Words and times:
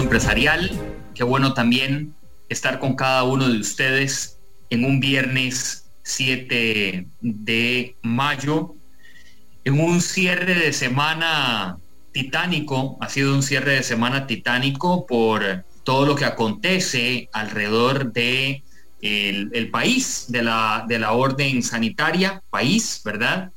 Empresarial. 0.00 0.70
Qué 1.14 1.24
bueno 1.24 1.52
también 1.52 2.14
estar 2.48 2.78
con 2.78 2.96
cada 2.96 3.22
uno 3.24 3.48
de 3.48 3.58
ustedes 3.58 4.38
en 4.70 4.84
un 4.84 4.98
viernes 4.98 5.90
7 6.04 7.06
de 7.20 7.96
mayo, 8.02 8.74
en 9.64 9.78
un 9.78 10.00
cierre 10.00 10.54
de 10.54 10.72
semana 10.72 11.76
titánico, 12.12 12.96
ha 13.00 13.10
sido 13.10 13.34
un 13.34 13.42
cierre 13.42 13.72
de 13.74 13.82
semana 13.82 14.26
titánico 14.26 15.06
por 15.06 15.64
todo 15.84 16.06
lo 16.06 16.16
que 16.16 16.24
acontece 16.24 17.28
alrededor 17.32 18.12
de 18.12 18.62
el, 19.02 19.70
país, 19.70 20.26
de 20.28 20.42
la, 20.42 20.84
de 20.88 20.98
la 20.98 21.12
orden 21.12 21.62
sanitaria, 21.62 22.42
país, 22.50 23.02
¿verdad? 23.04 23.52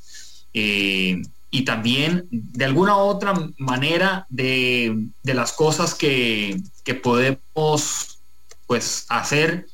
Eh, 0.54 1.22
y 1.54 1.66
también 1.66 2.28
de 2.32 2.66
alguna 2.66 2.98
otra 2.98 3.36
manera 3.60 4.26
de, 4.30 5.06
las 5.22 5.54
cosas 5.54 5.94
que, 5.94 6.60
podemos 7.04 8.18
pues 8.66 9.06
hacer 9.08 9.68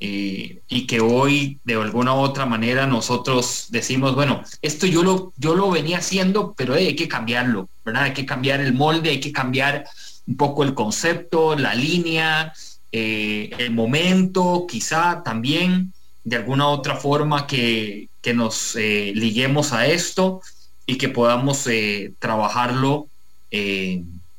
eh, 0.00 0.58
y 0.66 0.86
que 0.88 1.00
hoy 1.00 1.60
de 1.62 1.74
alguna 1.74 2.12
otra 2.14 2.44
manera 2.44 2.88
nosotros 2.88 3.68
decimos, 3.70 4.16
bueno, 4.16 4.42
esto 4.62 4.84
yo 4.88 5.04
lo, 5.04 5.32
yo 5.36 5.54
lo 5.54 5.70
venía 5.70 5.98
haciendo, 5.98 6.54
pero 6.56 6.74
hay 6.74 6.96
que 6.96 7.06
cambiarlo, 7.06 7.68
¿verdad? 7.84 8.02
Hay 8.02 8.14
que 8.14 8.26
cambiar 8.26 8.60
el 8.60 8.74
molde, 8.74 9.10
hay 9.10 9.20
que 9.20 9.30
cambiar 9.30 9.84
un 10.26 10.36
poco 10.36 10.64
el 10.64 10.74
concepto, 10.74 11.54
la 11.56 11.76
línea, 11.76 12.52
eh, 12.90 13.50
el 13.58 13.70
momento, 13.70 14.66
quizá 14.68 15.22
también 15.22 15.92
de 16.24 16.34
alguna 16.34 16.66
otra 16.66 16.96
forma 16.96 17.46
que, 17.46 18.08
nos 18.34 18.76
eh, 18.76 19.12
liguemos 19.14 19.72
a 19.72 19.86
esto 19.86 20.40
y 20.86 20.96
que 20.96 21.08
podamos 21.08 21.66
eh, 21.66 22.12
trabajarlo 22.18 23.08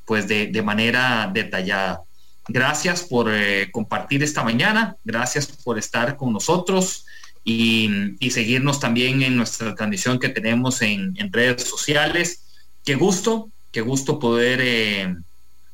pues 0.05 0.27
de, 0.27 0.61
manera 0.63 1.29
detallada. 1.31 2.01
Gracias 2.47 3.03
por 3.03 3.31
compartir 3.71 4.23
esta 4.23 4.43
mañana, 4.43 4.97
gracias 5.03 5.45
por 5.47 5.77
estar 5.77 6.17
con 6.17 6.33
nosotros 6.33 7.05
y, 7.45 8.17
seguirnos 8.31 8.79
también 8.79 9.21
en 9.21 9.35
nuestra 9.35 9.75
transmisión 9.75 10.19
que 10.19 10.29
tenemos 10.29 10.81
en, 10.81 11.15
en 11.17 11.31
redes 11.31 11.63
sociales. 11.63 12.41
Qué 12.83 12.95
gusto, 12.95 13.49
qué 13.71 13.81
gusto 13.81 14.17
poder 14.17 14.59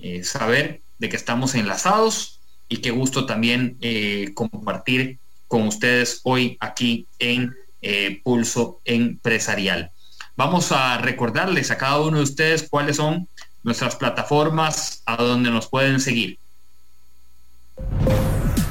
eh, 0.01 0.23
saber 0.23 0.79
de 0.97 1.09
que 1.09 1.17
estamos 1.17 1.55
enlazados 1.55 2.39
y 2.69 2.77
qué 2.77 2.91
gusto 2.91 3.25
también 3.25 3.77
eh, 3.81 4.31
compartir 4.33 5.17
con 5.49 5.67
ustedes 5.67 6.21
hoy 6.23 6.55
aquí 6.61 7.05
en 7.19 7.53
eh, 7.81 8.21
Pulso 8.23 8.79
Empresarial. 8.85 9.91
Vamos 10.39 10.71
a 10.71 10.97
recordarles 10.99 11.69
a 11.69 11.77
cada 11.77 11.99
uno 11.99 12.15
de 12.15 12.23
ustedes 12.23 12.65
cuáles 12.69 12.95
son 12.95 13.27
nuestras 13.61 13.97
plataformas 13.97 15.03
a 15.05 15.17
donde 15.17 15.51
nos 15.51 15.67
pueden 15.67 15.99
seguir. 15.99 16.39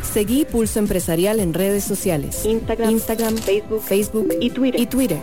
Seguí 0.03 0.47
Pulso 0.47 0.79
Empresarial 0.79 1.41
en 1.41 1.53
redes 1.53 1.85
sociales. 1.85 2.47
Instagram, 2.47 2.89
Instagram 2.93 3.37
Facebook, 3.37 3.83
Facebook 3.83 4.31
y 4.41 4.49
Twitter. 4.49 4.81
Y 4.81 4.87
Twitter. 4.87 5.21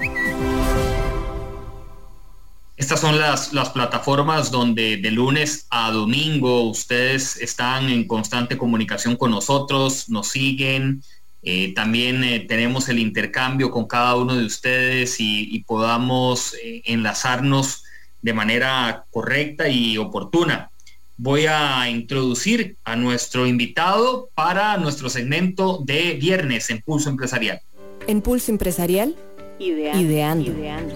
Estas 2.77 2.99
son 2.99 3.17
las, 3.17 3.49
plataformas 3.73 4.52
donde 4.52 4.97
de 4.97 5.09
lunes 5.09 5.65
a 5.71 5.89
domingo 5.89 6.69
ustedes 6.69 7.37
están 7.37 7.89
en 7.89 8.05
constante 8.05 8.55
comunicación 8.55 9.15
con 9.15 9.31
nosotros, 9.31 10.09
nos 10.09 10.27
siguen. 10.27 11.02
Eh, 11.47 11.73
también 11.75 12.23
eh, 12.23 12.39
tenemos 12.39 12.89
el 12.89 12.97
intercambio 12.97 13.69
con 13.69 13.85
cada 13.85 14.15
uno 14.15 14.35
de 14.35 14.45
ustedes 14.45 15.17
y, 15.19 15.63
podamos 15.67 16.55
eh, 16.63 16.81
enlazarnos 16.85 17.83
de 18.23 18.33
manera 18.33 19.05
correcta 19.11 19.69
y 19.69 19.99
oportuna. 19.99 20.71
Voy 21.17 21.45
a 21.45 21.87
introducir 21.87 22.77
a 22.83 22.95
nuestro 22.95 23.45
invitado 23.45 24.30
para 24.33 24.75
nuestro 24.77 25.08
segmento 25.08 25.81
de 25.86 26.14
viernes 26.15 26.71
en 26.71 26.81
Pulso 26.81 27.11
Empresarial. 27.11 27.61
En 28.08 28.21
Pulso 28.21 28.52
Empresarial, 28.52 29.15
ideando. 29.59 30.52
ideando. 30.52 30.95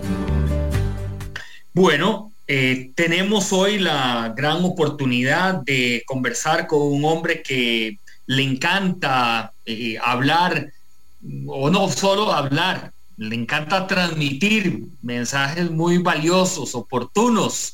Bueno, 1.74 2.32
eh, 2.48 2.90
tenemos 2.96 3.54
hoy 3.54 3.78
la 3.78 4.34
gran 4.36 4.64
oportunidad 4.64 5.62
de 5.62 6.02
conversar 6.08 6.66
con 6.66 6.82
un 6.82 7.06
hombre 7.06 7.44
que 7.44 8.00
le 8.30 8.44
encanta 8.44 9.54
eh, 9.66 9.98
hablar, 10.04 10.72
o 11.48 11.72
no 11.72 11.90
solo 11.90 12.32
hablar, 12.32 12.92
le 13.18 13.36
encanta 13.36 13.88
transmitir 13.88 14.84
mensajes 15.02 15.72
muy 15.72 15.98
valiosos, 15.98 16.76
oportunos, 16.76 17.74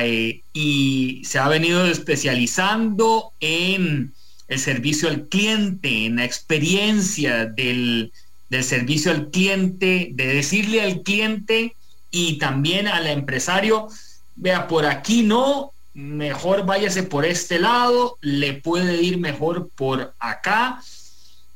eh, 0.00 0.40
y 0.54 1.20
se 1.26 1.38
ha 1.38 1.48
venido 1.48 1.86
especializando 1.86 3.32
en 3.40 4.14
el 4.48 4.58
servicio 4.58 5.10
al 5.10 5.28
cliente, 5.28 6.06
en 6.06 6.16
la 6.16 6.24
experiencia 6.24 7.44
del, 7.44 8.10
del 8.48 8.64
servicio 8.64 9.10
al 9.10 9.30
cliente, 9.30 10.08
de 10.12 10.26
decirle 10.28 10.80
al 10.80 11.02
cliente 11.02 11.76
y 12.10 12.38
también 12.38 12.88
al 12.88 13.06
empresario, 13.06 13.88
vea, 14.34 14.66
por 14.66 14.86
aquí 14.86 15.22
no, 15.22 15.73
mejor 15.94 16.66
váyase 16.66 17.04
por 17.04 17.24
este 17.24 17.58
lado, 17.58 18.18
le 18.20 18.54
puede 18.54 19.00
ir 19.00 19.18
mejor 19.18 19.70
por 19.74 20.14
acá. 20.18 20.82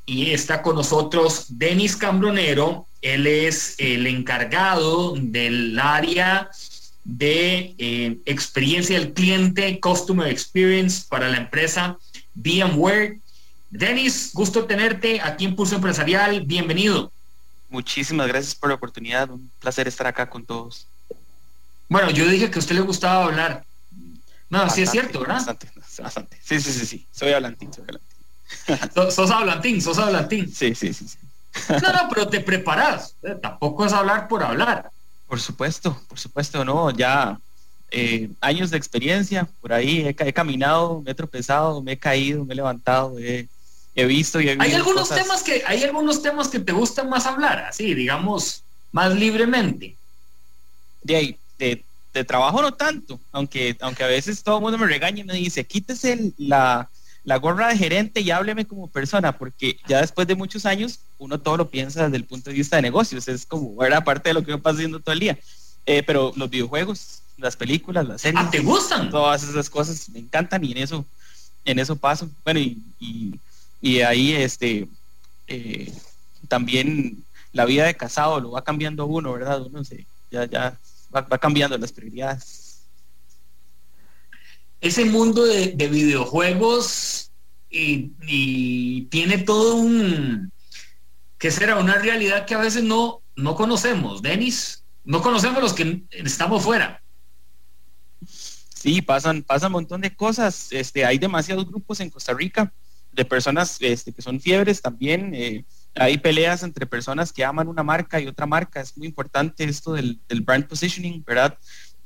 Y 0.06 0.30
está 0.30 0.62
con 0.62 0.76
nosotros 0.76 1.46
Denis 1.50 1.94
Cambronero, 1.96 2.86
él 3.02 3.26
es 3.26 3.74
el 3.78 4.06
encargado 4.06 5.14
del 5.16 5.78
área 5.78 6.50
de 7.04 7.74
eh, 7.78 8.18
experiencia 8.24 8.98
del 8.98 9.12
cliente, 9.12 9.78
Customer 9.80 10.26
Experience 10.28 11.04
para 11.08 11.28
la 11.28 11.36
empresa 11.36 11.98
VMware. 12.34 13.18
Denis, 13.70 14.30
gusto 14.32 14.64
tenerte 14.64 15.20
aquí 15.20 15.44
en 15.44 15.54
Pulso 15.54 15.74
Empresarial, 15.74 16.40
bienvenido. 16.42 17.12
Muchísimas 17.68 18.28
gracias 18.28 18.54
por 18.54 18.70
la 18.70 18.76
oportunidad. 18.76 19.30
Un 19.30 19.50
placer 19.60 19.86
estar 19.86 20.06
acá 20.06 20.28
con 20.28 20.44
todos. 20.44 20.86
Bueno, 21.88 22.10
yo 22.10 22.26
dije 22.26 22.50
que 22.50 22.58
a 22.58 22.60
usted 22.60 22.74
le 22.74 22.80
gustaba 22.80 23.24
hablar. 23.24 23.64
No, 24.50 24.68
sí 24.70 24.82
es 24.82 24.90
cierto, 24.90 25.20
¿verdad? 25.20 25.36
Bastante, 25.36 25.68
bastante. 26.02 26.38
Sí, 26.42 26.60
sí, 26.60 26.72
sí, 26.72 26.86
sí. 26.86 27.06
Soy 27.12 27.32
hablantín, 27.32 27.72
soy 27.72 27.84
hablantín. 27.84 29.10
sos 29.12 29.30
hablantín, 29.30 29.82
sos 29.82 29.98
hablantín. 29.98 30.52
Sí, 30.52 30.74
sí, 30.74 30.92
sí, 30.92 31.06
sí. 31.08 31.18
No, 31.68 31.92
no, 31.92 32.08
pero 32.14 32.28
te 32.28 32.40
preparas. 32.40 33.14
Eh, 33.22 33.36
tampoco 33.40 33.84
es 33.84 33.92
hablar 33.92 34.28
por 34.28 34.42
hablar. 34.42 34.90
Por 35.26 35.40
supuesto, 35.40 36.00
por 36.08 36.18
supuesto, 36.18 36.64
no. 36.64 36.90
Ya 36.90 37.38
eh, 37.90 38.30
años 38.40 38.70
de 38.70 38.76
experiencia, 38.76 39.48
por 39.60 39.72
ahí 39.72 40.06
he, 40.06 40.16
he, 40.18 40.32
caminado, 40.32 41.02
me 41.02 41.10
he 41.10 41.14
tropezado, 41.14 41.82
me 41.82 41.92
he 41.92 41.98
caído, 41.98 42.44
me 42.44 42.54
he 42.54 42.56
levantado, 42.56 43.18
he, 43.18 43.48
he 43.94 44.04
visto 44.04 44.40
y 44.40 44.48
he 44.48 44.56
Hay 44.60 44.72
algunos 44.72 45.08
temas 45.08 45.42
que 45.42 45.62
hay 45.66 45.82
algunos 45.84 46.22
temas 46.22 46.48
que 46.48 46.60
te 46.60 46.72
gustan 46.72 47.08
más 47.08 47.26
hablar, 47.26 47.60
así, 47.60 47.94
digamos, 47.94 48.62
más 48.92 49.14
libremente. 49.14 49.96
De 51.02 51.16
ahí, 51.16 51.38
de, 51.58 51.82
trabajo 52.24 52.62
no 52.62 52.72
tanto, 52.72 53.20
aunque 53.32 53.76
aunque 53.80 54.04
a 54.04 54.08
veces 54.08 54.42
todo 54.42 54.56
el 54.56 54.62
mundo 54.62 54.78
me 54.78 54.86
regaña 54.86 55.20
y 55.20 55.24
me 55.24 55.34
dice, 55.34 55.64
quítese 55.64 56.32
la, 56.36 56.88
la 57.24 57.36
gorra 57.36 57.68
de 57.68 57.78
gerente 57.78 58.20
y 58.20 58.30
hábleme 58.30 58.66
como 58.66 58.88
persona, 58.88 59.36
porque 59.36 59.78
ya 59.86 60.00
después 60.00 60.26
de 60.26 60.34
muchos 60.34 60.66
años 60.66 61.00
uno 61.18 61.38
todo 61.40 61.56
lo 61.56 61.70
piensa 61.70 62.04
desde 62.04 62.16
el 62.16 62.24
punto 62.24 62.50
de 62.50 62.56
vista 62.56 62.76
de 62.76 62.82
negocios, 62.82 63.28
es 63.28 63.46
como 63.46 63.84
era 63.84 64.02
parte 64.02 64.30
de 64.30 64.34
lo 64.34 64.44
que 64.44 64.52
me 64.52 64.58
pasa 64.58 64.76
haciendo 64.76 65.00
todo 65.00 65.12
el 65.12 65.20
día. 65.20 65.38
Eh, 65.86 66.02
pero 66.02 66.32
los 66.36 66.50
videojuegos, 66.50 67.22
las 67.38 67.56
películas, 67.56 68.06
las 68.06 68.20
series, 68.20 68.44
ah, 68.44 68.50
¿te 68.50 68.60
gustan? 68.60 69.10
Todas 69.10 69.42
esas 69.42 69.70
cosas 69.70 70.08
me 70.10 70.18
encantan 70.18 70.62
y 70.64 70.72
en 70.72 70.78
eso, 70.78 71.04
en 71.64 71.78
eso 71.78 71.96
paso. 71.96 72.28
Bueno, 72.44 72.60
y 72.60 72.78
y 73.80 74.00
ahí 74.00 74.32
este 74.32 74.88
eh, 75.46 75.92
también 76.48 77.24
la 77.52 77.64
vida 77.64 77.84
de 77.86 77.96
casado 77.96 78.40
lo 78.40 78.52
va 78.52 78.64
cambiando 78.64 79.06
uno, 79.06 79.32
¿verdad? 79.32 79.62
Uno 79.62 79.84
se, 79.84 80.06
ya, 80.30 80.44
ya 80.46 80.76
va, 81.14 81.38
cambiando 81.38 81.76
las 81.78 81.92
prioridades. 81.92 82.86
Ese 84.80 85.04
mundo 85.04 85.44
de, 85.44 85.72
videojuegos 85.88 87.32
y, 87.70 89.02
tiene 89.10 89.38
todo 89.38 89.76
un, 89.76 90.52
que 91.38 91.50
será 91.50 91.76
una 91.76 91.94
realidad 91.94 92.46
que 92.46 92.54
a 92.54 92.58
veces 92.58 92.84
no, 92.84 93.22
no 93.34 93.54
conocemos, 93.54 94.22
Denis, 94.22 94.84
no 95.04 95.22
conocemos 95.22 95.62
los 95.62 95.72
que 95.72 96.02
estamos 96.10 96.62
fuera. 96.62 97.02
Sí, 98.74 99.02
pasan, 99.02 99.42
pasan 99.42 99.68
un 99.68 99.80
montón 99.80 100.00
de 100.00 100.14
cosas. 100.14 100.68
Este, 100.70 101.04
hay 101.04 101.18
demasiados 101.18 101.66
grupos 101.66 101.98
en 101.98 102.10
Costa 102.10 102.32
Rica 102.32 102.72
de 103.10 103.24
personas 103.24 103.76
este, 103.80 104.12
que 104.12 104.22
son 104.22 104.40
fiebres 104.40 104.80
también. 104.80 105.34
Eh, 105.34 105.64
hay 105.98 106.18
peleas 106.18 106.62
entre 106.62 106.86
personas 106.86 107.32
que 107.32 107.44
aman 107.44 107.68
una 107.68 107.82
marca 107.82 108.20
y 108.20 108.26
otra 108.26 108.46
marca. 108.46 108.80
Es 108.80 108.96
muy 108.96 109.06
importante 109.06 109.64
esto 109.64 109.92
del, 109.92 110.20
brand 110.42 110.66
positioning, 110.66 111.24
¿verdad? 111.26 111.56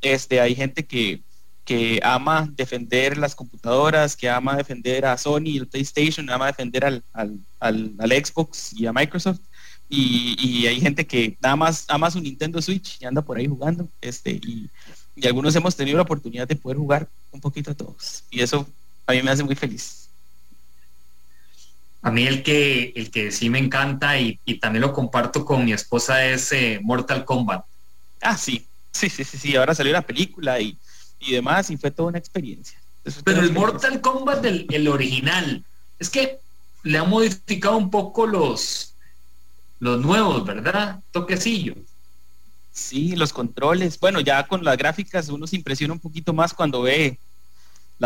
Este, 0.01 0.41
hay 0.41 0.55
gente 0.55 0.85
que, 0.85 1.23
que 1.65 2.01
ama 2.03 2.49
defender 2.53 3.17
las 3.19 3.35
computadoras, 3.35 4.17
que 4.17 4.29
ama 4.29 4.57
defender 4.57 5.07
a 5.07 5.17
Sony 5.17 5.57
el 5.57 5.69
PlayStation, 5.69 6.29
ama 6.31 6.47
defender 6.47 6.85
al, 6.85 7.05
al, 7.13 7.39
al, 7.61 8.11
Xbox 8.11 8.73
y 8.73 8.87
a 8.87 8.93
Microsoft. 8.93 9.41
Y, 9.89 10.37
y, 10.41 10.67
hay 10.67 10.81
gente 10.81 11.07
que 11.07 11.37
nada 11.43 11.55
más 11.55 11.85
ama 11.89 12.11
su 12.11 12.21
Nintendo 12.21 12.63
Switch 12.63 12.99
y 13.01 13.05
anda 13.05 13.21
por 13.23 13.37
ahí 13.37 13.47
jugando. 13.47 13.89
Este, 14.01 14.33
y, 14.33 14.71
y 15.15 15.27
algunos 15.27 15.55
hemos 15.55 15.77
tenido 15.77 15.97
la 15.99 16.03
oportunidad 16.03 16.49
de 16.49 16.57
poder 16.57 16.79
jugar 16.79 17.09
un 17.31 17.41
poquito 17.41 17.71
a 17.71 17.75
todos. 17.75 18.25
Y 18.31 18.41
eso 18.41 18.67
A 19.07 19.13
mí 19.13 19.23
me 19.23 19.31
hace 19.31 19.45
muy 19.45 19.55
feliz. 19.55 20.02
A 22.03 22.11
mí 22.11 22.27
el 22.27 22.43
que, 22.43 22.93
el 22.97 23.11
que 23.11 23.31
sí 23.31 23.49
me 23.49 23.61
encanta 23.61 24.19
y, 24.19 24.37
también 24.61 24.83
lo 24.83 24.93
comparto 24.93 25.45
con 25.45 25.65
mi 25.65 25.73
esposa 25.73 26.25
es 26.27 26.51
eh, 26.53 26.81
Mortal 26.83 27.25
Kombat. 27.25 27.65
Ah, 28.21 28.37
sí. 28.37 28.67
Sí, 28.91 29.09
sí, 29.09 29.25
sí, 29.25 29.39
sí. 29.39 29.57
Ahora 29.57 29.75
salió 29.75 29.93
la 29.93 30.03
película 30.03 30.61
y, 30.61 30.77
demás 31.31 31.71
y 31.71 31.77
fue 31.77 31.91
toda 31.91 32.09
una 32.09 32.19
experiencia. 32.19 32.79
Pero 33.25 33.41
el 33.41 33.53
Mortal 33.53 34.01
Kombat 34.01 34.43
del 34.43 34.67
el 34.71 34.89
original, 34.89 35.65
es 35.99 36.11
que 36.11 36.39
le 36.83 36.99
han 36.99 37.09
modificado 37.09 37.77
un 37.77 37.91
poco 37.91 38.27
los, 38.27 38.95
los 39.79 40.01
nuevos, 40.01 40.45
¿verdad? 40.45 41.01
Toquecillo. 41.13 41.75
Sí, 42.73 43.15
los 43.15 43.33
controles. 43.33 43.99
Bueno, 44.01 44.21
ya 44.21 44.47
con 44.47 44.65
las 44.65 44.77
gráficas 44.77 45.29
uno 45.29 45.47
se 45.47 45.57
impresiona 45.57 45.95
un 45.95 46.01
poquito 46.01 46.33
más 46.33 46.53
cuando 46.53 46.83
ve 46.83 47.19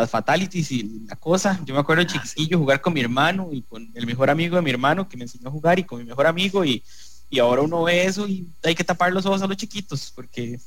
las 0.00 0.10
fatalities 0.10 0.70
y 0.72 1.04
la 1.08 1.16
cosa. 1.16 1.60
Yo 1.64 1.74
me 1.74 1.80
acuerdo 1.80 2.04
de 2.04 2.12
ah, 2.14 2.22
chiquillo 2.22 2.58
jugar 2.58 2.80
con 2.80 2.92
mi 2.92 3.00
hermano 3.00 3.48
y 3.52 3.62
con 3.62 3.90
el 3.94 4.06
mejor 4.06 4.30
amigo 4.30 4.56
de 4.56 4.62
mi 4.62 4.70
hermano 4.70 5.08
que 5.08 5.16
me 5.16 5.24
enseñó 5.24 5.48
a 5.48 5.50
jugar 5.50 5.78
y 5.78 5.84
con 5.84 5.98
mi 5.98 6.04
mejor 6.04 6.26
amigo 6.26 6.64
y, 6.64 6.82
y 7.30 7.38
ahora 7.38 7.62
uno 7.62 7.82
ve 7.84 8.04
eso 8.04 8.28
y 8.28 8.46
hay 8.62 8.74
que 8.74 8.84
tapar 8.84 9.12
los 9.12 9.24
ojos 9.26 9.42
a 9.42 9.46
los 9.46 9.56
chiquitos 9.56 10.12
porque 10.14 10.60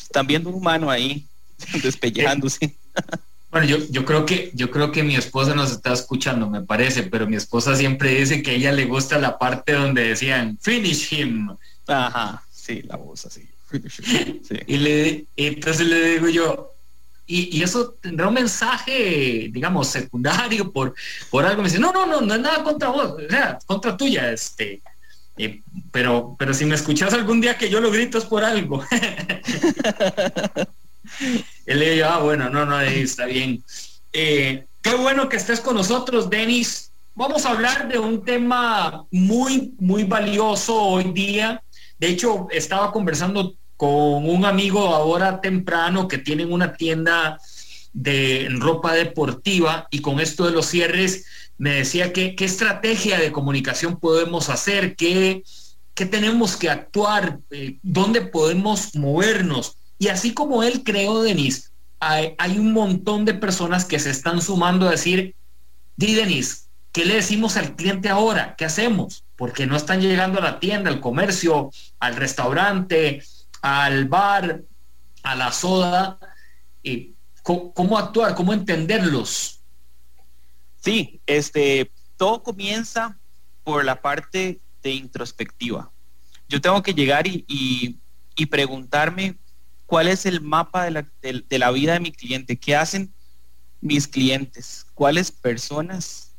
están 0.00 0.26
viendo 0.26 0.50
un 0.50 0.56
humano 0.56 0.90
ahí 0.90 1.26
despellejándose. 1.82 2.76
Bueno, 3.50 3.66
yo, 3.66 3.78
yo 3.90 4.04
creo 4.04 4.24
que 4.24 4.50
yo 4.54 4.70
creo 4.70 4.90
que 4.92 5.02
mi 5.02 5.16
esposa 5.16 5.54
nos 5.54 5.70
está 5.72 5.92
escuchando, 5.92 6.48
me 6.48 6.62
parece, 6.62 7.04
pero 7.04 7.26
mi 7.26 7.36
esposa 7.36 7.76
siempre 7.76 8.14
dice 8.14 8.42
que 8.42 8.52
a 8.52 8.54
ella 8.54 8.72
le 8.72 8.84
gusta 8.84 9.18
la 9.18 9.38
parte 9.38 9.72
donde 9.72 10.08
decían 10.08 10.58
finish 10.60 11.12
him. 11.12 11.56
Ajá, 11.86 12.42
sí, 12.50 12.82
la 12.82 12.96
voz 12.96 13.26
así. 13.26 13.48
Y 14.66 14.76
le 14.76 15.26
entonces 15.36 15.86
le 15.86 16.14
digo 16.14 16.28
yo, 16.28 16.73
y, 17.26 17.62
eso 17.62 17.96
tendrá 18.00 18.28
un 18.28 18.34
mensaje, 18.34 19.48
digamos, 19.50 19.88
secundario 19.88 20.70
por, 20.70 20.94
por 21.30 21.44
algo. 21.44 21.62
Me 21.62 21.68
dice, 21.68 21.80
no, 21.80 21.92
no, 21.92 22.06
no, 22.06 22.20
no 22.20 22.34
es 22.34 22.40
nada 22.40 22.62
contra 22.62 22.88
vos, 22.90 23.14
sea, 23.30 23.58
contra 23.66 23.96
tuya, 23.96 24.30
este. 24.30 24.82
Eh, 25.36 25.62
pero, 25.90 26.36
pero 26.38 26.54
si 26.54 26.64
me 26.64 26.76
escuchas 26.76 27.12
algún 27.14 27.40
día 27.40 27.58
que 27.58 27.68
yo 27.70 27.80
lo 27.80 27.90
grito 27.90 28.18
es 28.18 28.24
por 28.24 28.44
algo. 28.44 28.84
Él 31.66 31.78
le 31.78 31.90
dijo, 31.92 32.08
ah, 32.08 32.18
bueno, 32.18 32.50
no, 32.50 32.66
no, 32.66 32.80
está 32.80 33.26
bien. 33.26 33.64
Eh, 34.12 34.66
qué 34.82 34.94
bueno 34.94 35.28
que 35.28 35.36
estés 35.36 35.60
con 35.60 35.76
nosotros, 35.76 36.30
Denis. 36.30 36.90
Vamos 37.14 37.46
a 37.46 37.50
hablar 37.50 37.88
de 37.88 37.98
un 37.98 38.24
tema 38.24 39.06
muy, 39.10 39.74
muy 39.78 40.04
valioso 40.04 40.76
hoy 40.76 41.04
día. 41.12 41.62
De 41.98 42.08
hecho, 42.08 42.48
estaba 42.50 42.92
conversando 42.92 43.54
con 43.76 44.28
un 44.28 44.44
amigo 44.44 44.94
ahora 44.94 45.40
temprano 45.40 46.08
que 46.08 46.18
tienen 46.18 46.52
una 46.52 46.74
tienda 46.74 47.38
de 47.92 48.48
ropa 48.50 48.92
deportiva 48.92 49.86
y 49.90 50.00
con 50.00 50.20
esto 50.20 50.44
de 50.44 50.52
los 50.52 50.66
cierres 50.66 51.26
me 51.58 51.70
decía 51.74 52.12
que 52.12 52.34
qué 52.34 52.44
estrategia 52.44 53.18
de 53.18 53.32
comunicación 53.32 53.98
podemos 53.98 54.48
hacer, 54.48 54.96
qué, 54.96 55.44
qué 55.94 56.06
tenemos 56.06 56.56
que 56.56 56.68
actuar, 56.68 57.38
eh, 57.50 57.78
dónde 57.82 58.22
podemos 58.22 58.94
movernos. 58.96 59.76
Y 59.98 60.08
así 60.08 60.34
como 60.34 60.64
él 60.64 60.82
creó, 60.84 61.22
Denis, 61.22 61.70
hay, 62.00 62.58
un 62.58 62.72
montón 62.72 63.24
de 63.24 63.34
personas 63.34 63.84
que 63.84 63.98
se 63.98 64.10
están 64.10 64.42
sumando 64.42 64.86
a 64.86 64.90
decir, 64.90 65.34
di 65.96 66.14
Denis, 66.14 66.68
¿qué 66.92 67.04
le 67.04 67.14
decimos 67.14 67.56
al 67.56 67.76
cliente 67.76 68.08
ahora? 68.08 68.54
¿Qué 68.58 68.64
hacemos? 68.64 69.24
Porque 69.36 69.66
no 69.66 69.76
están 69.76 70.00
llegando 70.00 70.38
a 70.38 70.42
la 70.42 70.60
tienda, 70.60 70.90
al 70.90 71.00
comercio, 71.00 71.70
al 72.00 72.16
restaurante, 72.16 73.22
al 73.64 74.04
bar, 74.06 74.62
a 75.22 75.34
la 75.34 75.50
soda. 75.50 76.18
y 76.82 77.14
¿Cómo 77.42 77.98
actuar? 77.98 78.34
¿Cómo 78.34 78.52
entenderlos? 78.52 79.60
Sí, 80.80 81.20
este, 81.26 81.90
todo 82.16 82.42
comienza 82.42 83.18
por 83.62 83.84
la 83.84 84.00
parte 84.00 84.60
de 84.82 84.90
introspectiva. 84.90 85.90
Yo 86.48 86.60
tengo 86.60 86.82
que 86.82 86.92
llegar 86.92 87.26
y 87.26 88.00
preguntarme 88.50 89.38
cuál 89.86 90.08
es 90.08 90.26
el 90.26 90.40
mapa 90.40 90.84
de 90.84 91.58
la, 91.58 91.70
vida 91.70 91.94
de 91.94 92.00
mi 92.00 92.12
cliente, 92.12 92.58
qué 92.58 92.76
hacen 92.76 93.14
mis 93.80 94.08
clientes, 94.08 94.86
cuáles 94.94 95.30
personas 95.30 96.32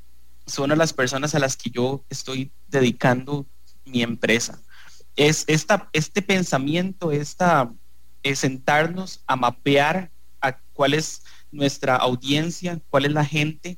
son 0.46 0.78
las 0.78 0.94
personas 0.94 1.34
a 1.36 1.40
las 1.40 1.56
que 1.58 1.70
yo 1.70 2.04
estoy 2.10 2.52
dedicando 2.68 3.46
mi 3.86 4.04
empresa. 4.04 4.62
Es 5.16 5.46
esta, 5.48 5.90
este 5.94 6.22
pensamiento, 6.22 7.12
esta, 7.12 7.72
es 8.24 8.40
sentarnos 8.40 9.22
a 9.28 9.36
mapear 9.36 10.12
a 10.42 10.58
cuál 10.74 10.94
es 10.94 11.24
nuestra 11.52 11.96
audiencia, 11.96 12.82
cuál 12.90 13.06
es 13.06 13.12
la 13.12 13.26
gente, 13.26 13.78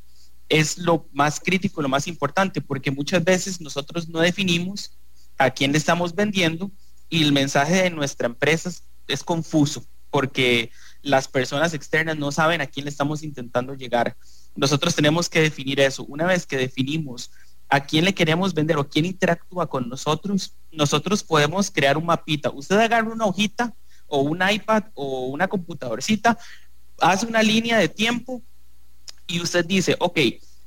es 0.49 0.77
lo 0.77 1.07
más 1.11 1.39
crítico, 1.39 1.81
lo 1.81 1.89
más 1.89 2.07
importante, 2.07 2.61
porque 2.61 2.91
muchas 2.91 3.23
veces 3.23 3.61
nosotros 3.61 4.07
no 4.07 4.19
definimos 4.19 4.97
a 5.37 5.49
quién 5.49 5.71
le 5.71 5.77
estamos 5.77 6.15
vendiendo 6.15 6.71
y 7.09 7.23
el 7.23 7.31
mensaje 7.31 7.83
de 7.83 7.89
nuestra 7.89 8.27
empresa 8.27 8.71
es 9.07 9.23
confuso 9.23 9.85
porque 10.09 10.71
las 11.01 11.27
personas 11.27 11.73
externas 11.73 12.17
no 12.17 12.31
saben 12.31 12.61
a 12.61 12.67
quién 12.67 12.85
le 12.85 12.89
estamos 12.89 13.23
intentando 13.23 13.73
llegar. 13.73 14.15
Nosotros 14.55 14.95
tenemos 14.95 15.29
que 15.29 15.41
definir 15.41 15.79
eso. 15.79 16.03
Una 16.05 16.25
vez 16.25 16.45
que 16.45 16.57
definimos 16.57 17.31
a 17.69 17.81
quién 17.81 18.05
le 18.05 18.13
queremos 18.13 18.53
vender 18.53 18.77
o 18.77 18.87
quién 18.87 19.05
interactúa 19.05 19.67
con 19.67 19.89
nosotros, 19.89 20.53
nosotros 20.71 21.23
podemos 21.23 21.69
crear 21.69 21.97
un 21.97 22.05
mapita. 22.05 22.49
Usted 22.49 22.77
agarra 22.77 23.11
una 23.11 23.25
hojita 23.25 23.73
o 24.07 24.21
un 24.21 24.41
iPad 24.47 24.83
o 24.93 25.27
una 25.27 25.47
computadorcita, 25.47 26.37
hace 27.01 27.25
una 27.25 27.43
línea 27.43 27.77
de 27.77 27.89
tiempo 27.89 28.41
y 29.27 29.41
usted 29.41 29.65
dice, 29.65 29.95
ok, 29.99 30.19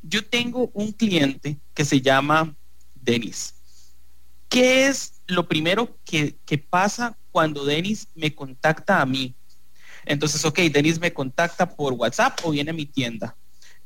yo 0.03 0.25
tengo 0.25 0.71
un 0.75 0.93
cliente 0.93 1.59
que 1.75 1.85
se 1.85 2.01
llama 2.01 2.55
Denis. 2.95 3.55
¿Qué 4.49 4.87
es 4.87 5.21
lo 5.27 5.47
primero 5.47 5.97
que, 6.05 6.37
que 6.45 6.59
pasa 6.59 7.17
cuando 7.31 7.65
Denis 7.65 8.09
me 8.15 8.35
contacta 8.35 9.01
a 9.01 9.07
mí. 9.07 9.35
Entonces, 10.05 10.45
ok, 10.45 10.59
Denis 10.73 10.99
me 10.99 11.13
contacta 11.13 11.69
por 11.69 11.93
WhatsApp 11.95 12.39
o 12.43 12.51
viene 12.51 12.71
a 12.71 12.75
mi 12.75 12.87
tienda. 12.87 13.37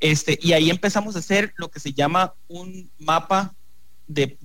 Este, 0.04 0.38
y 0.42 0.52
ahí 0.52 0.68
empezamos 0.68 1.16
a 1.16 1.20
hacer 1.20 1.54
lo 1.56 1.70
que 1.70 1.80
se 1.80 1.94
llama 1.94 2.34
un 2.46 2.90
mapa 2.98 3.54
de, 4.06 4.36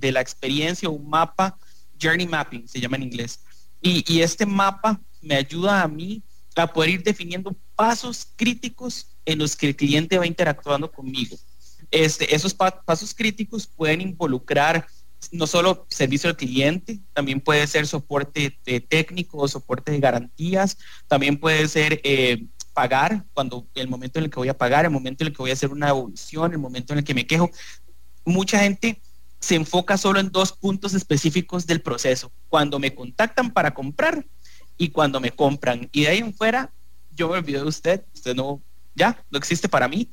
la 0.00 0.20
experiencia, 0.20 0.88
un 0.88 1.10
mapa, 1.10 1.58
journey 2.00 2.28
mapping, 2.28 2.68
se 2.68 2.78
llama 2.78 2.94
en 2.94 3.02
inglés. 3.02 3.40
Y, 3.82 4.20
este 4.20 4.46
mapa 4.46 5.00
me 5.20 5.34
ayuda 5.34 5.82
a 5.82 5.88
mí 5.88 6.22
a 6.54 6.72
poder 6.72 6.90
ir 6.90 7.02
definiendo 7.02 7.56
pasos 7.74 8.28
críticos 8.36 9.08
en 9.24 9.40
los 9.40 9.56
que 9.56 9.66
el 9.66 9.74
cliente 9.74 10.18
va 10.18 10.26
interactuando 10.28 10.88
conmigo. 10.92 11.36
Este, 11.90 12.32
esos 12.32 12.54
pasos 12.54 13.12
críticos 13.12 13.66
pueden 13.66 14.00
involucrar 14.00 14.86
no 15.32 15.48
solo 15.48 15.84
servicio 15.90 16.30
al 16.30 16.36
cliente, 16.36 17.00
también 17.12 17.40
puede 17.40 17.66
ser 17.66 17.88
soporte 17.88 18.56
técnico, 18.88 19.48
soporte 19.48 19.90
de 19.90 19.98
garantías, 19.98 20.78
también 21.08 21.40
puede 21.40 21.66
ser 21.66 22.00
eh, 22.04 22.46
pagar 22.76 23.24
cuando 23.32 23.66
el 23.74 23.88
momento 23.88 24.18
en 24.18 24.26
el 24.26 24.30
que 24.30 24.36
voy 24.36 24.50
a 24.50 24.58
pagar, 24.58 24.84
el 24.84 24.90
momento 24.90 25.24
en 25.24 25.28
el 25.28 25.32
que 25.32 25.42
voy 25.42 25.48
a 25.48 25.54
hacer 25.54 25.70
una 25.70 25.88
evolución, 25.88 26.52
el 26.52 26.58
momento 26.58 26.92
en 26.92 26.98
el 26.98 27.04
que 27.06 27.14
me 27.14 27.26
quejo. 27.26 27.50
Mucha 28.22 28.58
gente 28.58 29.00
se 29.40 29.54
enfoca 29.54 29.96
solo 29.96 30.20
en 30.20 30.30
dos 30.30 30.52
puntos 30.52 30.92
específicos 30.92 31.66
del 31.66 31.80
proceso, 31.80 32.30
cuando 32.50 32.78
me 32.78 32.94
contactan 32.94 33.50
para 33.50 33.72
comprar 33.72 34.26
y 34.76 34.90
cuando 34.90 35.20
me 35.20 35.30
compran. 35.30 35.88
Y 35.90 36.02
de 36.02 36.08
ahí 36.08 36.18
en 36.18 36.34
fuera, 36.34 36.70
yo 37.14 37.30
me 37.30 37.38
olvido 37.38 37.62
de 37.62 37.68
usted, 37.68 38.04
usted 38.14 38.34
no, 38.34 38.60
ya, 38.94 39.24
no 39.30 39.38
existe 39.38 39.70
para 39.70 39.88
mí. 39.88 40.10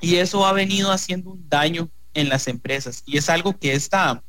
Y 0.00 0.16
eso 0.16 0.44
ha 0.44 0.52
venido 0.52 0.90
haciendo 0.90 1.30
un 1.30 1.48
daño 1.48 1.88
en 2.12 2.28
las 2.28 2.48
empresas. 2.48 3.04
Y 3.06 3.18
es 3.18 3.30
algo 3.30 3.56
que 3.56 3.72
esta 3.72 4.20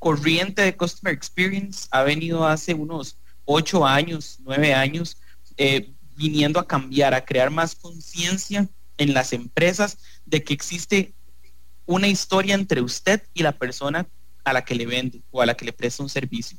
corriente 0.00 0.62
de 0.62 0.76
Customer 0.76 1.14
Experience 1.14 1.86
ha 1.92 2.02
venido 2.02 2.44
hace 2.44 2.74
unos 2.74 3.16
ocho 3.44 3.86
años, 3.86 4.38
nueve 4.40 4.74
años, 4.74 5.16
eh, 5.56 5.92
viniendo 6.20 6.60
a 6.60 6.66
cambiar, 6.66 7.14
a 7.14 7.24
crear 7.24 7.50
más 7.50 7.74
conciencia 7.74 8.68
en 8.98 9.14
las 9.14 9.32
empresas 9.32 9.98
de 10.26 10.44
que 10.44 10.52
existe 10.52 11.14
una 11.86 12.08
historia 12.08 12.54
entre 12.54 12.82
usted 12.82 13.22
y 13.32 13.42
la 13.42 13.52
persona 13.52 14.06
a 14.44 14.52
la 14.52 14.64
que 14.64 14.74
le 14.74 14.86
vende 14.86 15.22
o 15.30 15.40
a 15.40 15.46
la 15.46 15.56
que 15.56 15.64
le 15.64 15.72
presta 15.72 16.02
un 16.02 16.08
servicio. 16.08 16.58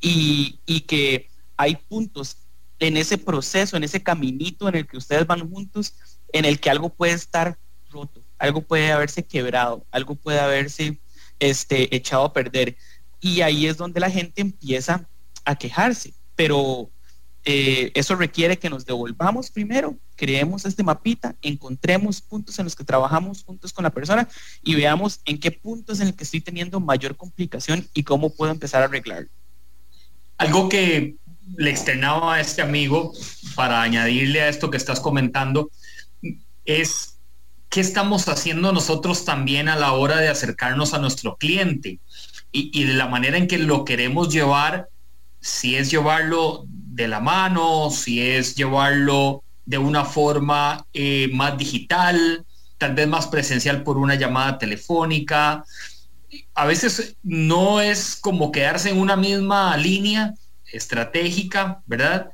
Y, 0.00 0.60
y 0.66 0.80
que 0.80 1.30
hay 1.56 1.76
puntos 1.76 2.36
en 2.78 2.96
ese 2.96 3.18
proceso, 3.18 3.76
en 3.76 3.84
ese 3.84 4.02
caminito 4.02 4.68
en 4.68 4.74
el 4.74 4.86
que 4.86 4.96
ustedes 4.96 5.26
van 5.26 5.48
juntos, 5.48 5.94
en 6.32 6.44
el 6.44 6.58
que 6.58 6.70
algo 6.70 6.88
puede 6.88 7.12
estar 7.12 7.58
roto 7.90 8.24
algo 8.40 8.62
puede 8.62 8.90
haberse 8.90 9.22
quebrado, 9.24 9.86
algo 9.92 10.16
puede 10.16 10.40
haberse 10.40 10.98
este, 11.38 11.94
echado 11.94 12.24
a 12.24 12.32
perder. 12.32 12.76
Y 13.20 13.42
ahí 13.42 13.66
es 13.66 13.76
donde 13.76 14.00
la 14.00 14.10
gente 14.10 14.40
empieza 14.40 15.06
a 15.44 15.54
quejarse. 15.54 16.14
Pero 16.34 16.90
eh, 17.50 17.92
eso 17.94 18.14
requiere 18.14 18.58
que 18.58 18.70
nos 18.70 18.84
devolvamos 18.86 19.50
primero, 19.50 19.96
creemos 20.16 20.64
este 20.64 20.82
mapita, 20.82 21.34
encontremos 21.42 22.20
puntos 22.20 22.58
en 22.58 22.64
los 22.64 22.76
que 22.76 22.84
trabajamos 22.84 23.42
juntos 23.42 23.72
con 23.72 23.82
la 23.82 23.90
persona 23.90 24.28
y 24.62 24.74
veamos 24.74 25.20
en 25.24 25.40
qué 25.40 25.50
puntos 25.50 26.00
en 26.00 26.08
el 26.08 26.14
que 26.14 26.24
estoy 26.24 26.40
teniendo 26.40 26.78
mayor 26.78 27.16
complicación 27.16 27.88
y 27.94 28.04
cómo 28.04 28.30
puedo 28.30 28.52
empezar 28.52 28.82
a 28.82 28.84
arreglar. 28.86 29.26
Algo 30.38 30.68
que 30.68 31.16
le 31.56 31.70
externaba 31.70 32.34
a 32.34 32.40
este 32.40 32.62
amigo 32.62 33.12
para 33.54 33.82
añadirle 33.82 34.42
a 34.42 34.48
esto 34.48 34.70
que 34.70 34.76
estás 34.76 35.00
comentando 35.00 35.70
es 36.64 37.18
qué 37.68 37.80
estamos 37.80 38.28
haciendo 38.28 38.72
nosotros 38.72 39.24
también 39.24 39.68
a 39.68 39.76
la 39.76 39.92
hora 39.92 40.18
de 40.18 40.28
acercarnos 40.28 40.94
a 40.94 40.98
nuestro 40.98 41.36
cliente 41.36 42.00
y, 42.52 42.84
de 42.84 42.94
la 42.94 43.06
manera 43.06 43.38
en 43.38 43.46
que 43.46 43.58
lo 43.58 43.84
queremos 43.84 44.32
llevar, 44.32 44.88
si 45.40 45.76
es 45.76 45.90
llevarlo 45.90 46.66
de 47.00 47.08
la 47.08 47.20
mano, 47.20 47.90
si 47.90 48.20
es 48.20 48.54
llevarlo 48.54 49.42
de 49.64 49.78
una 49.78 50.04
forma 50.04 50.86
eh, 50.92 51.28
más 51.32 51.56
digital, 51.56 52.44
tal 52.78 52.94
vez 52.94 53.08
más 53.08 53.26
presencial 53.26 53.82
por 53.82 53.98
una 53.98 54.14
llamada 54.14 54.58
telefónica. 54.58 55.64
A 56.54 56.66
veces 56.66 57.16
no 57.22 57.80
es 57.80 58.16
como 58.16 58.52
quedarse 58.52 58.90
en 58.90 58.98
una 58.98 59.16
misma 59.16 59.76
línea 59.76 60.34
estratégica, 60.72 61.82
¿verdad? 61.86 62.30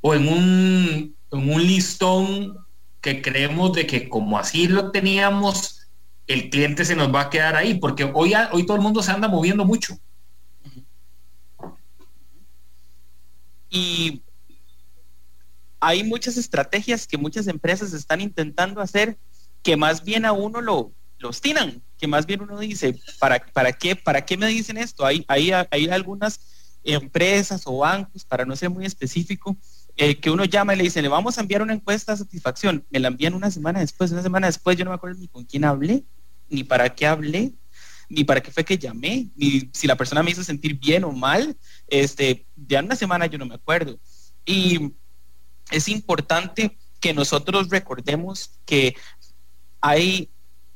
O 0.00 0.14
en 0.14 0.28
un, 0.28 1.16
en 1.32 1.52
un 1.52 1.66
listón 1.66 2.56
que 3.00 3.22
creemos 3.22 3.72
de 3.72 3.86
que 3.86 4.08
como 4.08 4.38
así 4.38 4.68
lo 4.68 4.90
teníamos, 4.90 5.88
el 6.26 6.50
cliente 6.50 6.84
se 6.84 6.94
nos 6.94 7.12
va 7.12 7.22
a 7.22 7.30
quedar 7.30 7.56
ahí, 7.56 7.74
porque 7.74 8.10
hoy, 8.14 8.34
hoy 8.52 8.64
todo 8.66 8.76
el 8.76 8.82
mundo 8.82 9.02
se 9.02 9.10
anda 9.10 9.28
moviendo 9.28 9.64
mucho. 9.64 9.98
Y 13.70 14.22
hay 15.80 16.04
muchas 16.04 16.36
estrategias 16.36 17.06
que 17.06 17.16
muchas 17.16 17.46
empresas 17.46 17.92
están 17.94 18.20
intentando 18.20 18.80
hacer 18.80 19.16
que 19.62 19.76
más 19.76 20.04
bien 20.04 20.24
a 20.24 20.32
uno 20.32 20.60
lo, 20.60 20.92
los 21.18 21.40
tiran, 21.40 21.82
que 21.98 22.06
más 22.06 22.26
bien 22.26 22.42
uno 22.42 22.58
dice, 22.58 22.98
¿para, 23.18 23.38
para, 23.52 23.72
qué, 23.72 23.96
¿para 23.96 24.24
qué 24.24 24.36
me 24.36 24.46
dicen 24.48 24.76
esto? 24.76 25.06
Hay, 25.06 25.24
hay, 25.28 25.52
hay 25.70 25.88
algunas 25.88 26.40
empresas 26.82 27.62
o 27.66 27.78
bancos, 27.78 28.24
para 28.24 28.44
no 28.44 28.56
ser 28.56 28.70
muy 28.70 28.86
específico, 28.86 29.56
eh, 29.96 30.18
que 30.18 30.30
uno 30.30 30.44
llama 30.44 30.74
y 30.74 30.78
le 30.78 30.84
dice, 30.84 31.02
le 31.02 31.08
vamos 31.08 31.36
a 31.36 31.42
enviar 31.42 31.62
una 31.62 31.74
encuesta 31.74 32.12
de 32.12 32.18
satisfacción, 32.18 32.84
me 32.90 33.00
la 33.00 33.08
envían 33.08 33.34
una 33.34 33.50
semana 33.50 33.80
después, 33.80 34.10
una 34.12 34.22
semana 34.22 34.46
después, 34.46 34.76
yo 34.76 34.84
no 34.84 34.90
me 34.90 34.94
acuerdo 34.94 35.20
ni 35.20 35.28
con 35.28 35.44
quién 35.44 35.64
hablé, 35.64 36.04
ni 36.48 36.64
para 36.64 36.94
qué 36.94 37.06
hablé, 37.06 37.52
ni 38.10 38.24
para 38.24 38.42
qué 38.42 38.50
fue 38.50 38.64
que 38.64 38.76
llamé, 38.76 39.28
ni 39.36 39.70
si 39.72 39.86
la 39.86 39.96
persona 39.96 40.22
me 40.22 40.32
hizo 40.32 40.42
sentir 40.42 40.78
bien 40.78 41.04
o 41.04 41.12
mal, 41.12 41.56
este, 41.86 42.44
ya 42.56 42.80
una 42.80 42.96
semana 42.96 43.26
yo 43.26 43.38
no 43.38 43.46
me 43.46 43.54
acuerdo. 43.54 43.98
Y 44.44 44.92
es 45.70 45.88
importante 45.88 46.76
que 46.98 47.14
nosotros 47.14 47.70
recordemos 47.70 48.50
que 48.66 48.96
hay 49.80 50.28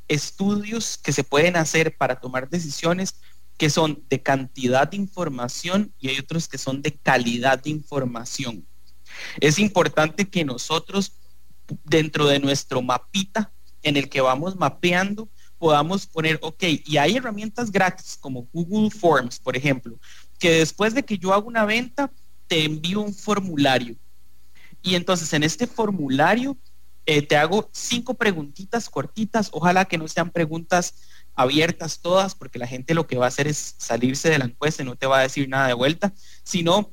estudios 0.07 0.97
que 0.97 1.13
se 1.13 1.25
pueden 1.25 1.57
hacer 1.57 1.97
para 1.97 2.21
tomar 2.21 2.49
decisiones 2.49 3.17
que 3.57 3.69
son 3.69 4.03
de 4.09 4.23
cantidad 4.23 4.89
de 4.89 4.97
información 4.97 5.93
y 5.99 6.09
hay 6.09 6.19
otros 6.19 6.49
que 6.49 6.59
son 6.59 6.83
de 6.83 6.93
calidad 6.93 7.63
de 7.63 7.71
información. 7.71 8.65
Es 9.41 9.59
importante 9.59 10.29
que 10.29 10.45
nosotros, 10.45 11.13
dentro 11.85 12.27
de 12.27 12.39
nuestro 12.39 12.81
mapita 12.81 13.53
en 13.83 13.97
el 13.97 14.09
que 14.09 14.21
vamos 14.21 14.57
mapeando, 14.57 15.29
podamos 15.65 16.05
poner, 16.07 16.39
ok, 16.43 16.63
y 16.85 16.99
hay 16.99 17.17
herramientas 17.17 17.73
gratis 17.73 18.19
como 18.21 18.47
Google 18.53 18.91
Forms, 18.91 19.39
por 19.39 19.57
ejemplo, 19.57 19.99
que 20.39 20.59
después 20.59 20.93
de 20.93 21.03
que 21.03 21.17
yo 21.17 21.33
hago 21.33 21.49
una 21.49 21.65
venta, 21.65 22.13
te 22.47 22.65
envío 22.65 23.01
un 23.01 23.15
formulario. 23.15 23.97
Y 24.83 24.95
entonces 24.95 25.33
en 25.33 25.43
este 25.43 25.67
formulario 25.67 26.55
eh, 27.07 27.23
te 27.23 27.39
hago 27.39 27.71
cinco 27.73 28.13
preguntitas 28.13 28.91
cortitas, 28.91 29.49
ojalá 29.53 29.87
que 29.87 29.97
no 29.97 30.07
sean 30.07 30.29
preguntas 30.29 30.97
abiertas 31.35 31.99
todas, 32.01 32.35
porque 32.35 32.59
la 32.59 32.67
gente 32.67 32.93
lo 32.93 33.07
que 33.07 33.17
va 33.17 33.25
a 33.25 33.29
hacer 33.29 33.49
es 33.49 33.75
salirse 33.79 34.29
de 34.29 34.41
la 34.41 34.45
encuesta 34.45 34.83
y 34.83 34.85
no 34.85 34.97
te 34.97 35.07
va 35.07 35.21
a 35.21 35.23
decir 35.23 35.49
nada 35.49 35.69
de 35.69 35.73
vuelta, 35.73 36.13
sino 36.43 36.91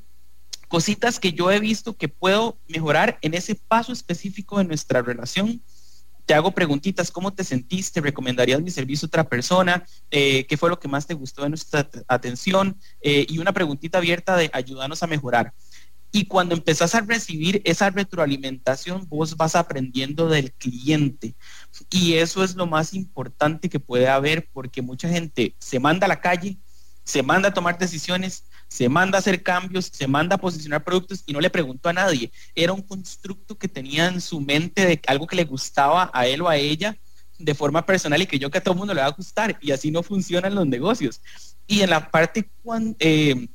cositas 0.70 1.20
que 1.20 1.34
yo 1.34 1.52
he 1.52 1.60
visto 1.60 1.98
que 1.98 2.08
puedo 2.08 2.58
mejorar 2.70 3.20
en 3.22 3.34
ese 3.34 3.54
paso 3.54 3.92
específico 3.92 4.60
de 4.60 4.64
nuestra 4.64 5.02
relación. 5.02 5.62
Te 6.26 6.34
hago 6.34 6.52
preguntitas, 6.52 7.12
¿cómo 7.12 7.34
te 7.34 7.44
sentiste? 7.44 8.02
¿Recomendarías 8.02 8.62
mi 8.62 8.72
servicio 8.72 9.06
a 9.06 9.08
otra 9.08 9.30
persona? 9.30 9.86
Eh, 10.10 10.46
¿Qué 10.46 10.58
fue 10.58 10.70
lo 10.70 10.80
que 10.80 10.88
más 10.88 11.08
te 11.08 11.14
gustó 11.14 11.44
de 11.44 11.50
nuestra 11.50 11.90
atención? 12.08 12.78
Eh, 13.02 13.26
y 13.28 13.40
una 13.40 13.54
preguntita 13.54 13.98
abierta 13.98 14.36
de 14.38 14.50
ayudarnos 14.54 15.04
a 15.04 15.08
mejorar. 15.08 15.54
Y 16.14 16.26
cuando 16.26 16.54
empezás 16.56 16.94
a 16.94 17.02
recibir 17.02 17.62
esa 17.64 17.90
retroalimentación, 17.90 19.08
vos 19.08 19.38
vas 19.38 19.56
aprendiendo 19.56 20.28
del 20.28 20.52
cliente. 20.52 21.36
Y 21.90 22.16
eso 22.16 22.44
es 22.44 22.56
lo 22.56 22.68
más 22.68 22.94
importante 22.94 23.70
que 23.70 23.80
puede 23.80 24.10
haber 24.10 24.50
porque 24.52 24.82
mucha 24.82 25.08
gente 25.08 25.56
se 25.60 25.80
manda 25.80 26.06
a 26.06 26.10
la 26.10 26.20
calle, 26.20 26.58
se 27.06 27.24
manda 27.24 27.50
a 27.50 27.54
tomar 27.54 27.78
decisiones, 27.78 28.44
se 28.72 28.88
manda 28.88 29.18
a 29.18 29.20
hacer 29.20 29.44
cambios, 29.44 29.90
se 29.92 30.08
manda 30.08 30.38
a 30.38 30.40
posicionar 30.40 30.82
productos 30.82 31.24
y 31.26 31.34
no 31.34 31.42
le 31.42 31.50
preguntó 31.50 31.90
a 31.90 31.94
nadie. 31.94 32.32
Era 32.56 32.72
un 32.72 32.82
constructo 32.82 33.58
que 33.58 33.68
tenía 33.68 34.08
en 34.08 34.22
su 34.22 34.40
mente 34.40 34.86
de 34.86 35.02
algo 35.08 35.28
que 35.28 35.36
le 35.36 35.44
gustaba 35.44 36.10
a 36.14 36.26
él 36.26 36.42
o 36.42 36.48
a 36.48 36.56
ella 36.56 36.98
de 37.38 37.54
forma 37.54 37.86
personal 37.86 38.22
y 38.22 38.28
que 38.28 38.40
yo 38.40 38.50
que 38.50 38.60
a 38.60 38.64
todo 38.64 38.74
el 38.74 38.78
mundo 38.78 38.94
le 38.94 39.02
va 39.02 39.08
a 39.08 39.12
gustar 39.12 39.58
y 39.60 39.72
así 39.72 39.92
no 39.92 40.04
funcionan 40.04 40.56
los 40.56 40.66
negocios. 40.66 41.20
Y 41.68 41.82
en 41.82 41.90
la 41.90 42.10
parte 42.10 42.50
eh, 43.00 43.50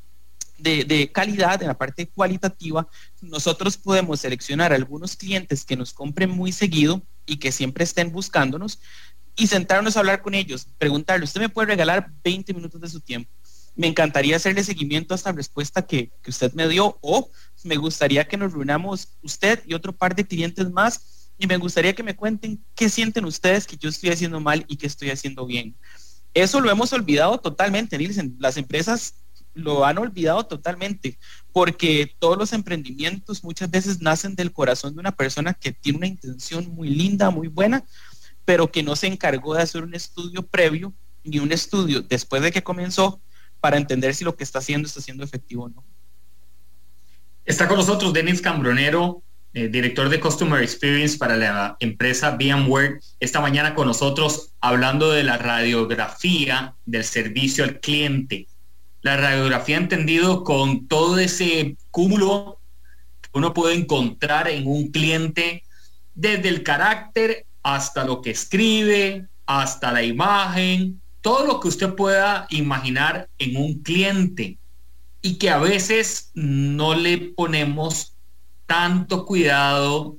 de, 0.58 0.84
de, 0.84 1.10
calidad, 1.10 1.62
en 1.62 1.68
la 1.68 1.78
parte 1.78 2.06
cualitativa, 2.08 2.86
nosotros 3.22 3.78
podemos 3.78 4.20
seleccionar 4.20 4.74
algunos 4.74 5.16
clientes 5.16 5.64
que 5.64 5.76
nos 5.76 5.94
compren 5.94 6.28
muy 6.28 6.52
seguido 6.52 7.00
y 7.24 7.38
que 7.38 7.52
siempre 7.52 7.84
estén 7.84 8.12
buscándonos 8.12 8.80
y 9.34 9.46
sentarnos 9.46 9.96
a 9.96 10.00
hablar 10.00 10.20
con 10.20 10.34
ellos, 10.34 10.68
preguntarle, 10.76 11.24
¿usted 11.24 11.40
me 11.40 11.48
puede 11.48 11.68
regalar 11.68 12.10
20 12.22 12.52
minutos 12.52 12.82
de 12.82 12.88
su 12.90 13.00
tiempo? 13.00 13.30
Me 13.76 13.86
encantaría 13.86 14.36
hacerle 14.36 14.64
seguimiento 14.64 15.14
a 15.14 15.16
esta 15.16 15.32
respuesta 15.32 15.86
que, 15.86 16.10
usted 16.26 16.52
me 16.54 16.66
dio 16.66 16.98
o 17.02 17.30
me 17.62 17.76
gustaría 17.76 18.26
que 18.26 18.36
nos 18.36 18.52
reunamos 18.52 19.08
usted 19.22 19.62
y 19.66 19.74
otro 19.74 19.92
par 19.92 20.16
de 20.16 20.26
clientes 20.26 20.70
más 20.70 21.30
y 21.38 21.46
me 21.46 21.58
gustaría 21.58 21.94
que 21.94 22.02
me 22.02 22.16
cuenten 22.16 22.64
qué 22.74 22.88
sienten 22.88 23.26
ustedes 23.26 23.66
que 23.66 23.76
yo 23.76 23.90
estoy 23.90 24.10
haciendo 24.10 24.40
mal 24.40 24.64
y 24.68 24.76
que 24.76 24.86
estoy 24.86 25.10
haciendo 25.10 25.44
bien. 25.44 25.76
Eso 26.32 26.60
lo 26.60 26.70
hemos 26.70 26.92
olvidado 26.92 27.38
totalmente, 27.38 27.98
Nielsen. 27.98 28.36
Las 28.38 28.56
empresas 28.56 29.14
lo 29.52 29.84
han 29.84 29.98
olvidado 29.98 30.46
totalmente 30.46 31.18
porque 31.52 32.14
todos 32.18 32.38
los 32.38 32.52
emprendimientos 32.52 33.44
muchas 33.44 33.70
veces 33.70 34.00
nacen 34.00 34.34
del 34.34 34.52
corazón 34.52 34.94
de 34.94 35.00
una 35.00 35.12
persona 35.12 35.54
que 35.54 35.72
tiene 35.72 35.98
una 35.98 36.06
intención 36.06 36.74
muy 36.74 36.88
linda, 36.88 37.30
muy 37.30 37.48
buena, 37.48 37.84
pero 38.44 38.70
que 38.70 38.82
no 38.82 38.96
se 38.96 39.06
encargó 39.06 39.54
de 39.54 39.62
hacer 39.62 39.82
un 39.82 39.94
estudio 39.94 40.46
previo 40.46 40.94
ni 41.24 41.38
un 41.40 41.52
estudio 41.52 42.02
después 42.02 42.40
de 42.42 42.52
que 42.52 42.62
comenzó 42.62 43.20
para 43.60 43.76
entender 43.76 44.14
si 44.14 44.24
lo 44.24 44.36
que 44.36 44.44
está 44.44 44.58
haciendo 44.58 44.86
está 44.86 45.00
siendo 45.00 45.24
efectivo 45.24 45.64
o 45.64 45.68
no. 45.68 45.84
Está 47.44 47.68
con 47.68 47.76
nosotros 47.76 48.12
Denis 48.12 48.40
Cambronero, 48.40 49.22
eh, 49.54 49.68
director 49.68 50.08
de 50.08 50.20
Customer 50.20 50.62
Experience 50.62 51.16
para 51.16 51.36
la 51.36 51.76
empresa 51.80 52.36
VMware, 52.36 53.00
esta 53.20 53.40
mañana 53.40 53.74
con 53.74 53.86
nosotros 53.86 54.52
hablando 54.60 55.12
de 55.12 55.22
la 55.22 55.38
radiografía 55.38 56.74
del 56.84 57.04
servicio 57.04 57.64
al 57.64 57.80
cliente. 57.80 58.48
La 59.02 59.16
radiografía 59.16 59.76
entendido 59.76 60.42
con 60.44 60.88
todo 60.88 61.18
ese 61.18 61.76
cúmulo 61.90 62.58
que 63.22 63.30
uno 63.32 63.54
puede 63.54 63.76
encontrar 63.76 64.48
en 64.48 64.66
un 64.66 64.90
cliente, 64.90 65.62
desde 66.14 66.48
el 66.48 66.62
carácter 66.62 67.46
hasta 67.62 68.04
lo 68.04 68.22
que 68.22 68.30
escribe, 68.30 69.26
hasta 69.46 69.92
la 69.92 70.02
imagen, 70.02 71.00
todo 71.26 71.44
lo 71.44 71.58
que 71.58 71.66
usted 71.66 71.92
pueda 71.96 72.46
imaginar 72.50 73.28
en 73.40 73.56
un 73.56 73.82
cliente 73.82 74.58
y 75.20 75.38
que 75.38 75.50
a 75.50 75.58
veces 75.58 76.30
no 76.34 76.94
le 76.94 77.18
ponemos 77.18 78.14
tanto 78.64 79.26
cuidado, 79.26 80.18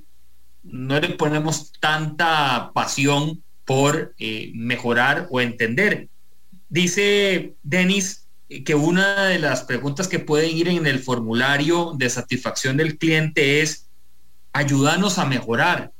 no 0.63 0.99
le 0.99 1.07
ponemos 1.11 1.71
tanta 1.79 2.71
pasión 2.73 3.41
por 3.63 4.15
eh, 4.19 4.51
mejorar 4.53 5.29
o 5.31 5.39
entender. 5.39 6.09
Dice 6.67 7.53
Denis 7.63 8.27
que 8.65 8.75
una 8.75 9.27
de 9.27 9.39
las 9.39 9.63
preguntas 9.63 10.09
que 10.09 10.19
puede 10.19 10.49
ir 10.49 10.67
en 10.67 10.85
el 10.87 10.99
formulario 10.99 11.93
de 11.95 12.09
satisfacción 12.09 12.75
del 12.75 12.97
cliente 12.97 13.61
es 13.61 13.87
ayúdanos 14.51 15.19
a 15.19 15.25
mejorar. 15.25 15.93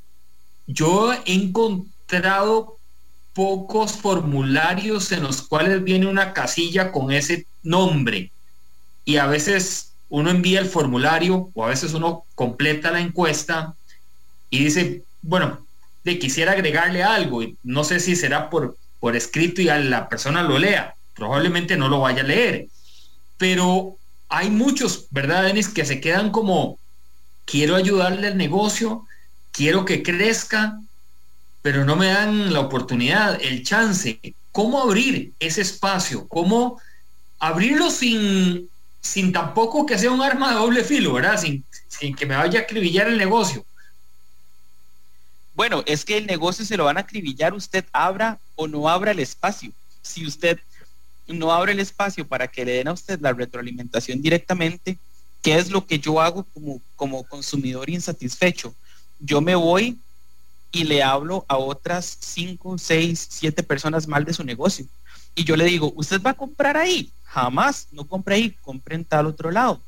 Yo 0.66 1.14
he 1.14 1.32
encontrado 1.32 2.77
pocos 3.38 3.92
formularios 3.92 5.12
en 5.12 5.22
los 5.22 5.42
cuales 5.42 5.84
viene 5.84 6.08
una 6.08 6.32
casilla 6.32 6.90
con 6.90 7.12
ese 7.12 7.46
nombre. 7.62 8.32
Y 9.04 9.18
a 9.18 9.26
veces 9.26 9.92
uno 10.08 10.30
envía 10.30 10.58
el 10.58 10.66
formulario 10.66 11.48
o 11.54 11.64
a 11.64 11.68
veces 11.68 11.94
uno 11.94 12.24
completa 12.34 12.90
la 12.90 12.98
encuesta 12.98 13.76
y 14.50 14.64
dice, 14.64 15.04
bueno, 15.22 15.64
de 16.02 16.18
quisiera 16.18 16.50
agregarle 16.50 17.04
algo 17.04 17.44
y 17.44 17.56
no 17.62 17.84
sé 17.84 18.00
si 18.00 18.16
será 18.16 18.50
por, 18.50 18.76
por 18.98 19.14
escrito 19.14 19.62
y 19.62 19.66
la 19.66 20.08
persona 20.08 20.42
lo 20.42 20.58
lea, 20.58 20.96
probablemente 21.14 21.76
no 21.76 21.88
lo 21.88 22.00
vaya 22.00 22.22
a 22.22 22.26
leer, 22.26 22.66
pero 23.36 23.96
hay 24.28 24.50
muchos, 24.50 25.06
¿verdad, 25.10 25.44
Denis? 25.44 25.68
Que 25.68 25.84
se 25.84 26.00
quedan 26.00 26.32
como, 26.32 26.76
quiero 27.44 27.76
ayudarle 27.76 28.26
al 28.26 28.36
negocio, 28.36 29.06
quiero 29.52 29.84
que 29.84 30.02
crezca, 30.02 30.80
pero 31.62 31.84
no 31.84 31.96
me 31.96 32.06
dan 32.06 32.52
la 32.52 32.60
oportunidad, 32.60 33.40
el 33.42 33.62
chance. 33.62 34.20
¿Cómo 34.52 34.80
abrir 34.80 35.32
ese 35.38 35.60
espacio? 35.60 36.26
¿Cómo 36.28 36.80
abrirlo 37.38 37.90
sin, 37.90 38.68
sin 39.00 39.32
tampoco 39.32 39.86
que 39.86 39.98
sea 39.98 40.10
un 40.10 40.22
arma 40.22 40.50
de 40.50 40.56
doble 40.56 40.84
filo, 40.84 41.12
¿verdad? 41.12 41.40
Sin, 41.40 41.64
sin 41.88 42.14
que 42.14 42.26
me 42.26 42.36
vaya 42.36 42.60
a 42.60 42.62
acribillar 42.62 43.08
el 43.08 43.18
negocio. 43.18 43.64
Bueno, 45.54 45.82
es 45.86 46.04
que 46.04 46.16
el 46.16 46.26
negocio 46.26 46.64
se 46.64 46.76
lo 46.76 46.84
van 46.84 46.98
a 46.98 47.00
acribillar, 47.00 47.52
usted 47.52 47.84
abra 47.92 48.38
o 48.54 48.68
no 48.68 48.88
abra 48.88 49.10
el 49.10 49.18
espacio. 49.18 49.72
Si 50.02 50.24
usted 50.24 50.58
no 51.26 51.52
abre 51.52 51.72
el 51.72 51.80
espacio 51.80 52.26
para 52.26 52.46
que 52.46 52.64
le 52.64 52.72
den 52.72 52.88
a 52.88 52.92
usted 52.92 53.20
la 53.20 53.32
retroalimentación 53.32 54.22
directamente, 54.22 54.96
¿qué 55.42 55.56
es 55.56 55.70
lo 55.70 55.84
que 55.84 55.98
yo 55.98 56.20
hago 56.20 56.44
como, 56.54 56.80
como 56.94 57.24
consumidor 57.24 57.90
insatisfecho? 57.90 58.74
Yo 59.18 59.40
me 59.40 59.56
voy 59.56 59.98
y 60.70 60.84
le 60.84 61.02
hablo 61.02 61.44
a 61.48 61.56
otras 61.56 62.18
cinco, 62.20 62.76
seis, 62.78 63.26
siete 63.30 63.62
personas 63.62 64.06
mal 64.06 64.24
de 64.24 64.34
su 64.34 64.44
negocio. 64.44 64.86
Y 65.34 65.44
yo 65.44 65.56
le 65.56 65.64
digo, 65.64 65.92
¿usted 65.96 66.20
va 66.20 66.30
a 66.30 66.34
comprar 66.34 66.76
ahí? 66.76 67.10
Jamás, 67.24 67.88
no 67.92 68.04
compre 68.04 68.34
ahí, 68.34 68.56
compre 68.62 68.96
en 68.96 69.04
tal 69.04 69.26
otro 69.26 69.50
lado. 69.50 69.80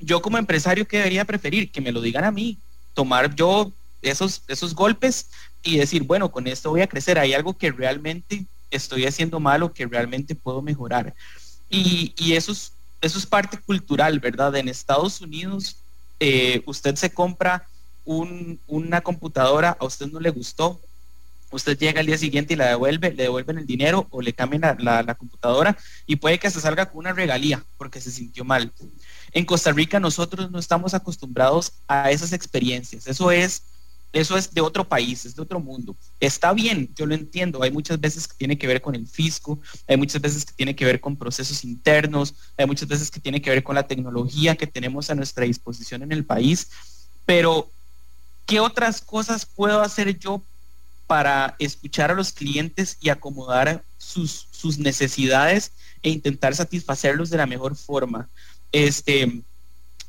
Yo 0.00 0.20
como 0.20 0.38
empresario, 0.38 0.86
¿qué 0.86 0.98
debería 0.98 1.24
preferir? 1.24 1.70
Que 1.70 1.80
me 1.80 1.92
lo 1.92 2.00
digan 2.00 2.24
a 2.24 2.30
mí, 2.30 2.58
tomar 2.94 3.34
yo 3.34 3.72
esos, 4.02 4.42
esos 4.48 4.74
golpes 4.74 5.28
y 5.62 5.76
decir, 5.76 6.02
bueno, 6.02 6.30
con 6.30 6.46
esto 6.46 6.70
voy 6.70 6.80
a 6.80 6.88
crecer. 6.88 7.18
Hay 7.18 7.32
algo 7.32 7.56
que 7.56 7.70
realmente 7.70 8.44
estoy 8.70 9.06
haciendo 9.06 9.40
mal 9.40 9.62
o 9.62 9.72
que 9.72 9.86
realmente 9.86 10.34
puedo 10.34 10.62
mejorar. 10.62 11.14
Y, 11.70 12.32
eso, 12.32 12.52
es, 12.52 12.72
eso 13.00 13.18
es 13.18 13.26
parte 13.26 13.58
cultural, 13.58 14.18
¿verdad? 14.18 14.56
En 14.56 14.68
Estados 14.68 15.20
Unidos, 15.20 15.76
eh, 16.18 16.62
usted 16.66 16.96
se 16.96 17.10
compra 17.10 17.67
una 18.08 19.00
computadora, 19.02 19.76
a 19.78 19.84
usted 19.84 20.06
no 20.06 20.20
le 20.20 20.30
gustó, 20.30 20.80
usted 21.50 21.78
llega 21.78 22.00
al 22.00 22.06
día 22.06 22.18
siguiente 22.18 22.54
y 22.54 22.56
la 22.56 22.68
devuelve, 22.68 23.12
le 23.12 23.24
devuelven 23.24 23.58
el 23.58 23.66
dinero 23.66 24.06
o 24.10 24.20
le 24.20 24.32
cambian 24.32 24.76
la, 24.78 25.02
la, 25.02 25.14
computadora 25.14 25.76
y 26.06 26.16
puede 26.16 26.38
que 26.38 26.50
se 26.50 26.60
salga 26.60 26.86
con 26.86 26.98
una 26.98 27.12
regalía 27.12 27.64
porque 27.76 28.00
se 28.00 28.10
sintió 28.10 28.44
mal. 28.44 28.72
En 29.32 29.44
Costa 29.44 29.72
Rica 29.72 30.00
nosotros 30.00 30.50
no 30.50 30.58
estamos 30.58 30.94
acostumbrados 30.94 31.72
a 31.86 32.10
esas 32.10 32.32
experiencias. 32.32 33.06
Eso 33.06 33.30
es 33.30 33.62
eso 34.12 34.38
es 34.38 34.54
de 34.54 34.62
otro 34.62 34.88
país, 34.88 35.26
es 35.26 35.36
de 35.36 35.42
otro 35.42 35.60
mundo. 35.60 35.94
Está 36.18 36.54
bien, 36.54 36.90
yo 36.96 37.04
lo 37.04 37.14
entiendo. 37.14 37.62
Hay 37.62 37.70
muchas 37.70 38.00
veces 38.00 38.26
que 38.26 38.36
tiene 38.36 38.56
que 38.56 38.66
ver 38.66 38.80
con 38.80 38.94
el 38.94 39.06
fisco, 39.06 39.58
hay 39.86 39.98
muchas 39.98 40.22
veces 40.22 40.46
que 40.46 40.54
tiene 40.54 40.74
que 40.74 40.86
ver 40.86 41.00
con 41.00 41.16
procesos 41.16 41.62
internos, 41.62 42.34
hay 42.56 42.66
muchas 42.66 42.88
veces 42.88 43.10
que 43.10 43.20
tiene 43.20 43.42
que 43.42 43.50
ver 43.50 43.62
con 43.62 43.74
la 43.74 43.86
tecnología 43.86 44.56
que 44.56 44.66
tenemos 44.66 45.10
a 45.10 45.14
nuestra 45.14 45.44
disposición 45.44 46.02
en 46.02 46.12
el 46.12 46.24
país. 46.24 46.70
Pero, 47.26 47.70
¿qué 48.48 48.60
otras 48.60 49.02
cosas 49.02 49.44
puedo 49.44 49.82
hacer 49.82 50.18
yo 50.18 50.42
para 51.06 51.54
escuchar 51.58 52.10
a 52.10 52.14
los 52.14 52.32
clientes 52.32 52.96
y 53.00 53.10
acomodar 53.10 53.84
sus, 53.98 54.48
sus 54.50 54.78
necesidades 54.78 55.70
e 56.02 56.10
intentar 56.10 56.56
satisfacerlos 56.56 57.28
de 57.30 57.36
la 57.36 57.46
mejor 57.46 57.76
forma? 57.76 58.28
Este, 58.72 59.42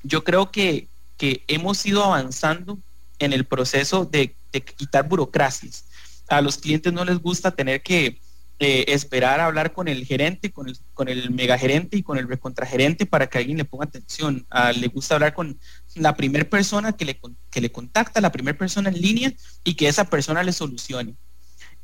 yo 0.04 0.24
creo 0.24 0.52
que, 0.52 0.88
que 1.18 1.44
hemos 1.48 1.86
ido 1.86 2.04
avanzando 2.04 2.80
en 3.20 3.34
el 3.34 3.46
proceso 3.46 4.06
de, 4.06 4.34
quitar 4.78 5.08
burocracias. 5.08 5.84
A 6.30 6.42
los 6.42 6.58
clientes 6.58 6.94
no 6.94 7.04
les 7.04 7.20
gusta 7.20 7.52
tener 7.52 7.82
que 7.82 8.20
eh, 8.60 8.86
esperar 8.88 9.40
a 9.42 9.46
hablar 9.46 9.74
con 9.74 9.88
el 9.88 10.06
gerente, 10.06 10.52
con 10.52 10.70
el, 10.70 10.78
con 10.94 11.10
el 11.10 11.30
megagerente 11.30 11.98
y 11.98 12.04
con 12.04 12.18
el 12.18 12.28
recontragerente 12.28 13.06
para 13.06 13.28
que 13.28 13.38
alguien 13.38 13.58
le 13.58 13.66
ponga 13.66 13.86
atención. 13.86 14.46
le 14.76 14.88
gusta 14.88 15.16
hablar 15.16 15.34
con 15.34 15.60
la 15.96 16.16
primera 16.16 16.48
persona 16.50 16.94
que 16.94 17.06
le, 17.06 17.20
que 17.50 17.62
le 17.62 17.72
contacta, 17.72 18.22
la 18.22 18.32
primera 18.32 18.58
persona 18.58 18.90
en 18.90 19.02
línea 19.02 19.34
y 19.64 19.74
que 19.76 19.88
esa 19.88 20.06
persona 20.06 20.44
le 20.44 20.54
solucione. 20.54 21.16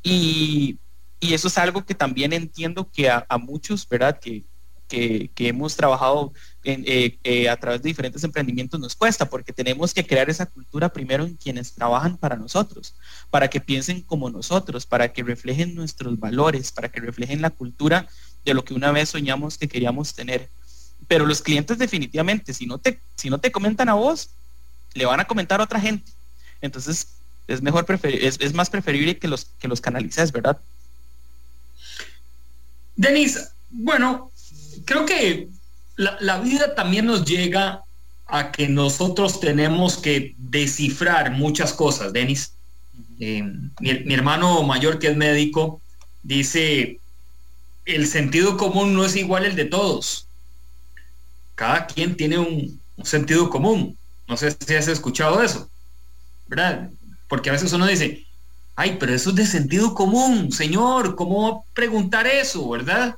Y, 0.02 0.78
eso 1.20 1.48
es 1.48 1.58
algo 1.58 1.84
que 1.84 1.94
también 1.94 2.32
entiendo 2.32 2.90
que 2.90 3.10
a, 3.10 3.26
muchos, 3.40 3.88
¿verdad? 3.88 4.20
Que, 4.20 4.44
que, 4.86 5.30
hemos 5.38 5.74
trabajado 5.74 6.32
eh, 6.62 7.18
eh, 7.24 7.48
a 7.48 7.56
través 7.56 7.82
de 7.82 7.88
diferentes 7.88 8.22
emprendimientos 8.22 8.78
nos 8.78 8.94
cuesta, 8.94 9.28
porque 9.28 9.52
tenemos 9.52 9.92
que 9.92 10.06
crear 10.06 10.30
esa 10.30 10.46
cultura 10.46 10.92
primero 10.92 11.24
en 11.24 11.34
quienes 11.34 11.72
trabajan 11.72 12.16
para 12.16 12.36
nosotros, 12.36 12.94
para 13.30 13.48
que 13.48 13.60
piensen 13.60 14.02
como 14.02 14.30
nosotros, 14.30 14.86
para 14.86 15.12
que 15.12 15.24
reflejen 15.24 15.74
nuestros 15.74 16.20
valores, 16.20 16.70
para 16.70 16.90
que 16.90 17.00
reflejen 17.00 17.40
la 17.40 17.50
cultura 17.50 18.06
de 18.44 18.54
lo 18.54 18.64
que 18.64 18.74
una 18.74 18.92
vez 18.92 19.08
soñamos 19.08 19.58
que 19.58 19.68
queríamos 19.68 20.14
tener. 20.14 20.48
Pero 21.08 21.26
los 21.26 21.42
clientes 21.42 21.78
definitivamente, 21.78 22.52
si 22.52 22.66
no 22.66 22.78
te, 22.78 22.98
si 23.14 23.30
no 23.30 23.38
te 23.38 23.52
comentan 23.52 23.88
a 23.88 23.94
vos, 23.94 24.30
le 24.94 25.06
van 25.06 25.20
a 25.20 25.26
comentar 25.26 25.60
a 25.60 25.64
otra 25.64 25.80
gente. 25.80 26.10
Entonces, 26.60 27.08
es 27.46 27.62
mejor 27.62 27.86
es, 28.02 28.38
es 28.40 28.54
más 28.54 28.70
preferible 28.70 29.18
que 29.18 29.28
los 29.28 29.46
que 29.58 29.68
los 29.68 29.80
canalices, 29.80 30.32
¿verdad? 30.32 30.58
Denis, 32.96 33.50
bueno, 33.70 34.32
creo 34.84 35.04
que 35.04 35.48
la, 35.96 36.38
vida 36.40 36.74
también 36.74 37.06
nos 37.06 37.24
llega 37.24 37.82
a 38.26 38.52
que 38.52 38.68
nosotros 38.68 39.40
tenemos 39.40 39.98
que 39.98 40.34
descifrar 40.38 41.30
muchas 41.32 41.72
cosas, 41.72 42.12
Denis. 42.12 42.52
Eh, 43.20 43.42
mi, 43.80 44.14
hermano 44.14 44.62
mayor, 44.62 44.98
que 44.98 45.08
es 45.08 45.16
médico, 45.16 45.80
dice, 46.22 46.98
el 47.84 48.06
sentido 48.06 48.56
común 48.56 48.94
no 48.94 49.04
es 49.04 49.16
igual 49.16 49.44
el 49.44 49.56
de 49.56 49.66
todos. 49.66 50.25
Cada 51.56 51.86
quien 51.86 52.16
tiene 52.16 52.38
un, 52.38 52.80
sentido 53.02 53.50
común. 53.50 53.96
No 54.28 54.36
sé 54.36 54.56
si 54.64 54.74
has 54.74 54.88
escuchado 54.88 55.42
eso, 55.42 55.68
¿verdad? 56.46 56.90
Porque 57.28 57.50
a 57.50 57.52
veces 57.52 57.72
uno 57.72 57.86
dice, 57.86 58.24
ay, 58.74 58.96
pero 58.98 59.12
eso 59.14 59.30
es 59.30 59.36
de 59.36 59.46
sentido 59.46 59.94
común, 59.94 60.52
señor, 60.52 61.14
¿cómo 61.16 61.66
preguntar 61.74 62.26
eso, 62.26 62.68
verdad? 62.68 63.16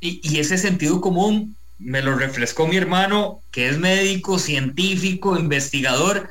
Y, 0.00 0.38
ese 0.38 0.58
sentido 0.58 1.00
común 1.00 1.56
me 1.78 2.02
lo 2.02 2.16
refrescó 2.16 2.66
mi 2.66 2.76
hermano, 2.76 3.40
que 3.50 3.68
es 3.68 3.78
médico, 3.78 4.38
científico, 4.38 5.38
investigador. 5.38 6.30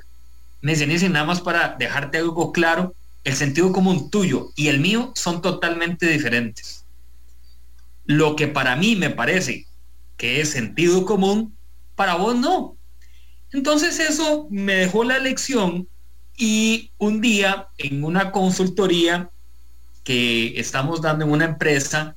Me 0.62 0.76
dice, 0.76 1.10
nada 1.10 1.26
más 1.26 1.41
para 1.41 1.76
dejarte 1.78 2.17
algo 2.17 2.52
claro, 2.52 2.93
el 3.24 3.36
sentido 3.36 3.71
común 3.71 4.10
tuyo 4.10 4.52
y 4.56 4.67
el 4.67 4.80
mío 4.80 5.12
son 5.15 5.41
totalmente 5.41 6.08
diferentes. 6.08 6.86
Lo 8.06 8.36
que 8.36 8.48
para 8.48 8.76
mí 8.76 8.95
me 8.95 9.10
parece 9.10 9.65
que 10.17 10.41
es 10.41 10.51
sentido 10.51 11.06
común, 11.06 11.56
para 11.95 12.15
vos 12.15 12.36
no. 12.36 12.75
Entonces 13.51 13.99
eso 13.99 14.47
me 14.49 14.75
dejó 14.75 15.04
la 15.04 15.19
lección 15.19 15.88
y 16.38 16.91
un 16.97 17.21
día 17.21 17.67
en 17.78 18.04
una 18.04 18.32
consultoría 18.32 19.30
que 20.04 20.60
estamos 20.60 21.01
dando 21.01 21.25
en 21.25 21.32
una 21.32 21.45
empresa, 21.45 22.15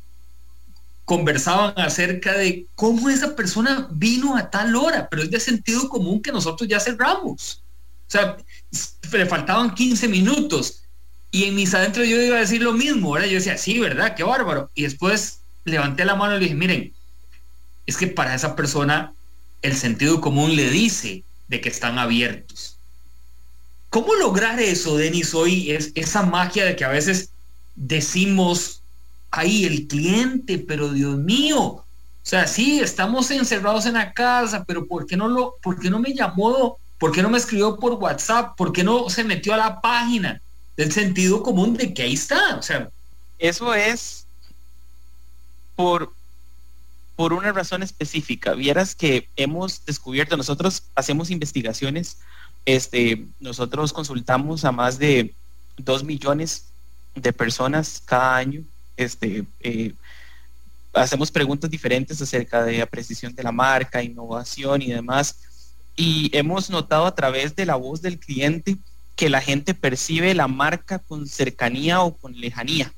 conversaban 1.05 1.73
acerca 1.77 2.35
de 2.35 2.67
cómo 2.75 3.09
esa 3.09 3.35
persona 3.35 3.89
vino 3.91 4.37
a 4.37 4.51
tal 4.51 4.77
hora, 4.77 5.09
pero 5.09 5.23
es 5.23 5.31
de 5.31 5.41
sentido 5.41 5.89
común 5.89 6.21
que 6.21 6.31
nosotros 6.31 6.69
ya 6.69 6.81
cerramos. 6.81 7.63
O 8.07 8.11
sea, 8.11 8.37
le 9.11 9.27
faltaban 9.27 9.75
15 9.75 10.07
minutos 10.09 10.83
y 11.31 11.45
en 11.45 11.55
mis 11.55 11.73
adentros 11.73 12.07
yo 12.07 12.21
iba 12.21 12.37
a 12.37 12.41
decir 12.41 12.63
lo 12.63 12.73
mismo, 12.75 13.13
¿verdad? 13.13 13.29
Yo 13.29 13.37
decía, 13.37 13.57
sí, 13.57 13.79
¿verdad? 13.79 14.15
Qué 14.15 14.23
bárbaro. 14.23 14.71
Y 14.75 14.83
después 14.83 15.41
levanté 15.65 16.05
la 16.05 16.15
mano 16.15 16.37
y 16.37 16.39
le 16.39 16.45
dije, 16.45 16.55
miren, 16.55 16.93
es 17.89 17.97
que 17.97 18.07
para 18.07 18.35
esa 18.35 18.55
persona 18.55 19.15
el 19.63 19.75
sentido 19.75 20.21
común 20.21 20.55
le 20.55 20.71
dice 20.71 21.25
de 21.49 21.61
que 21.63 21.71
están 21.71 21.99
abiertos. 21.99 22.77
¿Cómo 23.89 24.15
lograr 24.15 24.61
eso, 24.61 24.99
Denis, 24.99 25.35
hoy? 25.35 25.71
Es 25.71 25.93
esa 25.95 26.23
magia 26.23 26.67
de 26.67 26.77
que 26.77 26.85
a 26.85 26.91
veces 26.91 27.31
decimos 27.75 28.83
ahí 29.31 29.65
el 29.65 29.89
cliente, 29.89 30.59
pero 30.59 30.93
Dios 30.93 31.17
mío, 31.17 31.61
o 31.63 31.85
sea, 32.23 32.47
sí, 32.47 32.79
estamos 32.81 33.31
encerrados 33.31 33.87
en 33.87 33.95
la 33.95 34.13
casa, 34.13 34.65
pero 34.65 34.87
¿por 34.87 35.07
qué 35.07 35.17
no 35.17 35.27
lo, 35.27 35.55
por 35.63 35.81
qué 35.81 35.89
no 35.89 35.99
me 35.99 36.13
llamó? 36.13 36.77
¿Por 36.99 37.11
qué 37.11 37.23
no 37.23 37.31
me 37.31 37.39
escribió 37.39 37.79
por 37.79 37.95
WhatsApp? 37.95 38.55
¿Por 38.55 38.71
qué 38.71 38.85
no 38.85 39.09
se 39.09 39.25
metió 39.25 39.55
a 39.55 39.57
la 39.57 39.81
página? 39.81 40.43
Del 40.77 40.93
sentido 40.93 41.43
común 41.43 41.75
de 41.75 41.95
que 41.95 42.03
ahí 42.03 42.13
está. 42.13 42.57
O 42.57 42.63
sea, 42.63 42.91
eso 43.39 43.73
es 43.73 44.27
por, 45.75 46.13
por 47.19 47.33
una 47.33 47.51
razón 47.51 47.83
específica. 47.83 48.55
Vieras 48.55 48.95
que 48.95 49.29
hemos 49.35 49.85
descubierto, 49.85 50.37
nosotros 50.37 50.85
hacemos 50.95 51.33
investigaciones, 51.33 52.19
este, 52.65 53.27
nosotros 53.41 53.93
consultamos 53.93 54.65
a 54.65 54.71
más 54.71 55.01
de 55.01 55.35
dos 55.77 56.05
millones 56.05 56.67
de 57.17 57.33
personas 57.33 58.01
cada 58.07 58.37
año 58.37 58.63
este, 58.99 59.45
eh, 59.61 59.95
hacemos 60.93 61.31
preguntas 61.31 61.71
diferentes 61.71 62.21
acerca 62.21 62.65
de 62.65 62.79
la 62.79 62.87
precisión 62.87 63.35
de 63.35 63.45
la 63.45 63.53
marca, 63.53 64.03
innovación 64.03 64.83
y 64.83 64.91
demás. 64.91 65.39
Y 65.97 66.37
hemos 66.37 66.69
notado 66.69 67.07
a 67.07 67.15
través 67.15 67.57
de 67.57 67.65
la 67.65 67.77
voz 67.77 68.03
del 68.03 68.19
cliente 68.19 68.77
que 69.17 69.31
la 69.31 69.41
gente 69.41 69.73
percibe 69.73 70.35
la 70.35 70.49
marca 70.49 70.99
con 70.99 71.27
cercanía 71.27 72.03
o 72.03 72.17
con 72.17 72.39
lejanía. 72.39 72.93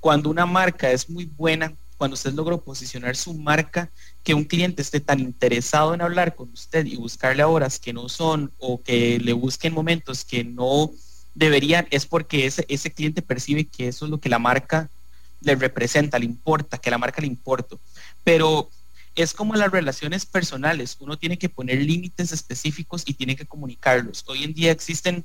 Cuando 0.00 0.30
una 0.30 0.46
marca 0.46 0.90
es 0.92 1.10
muy 1.10 1.26
buena, 1.26 1.72
cuando 1.98 2.14
usted 2.14 2.32
logró 2.32 2.62
posicionar 2.62 3.16
su 3.16 3.34
marca, 3.34 3.90
que 4.22 4.32
un 4.32 4.44
cliente 4.44 4.80
esté 4.80 5.00
tan 5.00 5.20
interesado 5.20 5.92
en 5.92 6.00
hablar 6.00 6.34
con 6.36 6.50
usted 6.52 6.86
y 6.86 6.96
buscarle 6.96 7.44
horas 7.44 7.78
que 7.78 7.92
no 7.92 8.08
son 8.08 8.52
o 8.58 8.80
que 8.82 9.18
le 9.18 9.32
busquen 9.32 9.74
momentos 9.74 10.24
que 10.24 10.44
no 10.44 10.92
deberían, 11.34 11.86
es 11.90 12.06
porque 12.06 12.46
ese, 12.46 12.64
ese 12.68 12.92
cliente 12.92 13.20
percibe 13.20 13.64
que 13.64 13.88
eso 13.88 14.04
es 14.06 14.10
lo 14.10 14.18
que 14.18 14.28
la 14.28 14.38
marca 14.38 14.88
le 15.40 15.54
representa, 15.56 16.18
le 16.18 16.24
importa, 16.24 16.78
que 16.78 16.90
la 16.90 16.98
marca 16.98 17.20
le 17.20 17.26
importa. 17.26 17.76
Pero 18.24 18.70
es 19.16 19.34
como 19.34 19.54
las 19.56 19.70
relaciones 19.70 20.24
personales, 20.24 20.96
uno 21.00 21.18
tiene 21.18 21.38
que 21.38 21.48
poner 21.48 21.78
límites 21.78 22.32
específicos 22.32 23.02
y 23.06 23.14
tiene 23.14 23.34
que 23.34 23.46
comunicarlos. 23.46 24.24
Hoy 24.28 24.44
en 24.44 24.54
día 24.54 24.70
existen 24.70 25.24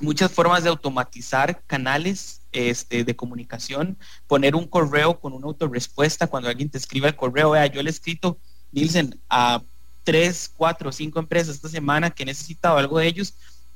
muchas 0.00 0.30
formas 0.30 0.62
de 0.62 0.70
automatizar 0.70 1.60
canales 1.66 2.40
este, 2.54 3.04
de 3.04 3.14
comunicación, 3.14 3.98
poner 4.26 4.54
un 4.54 4.66
correo 4.66 5.20
con 5.20 5.34
una 5.34 5.46
autorrespuesta 5.46 6.26
cuando 6.26 6.48
alguien 6.48 6.70
te 6.70 6.78
escribe 6.78 7.08
el 7.08 7.16
correo, 7.16 7.50
vea, 7.50 7.66
yo 7.66 7.82
le 7.82 7.90
he 7.90 7.92
escrito, 7.92 8.38
Nielsen, 8.72 9.20
a 9.28 9.62
tres, 10.04 10.50
cuatro, 10.56 10.90
cinco 10.92 11.18
empresas 11.18 11.56
esta 11.56 11.68
semana 11.68 12.10
que 12.10 12.22
he 12.22 12.26
necesitado 12.26 12.78
algo 12.78 12.98
de 12.98 13.06
ellos 13.06 13.34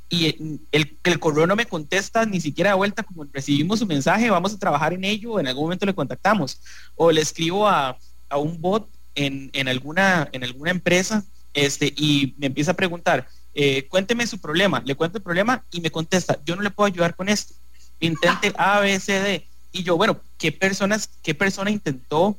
y 0.08 0.60
el, 0.72 0.88
el 1.04 1.18
correo 1.18 1.46
no 1.46 1.56
me 1.56 1.66
contesta 1.66 2.24
ni 2.24 2.40
siquiera 2.40 2.70
de 2.70 2.76
vuelta 2.76 3.02
como 3.02 3.24
recibimos 3.24 3.80
su 3.80 3.86
mensaje, 3.86 4.30
vamos 4.30 4.54
a 4.54 4.58
trabajar 4.58 4.94
en 4.94 5.04
ello, 5.04 5.38
en 5.38 5.46
algún 5.46 5.64
momento 5.64 5.84
le 5.84 5.94
contactamos. 5.94 6.60
O 6.96 7.12
le 7.12 7.20
escribo 7.20 7.68
a, 7.68 7.98
a 8.28 8.38
un 8.38 8.60
bot 8.60 8.88
en, 9.14 9.50
en, 9.52 9.68
alguna, 9.68 10.28
en 10.32 10.44
alguna 10.44 10.70
empresa 10.70 11.24
este, 11.52 11.92
y 11.96 12.34
me 12.38 12.46
empieza 12.46 12.70
a 12.70 12.76
preguntar, 12.76 13.28
eh, 13.54 13.86
cuénteme 13.88 14.26
su 14.26 14.38
problema, 14.38 14.80
le 14.84 14.94
cuento 14.94 15.18
el 15.18 15.24
problema 15.24 15.64
y 15.72 15.80
me 15.80 15.90
contesta, 15.90 16.38
yo 16.44 16.56
no 16.56 16.62
le 16.62 16.70
puedo 16.70 16.86
ayudar 16.86 17.14
con 17.14 17.28
esto. 17.28 17.54
Intente 18.00 18.52
A, 18.56 18.80
B, 18.80 18.98
C, 19.00 19.20
D. 19.20 19.46
Y 19.72 19.82
yo, 19.82 19.96
bueno, 19.96 20.20
¿qué 20.38 20.52
personas, 20.52 21.10
qué 21.22 21.34
persona 21.34 21.70
intentó 21.70 22.36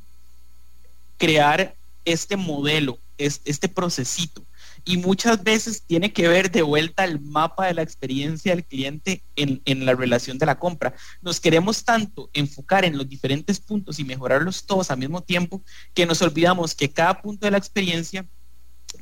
crear 1.18 1.74
este 2.04 2.36
modelo, 2.36 2.98
este 3.18 3.68
procesito? 3.68 4.42
y 4.84 4.96
muchas 4.96 5.42
veces 5.42 5.82
tiene 5.82 6.12
que 6.12 6.28
ver 6.28 6.50
de 6.50 6.62
vuelta 6.62 7.04
el 7.04 7.20
mapa 7.20 7.66
de 7.66 7.74
la 7.74 7.82
experiencia 7.82 8.54
del 8.54 8.64
cliente 8.64 9.22
en, 9.36 9.60
en, 9.64 9.84
la 9.84 9.94
relación 9.94 10.38
de 10.38 10.46
la 10.46 10.58
compra. 10.58 10.94
Nos 11.22 11.40
queremos 11.40 11.84
tanto 11.84 12.30
enfocar 12.32 12.84
en 12.84 12.96
los 12.96 13.08
diferentes 13.08 13.60
puntos 13.60 13.98
y 13.98 14.04
mejorarlos 14.04 14.64
todos 14.64 14.90
al 14.90 14.98
mismo 14.98 15.22
tiempo 15.22 15.62
que 15.94 16.06
nos 16.06 16.22
olvidamos 16.22 16.74
que 16.74 16.90
cada 16.90 17.20
punto 17.20 17.46
de 17.46 17.50
la 17.50 17.58
experiencia 17.58 18.26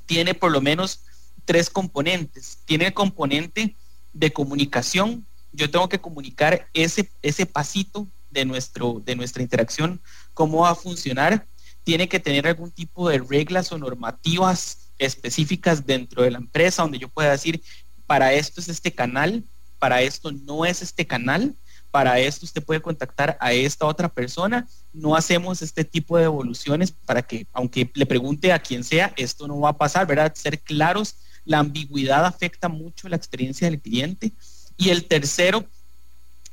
tiene 0.06 0.34
por 0.34 0.50
lo 0.50 0.60
menos 0.60 1.00
tres 1.44 1.70
componentes. 1.70 2.58
Tiene 2.64 2.86
el 2.86 2.94
componente 2.94 3.74
de 4.12 4.32
comunicación. 4.32 5.24
Yo 5.52 5.70
tengo 5.70 5.88
que 5.88 6.00
comunicar 6.00 6.68
ese, 6.74 7.10
ese 7.22 7.46
pasito 7.46 8.06
de, 8.30 8.44
nuestro, 8.44 9.02
de 9.04 9.16
nuestra 9.16 9.42
interacción, 9.42 10.00
cómo 10.34 10.62
va 10.62 10.70
a 10.70 10.74
funcionar. 10.74 11.46
Tiene 11.84 12.08
que 12.08 12.20
tener 12.20 12.46
algún 12.46 12.70
tipo 12.70 13.08
de 13.08 13.18
reglas 13.18 13.72
o 13.72 13.78
normativas 13.78 14.90
específicas 14.98 15.86
dentro 15.86 16.22
de 16.22 16.30
la 16.30 16.38
empresa 16.38 16.82
donde 16.82 16.98
yo 16.98 17.08
pueda 17.08 17.30
decir, 17.30 17.62
para 18.06 18.32
esto 18.32 18.60
es 18.60 18.68
este 18.68 18.92
canal, 18.92 19.44
para 19.78 20.02
esto 20.02 20.32
no 20.32 20.64
es 20.64 20.82
este 20.82 21.06
canal, 21.06 21.54
para 21.90 22.18
esto 22.18 22.44
usted 22.44 22.62
puede 22.62 22.82
contactar 22.82 23.36
a 23.40 23.52
esta 23.52 23.86
otra 23.86 24.08
persona. 24.08 24.66
No 24.92 25.16
hacemos 25.16 25.62
este 25.62 25.84
tipo 25.84 26.18
de 26.18 26.24
evoluciones 26.24 26.92
para 26.92 27.22
que, 27.22 27.46
aunque 27.52 27.90
le 27.94 28.06
pregunte 28.06 28.52
a 28.52 28.58
quien 28.58 28.84
sea, 28.84 29.12
esto 29.16 29.48
no 29.48 29.60
va 29.60 29.70
a 29.70 29.78
pasar, 29.78 30.06
¿verdad? 30.06 30.34
Ser 30.34 30.60
claros, 30.60 31.16
la 31.44 31.60
ambigüedad 31.60 32.26
afecta 32.26 32.68
mucho 32.68 33.08
la 33.08 33.16
experiencia 33.16 33.70
del 33.70 33.80
cliente. 33.80 34.32
Y 34.78 34.90
el 34.90 35.04
tercero 35.04 35.66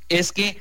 es 0.08 0.32
que 0.32 0.60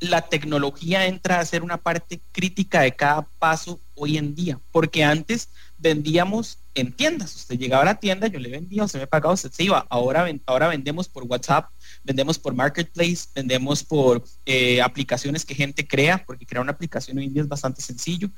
la 0.00 0.22
tecnología 0.22 1.06
entra 1.06 1.40
a 1.40 1.44
ser 1.44 1.62
una 1.62 1.76
parte 1.76 2.20
crítica 2.32 2.82
de 2.82 2.94
cada 2.94 3.22
paso 3.38 3.80
hoy 3.94 4.16
en 4.18 4.34
día, 4.34 4.60
porque 4.70 5.02
antes 5.02 5.48
vendíamos 5.78 6.58
en 6.74 6.92
tiendas. 6.92 7.34
Usted 7.34 7.58
llegaba 7.58 7.82
a 7.82 7.86
la 7.86 8.00
tienda, 8.00 8.26
yo 8.28 8.38
le 8.38 8.50
vendía, 8.50 8.84
usted 8.84 9.00
me 9.00 9.06
pagaba, 9.06 9.34
usted 9.34 9.50
se 9.50 9.64
iba. 9.64 9.86
Ahora, 9.90 10.68
vendemos 10.68 11.08
por 11.08 11.24
WhatsApp, 11.24 11.70
vendemos 12.04 12.38
por 12.38 12.54
Marketplace, 12.54 13.28
vendemos 13.34 13.82
por 13.82 14.24
eh, 14.46 14.80
aplicaciones 14.82 15.44
que 15.44 15.54
gente 15.54 15.86
crea, 15.86 16.24
porque 16.24 16.46
crear 16.46 16.62
una 16.62 16.72
aplicación 16.72 17.18
hoy 17.18 17.24
en 17.24 17.32
día 17.32 17.42
es 17.42 17.48
bastante 17.48 17.80
sencillo. 17.80 18.30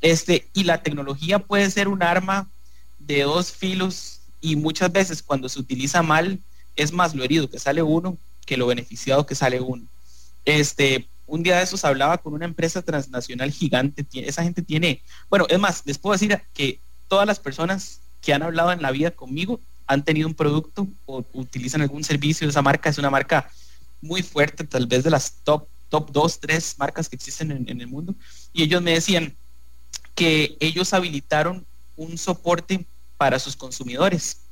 Este, 0.00 0.48
y 0.52 0.64
la 0.64 0.82
tecnología 0.82 1.38
puede 1.38 1.70
ser 1.70 1.88
un 1.88 2.02
arma 2.02 2.48
de 2.98 3.22
dos 3.22 3.52
filos 3.52 4.20
y 4.40 4.56
muchas 4.56 4.90
veces 4.92 5.22
cuando 5.22 5.48
se 5.48 5.60
utiliza 5.60 6.02
mal 6.02 6.40
es 6.76 6.92
más 6.92 7.14
lo 7.14 7.24
herido 7.24 7.48
que 7.48 7.58
sale 7.58 7.82
uno 7.82 8.18
que 8.44 8.56
lo 8.56 8.66
beneficiado 8.66 9.26
que 9.26 9.34
sale 9.34 9.60
uno. 9.60 9.84
Este, 10.44 11.06
un 11.26 11.42
día 11.42 11.56
de 11.56 11.64
esos 11.64 11.84
hablaba 11.84 12.18
con 12.18 12.34
una 12.34 12.44
empresa 12.44 12.82
transnacional 12.82 13.50
gigante, 13.50 14.06
esa 14.12 14.42
gente 14.42 14.62
tiene, 14.62 15.02
bueno, 15.30 15.46
es 15.48 15.58
más, 15.58 15.82
les 15.86 15.98
puedo 15.98 16.12
decir 16.12 16.40
que 16.52 16.78
todas 17.08 17.26
las 17.26 17.40
personas 17.40 18.00
que 18.20 18.34
han 18.34 18.42
hablado 18.42 18.72
en 18.72 18.82
la 18.82 18.90
vida 18.90 19.10
conmigo 19.10 19.60
han 19.86 20.04
tenido 20.04 20.28
un 20.28 20.34
producto 20.34 20.86
o 21.06 21.24
utilizan 21.32 21.82
algún 21.82 22.04
servicio 22.04 22.46
de 22.46 22.50
esa 22.50 22.62
marca, 22.62 22.90
es 22.90 22.98
una 22.98 23.10
marca 23.10 23.50
muy 24.00 24.22
fuerte, 24.22 24.64
tal 24.64 24.86
vez 24.86 25.04
de 25.04 25.10
las 25.10 25.34
top, 25.44 25.66
top 25.88 26.10
2, 26.10 26.40
3 26.40 26.74
marcas 26.78 27.08
que 27.08 27.16
existen 27.16 27.50
en, 27.50 27.68
en 27.68 27.80
el 27.80 27.86
mundo, 27.86 28.14
y 28.52 28.62
ellos 28.62 28.82
me 28.82 28.92
decían 28.92 29.34
que 30.14 30.56
ellos 30.60 30.92
habilitaron 30.92 31.66
un 31.96 32.18
soporte 32.18 32.84
para 33.16 33.38
sus 33.38 33.56
consumidores 33.56 34.43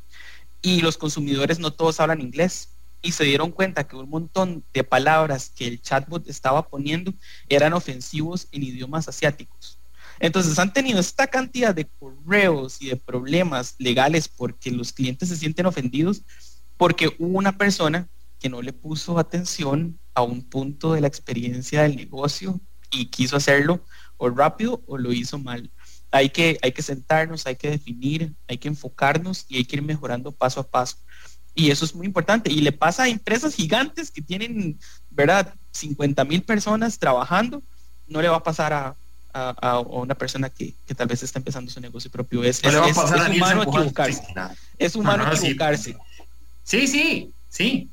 y 0.62 0.81
los 0.81 0.96
consumidores 0.96 1.59
no 1.59 1.72
todos 1.72 2.01
hablan 2.01 2.20
inglés 2.20 2.70
y 3.03 3.12
se 3.12 3.25
dieron 3.25 3.51
cuenta 3.51 3.87
que 3.87 3.96
un 3.96 4.09
montón 4.09 4.64
de 4.72 4.85
palabras 4.85 5.51
que 5.55 5.66
el 5.66 5.83
chatbot 5.83 6.29
estaba 6.29 6.68
poniendo 6.68 7.12
eran 7.48 7.72
ofensivos 7.72 8.46
en 8.53 8.62
idiomas 8.62 9.09
asiáticos. 9.09 9.79
Entonces 10.20 10.57
han 10.61 10.72
tenido 10.72 11.01
esta 11.01 11.27
cantidad 11.27 11.75
de 11.75 11.87
correos 11.98 12.81
y 12.81 12.88
de 12.88 12.96
problemas 12.96 13.75
legales 13.79 14.29
porque 14.29 14.70
los 14.70 14.92
clientes 14.92 15.29
se 15.29 15.37
sienten 15.37 15.66
ofendidos 15.66 16.22
porque 16.77 17.09
hubo 17.18 17.38
una 17.38 17.59
persona 17.59 18.09
que 18.38 18.48
no 18.48 18.62
le 18.62 18.72
puso 18.72 19.18
atención 19.18 19.98
a 20.14 20.22
un 20.22 20.42
punto 20.42 20.92
de 20.92 21.01
la 21.01 21.09
experiencia 21.09 21.83
del 21.83 21.96
negocio 21.96 22.61
y 22.92 23.07
quiso 23.07 23.37
hacerlo 23.37 23.85
o 24.16 24.31
rápido 24.31 24.83
o 24.87 24.98
lo 24.98 25.12
hizo 25.12 25.38
mal. 25.38 25.70
Hay 26.12 26.29
que, 26.31 26.59
hay 26.62 26.72
que 26.72 26.83
sentarnos, 26.83 27.46
hay 27.46 27.57
que 27.57 27.70
definir, 27.70 28.33
hay 28.46 28.59
que 28.59 28.68
enfocarnos 28.68 29.46
y 29.48 29.57
hay 29.57 29.64
que 29.64 29.77
ir 29.77 29.83
mejorando 29.83 30.31
paso 30.31 30.61
a 30.61 30.66
paso. 30.68 30.96
Y 31.55 31.70
eso 31.70 31.85
es 31.85 31.94
muy 31.94 32.07
importante. 32.07 32.53
Y 32.53 32.61
le 32.61 32.72
pasa 32.72 33.05
a 33.05 33.09
empresas 33.09 33.55
gigantes 33.55 34.11
que 34.11 34.22
tienen, 34.22 34.79
¿verdad? 35.11 35.55
50 35.72 36.25
mil 36.25 36.42
personas 36.42 36.98
trabajando. 36.98 37.62
No 38.07 38.22
le 38.22 38.29
va 38.29 38.37
a 38.37 38.42
pasar 38.42 38.72
a, 38.72 38.94
a, 39.33 39.81
una 39.81 40.14
persona 40.14 40.51
que, 40.51 40.75
que, 40.87 40.94
tal 40.94 41.09
vez 41.09 41.22
está 41.22 41.38
empezando 41.38 41.70
su 41.70 41.81
negocio 41.81 42.11
propio. 42.11 42.44
Es, 42.44 42.62
es, 42.62 42.75
humano 42.75 43.62
equivocarse. 43.62 44.22
Es 44.79 44.94
humano 44.94 45.33
equivocarse. 45.33 45.96
Sí, 46.62 46.87
sí, 46.87 47.33
sí. 47.48 47.88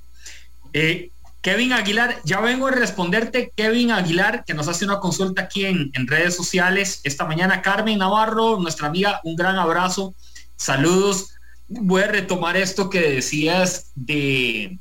Eh, 0.74 1.10
Kevin 1.42 1.72
Aguilar, 1.72 2.20
ya 2.26 2.42
vengo 2.42 2.68
a 2.68 2.72
responderte, 2.72 3.54
Kevin 3.56 3.92
Aguilar, 3.92 4.44
que 4.46 4.54
nos 4.54 4.68
hace 4.68 4.84
una 4.86 5.00
consulta 5.00 5.44
aquí 5.44 5.66
en, 5.66 5.92
redes 6.08 6.36
sociales 6.36 7.00
esta 7.04 7.26
mañana. 7.26 7.62
Carmen 7.62 7.98
Navarro, 8.00 8.60
nuestra 8.60 8.88
amiga, 8.88 9.22
un 9.24 9.36
gran 9.36 9.58
abrazo. 9.58 10.14
Saludos 10.58 11.34
voy 11.70 12.02
a 12.02 12.08
retomar 12.08 12.58
esto 12.58 12.90
que 12.90 13.00
decías 13.00 13.92
de, 13.96 14.80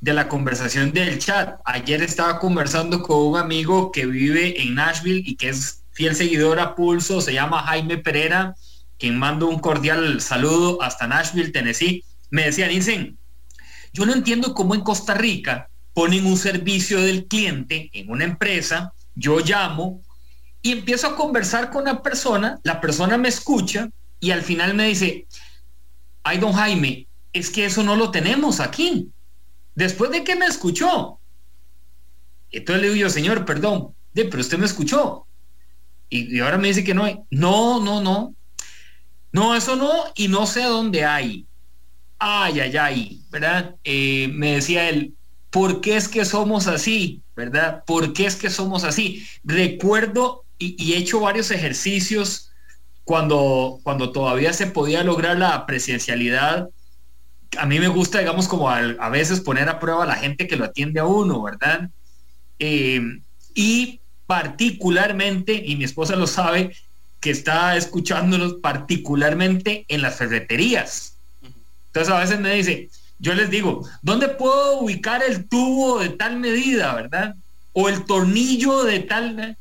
de 0.00 0.14
la 0.14 0.28
conversación 0.28 0.92
del 0.92 1.18
chat. 1.18 1.60
Ayer 1.64 2.02
estaba 2.02 2.38
conversando 2.38 3.02
con 3.02 3.18
un 3.18 3.36
amigo 3.36 3.92
que 3.92 4.06
vive 4.06 4.60
en 4.60 4.74
Nashville 4.74 5.22
y 5.24 5.36
que 5.36 5.50
es 5.50 5.82
fiel 5.92 6.16
seguidor 6.16 6.58
a 6.58 6.74
Pulso, 6.74 7.20
se 7.20 7.34
llama 7.34 7.62
Jaime 7.64 7.98
Pereira, 7.98 8.54
quien 8.98 9.18
mando 9.18 9.48
un 9.48 9.58
cordial 9.58 10.20
saludo 10.20 10.82
hasta 10.82 11.06
Nashville, 11.06 11.52
Tennessee. 11.52 12.04
Me 12.30 12.44
decía, 12.44 12.68
dicen, 12.68 13.18
yo 13.92 14.06
no 14.06 14.14
entiendo 14.14 14.54
cómo 14.54 14.74
en 14.74 14.80
Costa 14.80 15.14
Rica 15.14 15.69
ponen 16.00 16.24
un 16.24 16.38
servicio 16.38 16.98
del 16.98 17.26
cliente 17.26 17.90
en 17.92 18.10
una 18.10 18.24
empresa, 18.24 18.94
yo 19.14 19.38
llamo 19.40 20.00
y 20.62 20.72
empiezo 20.72 21.08
a 21.08 21.14
conversar 21.14 21.70
con 21.70 21.82
una 21.82 22.02
persona, 22.02 22.58
la 22.62 22.80
persona 22.80 23.18
me 23.18 23.28
escucha 23.28 23.90
y 24.18 24.30
al 24.30 24.40
final 24.40 24.72
me 24.72 24.86
dice, 24.86 25.26
ay, 26.22 26.38
don 26.38 26.54
Jaime, 26.54 27.06
es 27.34 27.50
que 27.50 27.66
eso 27.66 27.82
no 27.82 27.96
lo 27.96 28.10
tenemos 28.10 28.60
aquí. 28.60 29.10
Después 29.74 30.10
de 30.10 30.24
que 30.24 30.36
me 30.36 30.46
escuchó. 30.46 31.20
Entonces 32.50 32.80
le 32.80 32.88
digo 32.88 33.00
yo, 33.02 33.10
señor, 33.10 33.44
perdón, 33.44 33.94
pero 34.14 34.40
usted 34.40 34.56
me 34.56 34.64
escuchó. 34.64 35.26
Y, 36.08 36.40
ahora 36.40 36.56
me 36.56 36.68
dice 36.68 36.82
que 36.82 36.94
no 36.94 37.04
hay. 37.04 37.18
No, 37.28 37.78
no, 37.78 38.00
no. 38.00 38.34
No, 39.32 39.54
eso 39.54 39.76
no, 39.76 39.92
y 40.14 40.28
no 40.28 40.46
sé 40.46 40.62
dónde 40.62 41.04
hay. 41.04 41.46
Ay, 42.18 42.58
ay, 42.58 42.76
ay, 42.78 43.22
¿verdad? 43.28 43.74
Eh, 43.84 44.28
me 44.32 44.54
decía 44.54 44.88
él, 44.88 45.14
¿por 45.50 45.80
qué 45.80 45.96
es 45.96 46.08
que 46.08 46.24
somos 46.24 46.66
así? 46.66 47.22
¿Verdad? 47.36 47.84
¿Por 47.86 48.12
qué 48.12 48.26
es 48.26 48.36
que 48.36 48.50
somos 48.50 48.84
así? 48.84 49.26
Recuerdo 49.44 50.44
y, 50.58 50.76
y 50.82 50.94
he 50.94 50.98
hecho 50.98 51.20
varios 51.20 51.50
ejercicios 51.50 52.50
cuando, 53.04 53.80
cuando 53.82 54.12
todavía 54.12 54.52
se 54.52 54.66
podía 54.66 55.02
lograr 55.02 55.36
la 55.36 55.66
presencialidad, 55.66 56.68
a 57.58 57.66
mí 57.66 57.80
me 57.80 57.88
gusta, 57.88 58.20
digamos, 58.20 58.46
como 58.46 58.70
a, 58.70 59.08
veces 59.08 59.40
poner 59.40 59.68
a 59.68 59.80
prueba 59.80 60.04
a 60.04 60.06
la 60.06 60.16
gente 60.16 60.46
que 60.46 60.56
lo 60.56 60.64
atiende 60.64 61.00
a 61.00 61.06
uno, 61.06 61.42
¿verdad? 61.42 61.90
Eh, 62.58 63.00
y 63.54 64.00
particularmente, 64.26 65.54
y 65.54 65.76
mi 65.76 65.84
esposa 65.84 66.14
lo 66.16 66.26
sabe, 66.26 66.76
que 67.20 67.30
está 67.30 67.76
escuchándonos 67.76 68.54
particularmente 68.54 69.84
en 69.88 70.02
las 70.02 70.16
ferreterías. 70.16 71.16
Entonces 71.86 72.14
a 72.14 72.20
veces 72.20 72.38
me 72.38 72.54
dice, 72.54 72.88
yo 73.20 73.34
les 73.34 73.50
digo, 73.50 73.86
¿dónde 74.02 74.28
puedo 74.28 74.80
ubicar 74.80 75.22
el 75.22 75.46
tubo 75.46 76.00
de 76.00 76.08
tal 76.08 76.38
medida, 76.38 76.94
verdad? 76.94 77.36
O 77.72 77.88
el 77.88 78.04
tornillo 78.04 78.82
de 78.84 79.00
tal... 79.00 79.56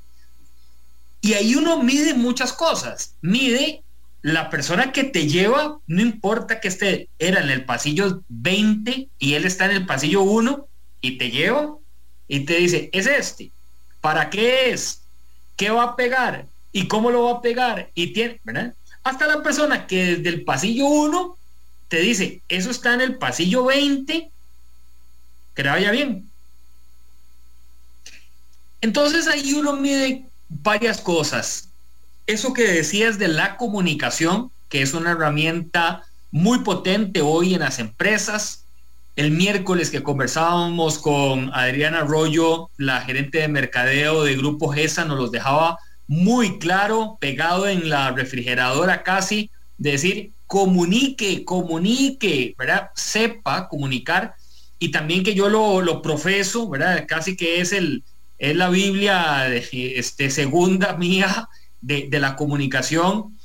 Y 1.21 1.33
ahí 1.33 1.55
uno 1.55 1.83
mide 1.83 2.13
muchas 2.13 2.53
cosas. 2.53 3.15
Mide 3.21 3.83
la 4.21 4.49
persona 4.49 4.93
que 4.93 5.03
te 5.03 5.27
lleva, 5.27 5.77
no 5.87 6.01
importa 6.01 6.61
que 6.61 6.69
esté, 6.69 7.09
era 7.19 7.41
en 7.41 7.49
el 7.49 7.65
pasillo 7.65 8.23
20 8.29 9.09
y 9.17 9.33
él 9.33 9.45
está 9.45 9.65
en 9.65 9.71
el 9.71 9.85
pasillo 9.85 10.21
1 10.21 10.65
y 11.01 11.17
te 11.17 11.29
lleva 11.29 11.75
y 12.27 12.41
te 12.41 12.57
dice, 12.57 12.89
es 12.93 13.07
este, 13.07 13.51
¿para 13.99 14.29
qué 14.29 14.71
es? 14.71 15.01
¿Qué 15.57 15.69
va 15.69 15.83
a 15.83 15.95
pegar? 15.97 16.45
¿Y 16.71 16.87
cómo 16.87 17.11
lo 17.11 17.23
va 17.23 17.31
a 17.33 17.41
pegar? 17.41 17.89
Y 17.93 18.13
tiene, 18.13 18.39
¿verdad? 18.43 18.73
Hasta 19.03 19.27
la 19.27 19.43
persona 19.43 19.87
que 19.87 20.17
desde 20.17 20.29
el 20.29 20.43
pasillo 20.43 20.85
1 20.85 21.37
te 21.89 21.99
dice, 21.99 22.41
eso 22.47 22.69
está 22.69 22.93
en 22.93 23.01
el 23.01 23.17
pasillo 23.17 23.65
20, 23.65 24.29
que 25.55 25.63
le 25.63 25.69
vaya 25.69 25.91
bien. 25.91 26.29
Entonces 28.81 29.27
ahí 29.27 29.53
uno 29.53 29.73
mide 29.73 30.25
varias 30.47 31.01
cosas. 31.01 31.67
Eso 32.27 32.53
que 32.53 32.63
decías 32.63 33.17
de 33.17 33.27
la 33.27 33.57
comunicación, 33.57 34.51
que 34.69 34.83
es 34.83 34.93
una 34.93 35.11
herramienta 35.11 36.03
muy 36.31 36.59
potente 36.59 37.21
hoy 37.21 37.55
en 37.55 37.61
las 37.61 37.79
empresas. 37.79 38.63
El 39.15 39.31
miércoles 39.31 39.89
que 39.89 40.03
conversábamos 40.03 40.99
con 40.99 41.51
Adriana 41.53 42.01
Arroyo, 42.01 42.69
la 42.77 43.01
gerente 43.01 43.39
de 43.39 43.47
mercadeo 43.47 44.23
de 44.23 44.37
Grupo 44.37 44.69
GESA, 44.69 45.05
nos 45.05 45.17
los 45.17 45.31
dejaba 45.31 45.79
muy 46.07 46.59
claro, 46.59 47.17
pegado 47.19 47.67
en 47.67 47.89
la 47.89 48.11
refrigeradora 48.11 49.03
casi, 49.03 49.49
de 49.77 49.91
decir, 49.91 50.31
comunique, 50.49 51.45
comunique, 51.45 52.55
¿verdad? 52.57 52.89
Sepa 52.95 53.69
comunicar 53.69 54.33
y 54.79 54.89
también 54.89 55.23
que 55.23 55.35
yo 55.35 55.47
lo, 55.47 55.79
lo 55.83 56.01
profeso, 56.01 56.67
¿verdad? 56.67 57.05
Casi 57.07 57.37
que 57.37 57.61
es 57.61 57.71
el, 57.71 58.03
es 58.39 58.55
la 58.55 58.69
Biblia 58.69 59.47
este, 59.55 60.31
segunda 60.31 60.93
mía 60.97 61.47
de, 61.81 62.07
de, 62.09 62.19
la 62.19 62.35
comunicación, 62.35 63.37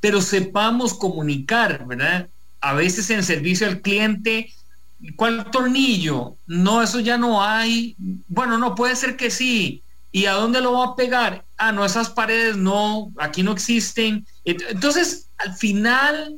pero 0.00 0.20
sepamos 0.20 0.92
comunicar, 0.94 1.86
¿verdad? 1.86 2.28
A 2.60 2.74
veces 2.74 3.08
en 3.10 3.22
servicio 3.22 3.68
al 3.68 3.80
cliente, 3.80 4.52
¿cuál 5.14 5.52
tornillo? 5.52 6.34
No, 6.48 6.82
eso 6.82 6.98
ya 6.98 7.16
no 7.16 7.44
hay. 7.44 7.94
Bueno, 8.26 8.58
no, 8.58 8.74
puede 8.74 8.96
ser 8.96 9.16
que 9.16 9.30
sí. 9.30 9.84
¿Y 10.10 10.26
a 10.26 10.32
dónde 10.32 10.60
lo 10.60 10.72
va 10.72 10.86
a 10.86 10.96
pegar? 10.96 11.44
Ah, 11.56 11.70
no, 11.70 11.84
esas 11.84 12.10
paredes 12.10 12.56
no, 12.56 13.12
aquí 13.18 13.44
no 13.44 13.52
existen. 13.52 14.26
Entonces, 14.44 15.28
al 15.44 15.54
final, 15.54 16.36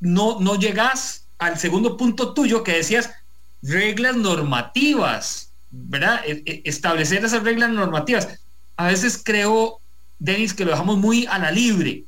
no, 0.00 0.40
no 0.40 0.58
llegas 0.58 1.24
al 1.38 1.58
segundo 1.58 1.96
punto 1.96 2.34
tuyo 2.34 2.62
que 2.64 2.76
decías 2.76 3.10
reglas 3.62 4.16
normativas 4.16 5.46
¿verdad? 5.70 6.20
E, 6.26 6.42
e, 6.46 6.62
establecer 6.64 7.24
esas 7.24 7.42
reglas 7.42 7.70
normativas. 7.70 8.28
A 8.76 8.88
veces 8.88 9.20
creo, 9.22 9.78
Denis, 10.18 10.54
que 10.54 10.64
lo 10.64 10.70
dejamos 10.72 10.98
muy 10.98 11.26
a 11.26 11.38
la 11.38 11.50
libre 11.50 12.04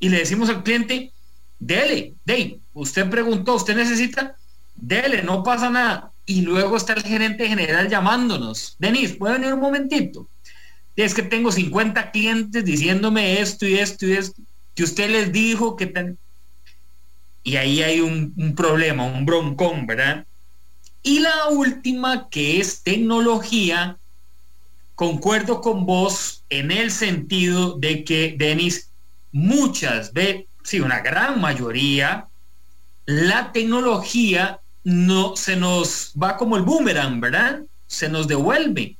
y 0.00 0.08
le 0.08 0.18
decimos 0.18 0.48
al 0.48 0.62
cliente, 0.62 1.12
dele, 1.58 2.14
de, 2.24 2.58
usted 2.74 3.08
preguntó, 3.10 3.54
usted 3.54 3.76
necesita, 3.76 4.36
dele, 4.76 5.22
no 5.22 5.42
pasa 5.42 5.70
nada. 5.70 6.12
Y 6.24 6.42
luego 6.42 6.76
está 6.76 6.92
el 6.92 7.02
gerente 7.02 7.48
general 7.48 7.88
llamándonos, 7.88 8.76
Denis, 8.78 9.12
¿puede 9.12 9.34
venir 9.34 9.54
un 9.54 9.60
momentito? 9.60 10.28
Es 10.94 11.14
que 11.14 11.22
tengo 11.22 11.50
50 11.50 12.10
clientes 12.10 12.64
diciéndome 12.64 13.40
esto 13.40 13.66
y 13.66 13.78
esto 13.78 14.06
y 14.06 14.12
esto, 14.12 14.42
que 14.78 14.84
usted 14.84 15.10
les 15.10 15.32
dijo 15.32 15.74
que... 15.74 16.14
Y 17.42 17.56
ahí 17.56 17.82
hay 17.82 18.00
un, 18.00 18.32
un 18.36 18.54
problema, 18.54 19.06
un 19.06 19.26
broncón, 19.26 19.88
¿verdad? 19.88 20.24
Y 21.02 21.18
la 21.18 21.48
última, 21.48 22.28
que 22.28 22.60
es 22.60 22.84
tecnología, 22.84 23.96
concuerdo 24.94 25.62
con 25.62 25.84
vos 25.84 26.44
en 26.48 26.70
el 26.70 26.92
sentido 26.92 27.72
de 27.76 28.04
que, 28.04 28.36
Denis, 28.38 28.88
muchas 29.32 30.12
veces, 30.12 30.44
sí, 30.62 30.78
una 30.78 31.00
gran 31.00 31.40
mayoría, 31.40 32.28
la 33.04 33.50
tecnología 33.50 34.60
no 34.84 35.34
se 35.34 35.56
nos 35.56 36.12
va 36.12 36.36
como 36.36 36.56
el 36.56 36.62
boomerang, 36.62 37.20
¿verdad? 37.20 37.62
Se 37.88 38.08
nos 38.08 38.28
devuelve. 38.28 38.96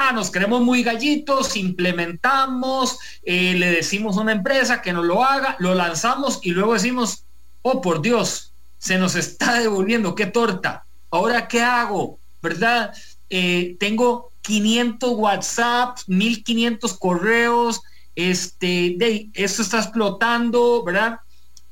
Ah, 0.00 0.12
nos 0.12 0.30
creemos 0.30 0.62
muy 0.62 0.84
gallitos, 0.84 1.56
implementamos, 1.56 3.00
eh, 3.24 3.54
le 3.58 3.72
decimos 3.72 4.16
a 4.16 4.20
una 4.20 4.30
empresa 4.30 4.80
que 4.80 4.92
nos 4.92 5.04
lo 5.04 5.24
haga, 5.24 5.56
lo 5.58 5.74
lanzamos 5.74 6.38
y 6.40 6.52
luego 6.52 6.74
decimos, 6.74 7.24
oh 7.62 7.80
por 7.80 8.00
Dios, 8.00 8.52
se 8.78 8.96
nos 8.96 9.16
está 9.16 9.54
devolviendo, 9.60 10.14
qué 10.14 10.26
torta. 10.26 10.84
Ahora, 11.10 11.48
¿qué 11.48 11.62
hago? 11.62 12.20
¿Verdad? 12.40 12.94
Eh, 13.28 13.76
tengo 13.80 14.30
500 14.42 15.10
WhatsApp, 15.16 15.98
1500 16.06 16.96
correos, 16.96 17.82
este, 18.14 18.94
de, 18.98 19.28
esto 19.34 19.62
está 19.62 19.78
explotando, 19.78 20.84
¿verdad? 20.84 21.18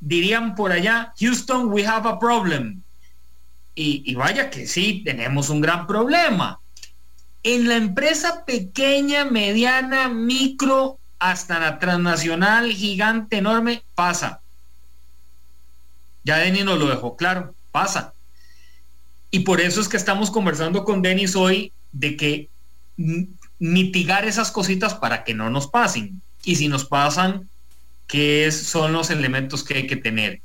Dirían 0.01 0.57
por 0.57 0.73
allá, 0.73 1.15
Houston, 1.21 1.69
we 1.73 1.87
have 1.87 2.09
a 2.09 2.19
problem. 2.19 2.83
Y, 3.77 4.03
y 4.05 4.17
vaya 4.17 4.51
que 4.51 4.67
sí, 4.67 5.03
tenemos 5.05 5.49
un 5.49 5.61
gran 5.61 5.87
problema. 5.87 6.59
En 7.46 7.68
la 7.68 7.76
empresa 7.76 8.44
pequeña, 8.44 9.24
mediana, 9.24 10.09
micro, 10.09 10.98
hasta 11.20 11.61
la 11.61 11.78
transnacional, 11.78 12.72
gigante, 12.72 13.37
enorme, 13.37 13.85
pasa. 13.94 14.40
Ya 16.24 16.38
Denny 16.38 16.64
nos 16.64 16.76
lo 16.76 16.88
dejó 16.88 17.16
claro, 17.16 17.54
pasa. 17.70 18.14
Y 19.30 19.40
por 19.40 19.61
eso 19.61 19.80
es 19.80 19.87
que 19.87 19.96
estamos 19.96 20.32
conversando 20.32 20.85
con 20.85 21.02
Denis 21.02 21.37
hoy 21.37 21.70
de 21.92 22.16
que 22.16 22.48
mitigar 23.61 24.24
esas 24.24 24.50
cositas 24.50 24.94
para 24.94 25.22
que 25.22 25.32
no 25.32 25.48
nos 25.48 25.68
pasen. 25.68 26.20
Y 26.42 26.56
si 26.56 26.66
nos 26.66 26.85
pasan, 26.85 27.48
¿qué 28.09 28.50
son 28.50 28.92
los 28.92 29.11
elementos 29.11 29.62
que 29.62 29.74
hay 29.74 29.87
que 29.87 29.94
tener? 29.94 30.40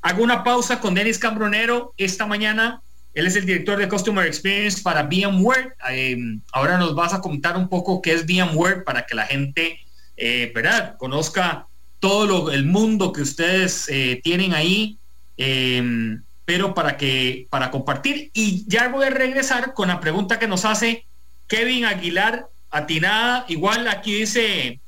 Hago 0.00 0.22
una 0.22 0.44
pausa 0.44 0.78
con 0.78 0.94
Denis 0.94 1.18
Cambronero 1.18 1.92
esta 1.96 2.24
mañana. 2.24 2.82
Él 3.16 3.26
es 3.26 3.34
el 3.34 3.46
director 3.46 3.78
de 3.78 3.88
Customer 3.88 4.26
Experience 4.26 4.82
para 4.82 5.04
VMware. 5.04 5.74
Em, 5.88 6.38
ahora 6.52 6.76
nos 6.76 6.94
vas 6.94 7.14
a 7.14 7.22
contar 7.22 7.56
un 7.56 7.66
poco 7.66 8.02
qué 8.02 8.12
es 8.12 8.26
VMware 8.26 8.84
para 8.84 9.06
que 9.06 9.14
la 9.14 9.24
gente, 9.24 9.80
eh, 10.18 10.52
¿verdad? 10.54 10.98
Conozca 10.98 11.66
todo 11.98 12.52
el 12.52 12.66
mundo 12.66 13.14
que 13.14 13.22
ustedes 13.22 13.88
eh, 13.88 14.20
tienen 14.22 14.52
ahí. 14.52 14.98
Em, 15.38 16.22
pero 16.44 16.74
para 16.74 16.98
que 16.98 17.46
para 17.48 17.70
compartir 17.70 18.30
y 18.34 18.64
ya 18.68 18.88
voy 18.88 19.06
a 19.06 19.10
regresar 19.10 19.72
con 19.72 19.88
la 19.88 19.98
pregunta 19.98 20.38
que 20.38 20.46
nos 20.46 20.66
hace 20.66 21.06
Kevin 21.48 21.86
Aguilar 21.86 22.48
atinada 22.70 23.44
igual 23.48 23.88
aquí 23.88 24.14
dice 24.14 24.80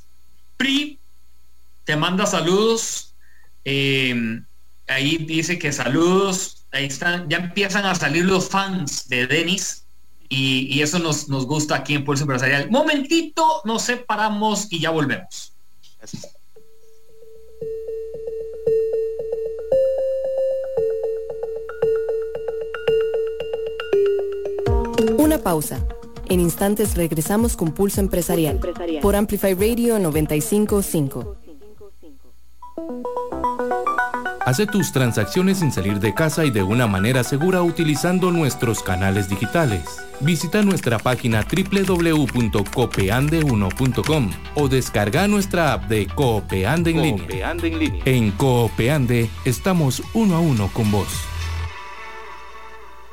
Pri 0.57 0.99
te 1.85 1.97
manda 1.97 2.25
saludos 2.25 3.13
em, 3.65 4.45
ahí 4.87 5.19
dice 5.19 5.59
que 5.59 5.73
saludos 5.73 6.58
ahí 6.73 6.87
están 6.87 7.29
ya 7.29 7.39
empiezan 7.39 7.85
a 7.87 7.95
salir 7.95 8.25
los 8.25 8.49
fans 8.49 9.09
de 9.09 9.27
Denis 9.27 9.85
y, 10.29 10.67
y 10.75 10.83
eso 10.83 10.99
nos, 10.99 11.29
nos 11.29 11.47
gusta 11.47 11.77
aquí 11.77 11.95
en 11.95 12.05
Pulso 12.05 12.25
Empresarial 12.25 12.71
momentito 12.71 13.63
nos 13.65 13.83
separamos 13.83 14.71
y 14.71 14.81
ya 14.81 14.91
volvemos 14.91 15.55
Gracias. 15.99 16.39
Una 25.17 25.39
pausa. 25.39 25.85
En 26.29 26.41
instantes 26.41 26.95
regresamos 26.95 27.57
con 27.57 27.73
Pulso 27.73 28.01
Empresarial, 28.01 28.61
por 29.01 29.17
Amplify 29.17 29.55
Radio 29.55 29.99
955. 29.99 31.37
Hace 34.49 34.67
tus 34.67 34.93
transacciones 34.93 35.59
sin 35.59 35.71
salir 35.71 36.01
de 36.01 36.15
casa 36.15 36.47
y 36.47 36.51
de 36.51 36.63
una 36.63 36.87
manera 36.87 37.23
segura 37.23 37.61
utilizando 37.61 38.31
nuestros 38.31 38.83
canales 38.83 39.29
digitales. 39.29 39.83
Visita 40.21 40.63
nuestra 40.63 40.99
página 40.99 41.45
www.copeande1.com 41.45 44.31
o 44.55 44.69
descarga 44.69 45.29
nuestra 45.29 45.75
app 45.75 45.91
de 45.91 46.07
Coopeande 46.07 46.93
en, 46.93 47.03
línea. 47.03 47.51
en 47.51 47.79
línea. 47.79 48.03
En 48.07 48.31
Coopeande 48.31 49.29
estamos 49.45 50.03
uno 50.15 50.37
a 50.37 50.41
uno 50.41 50.71
con 50.73 50.91
vos. 50.91 51.09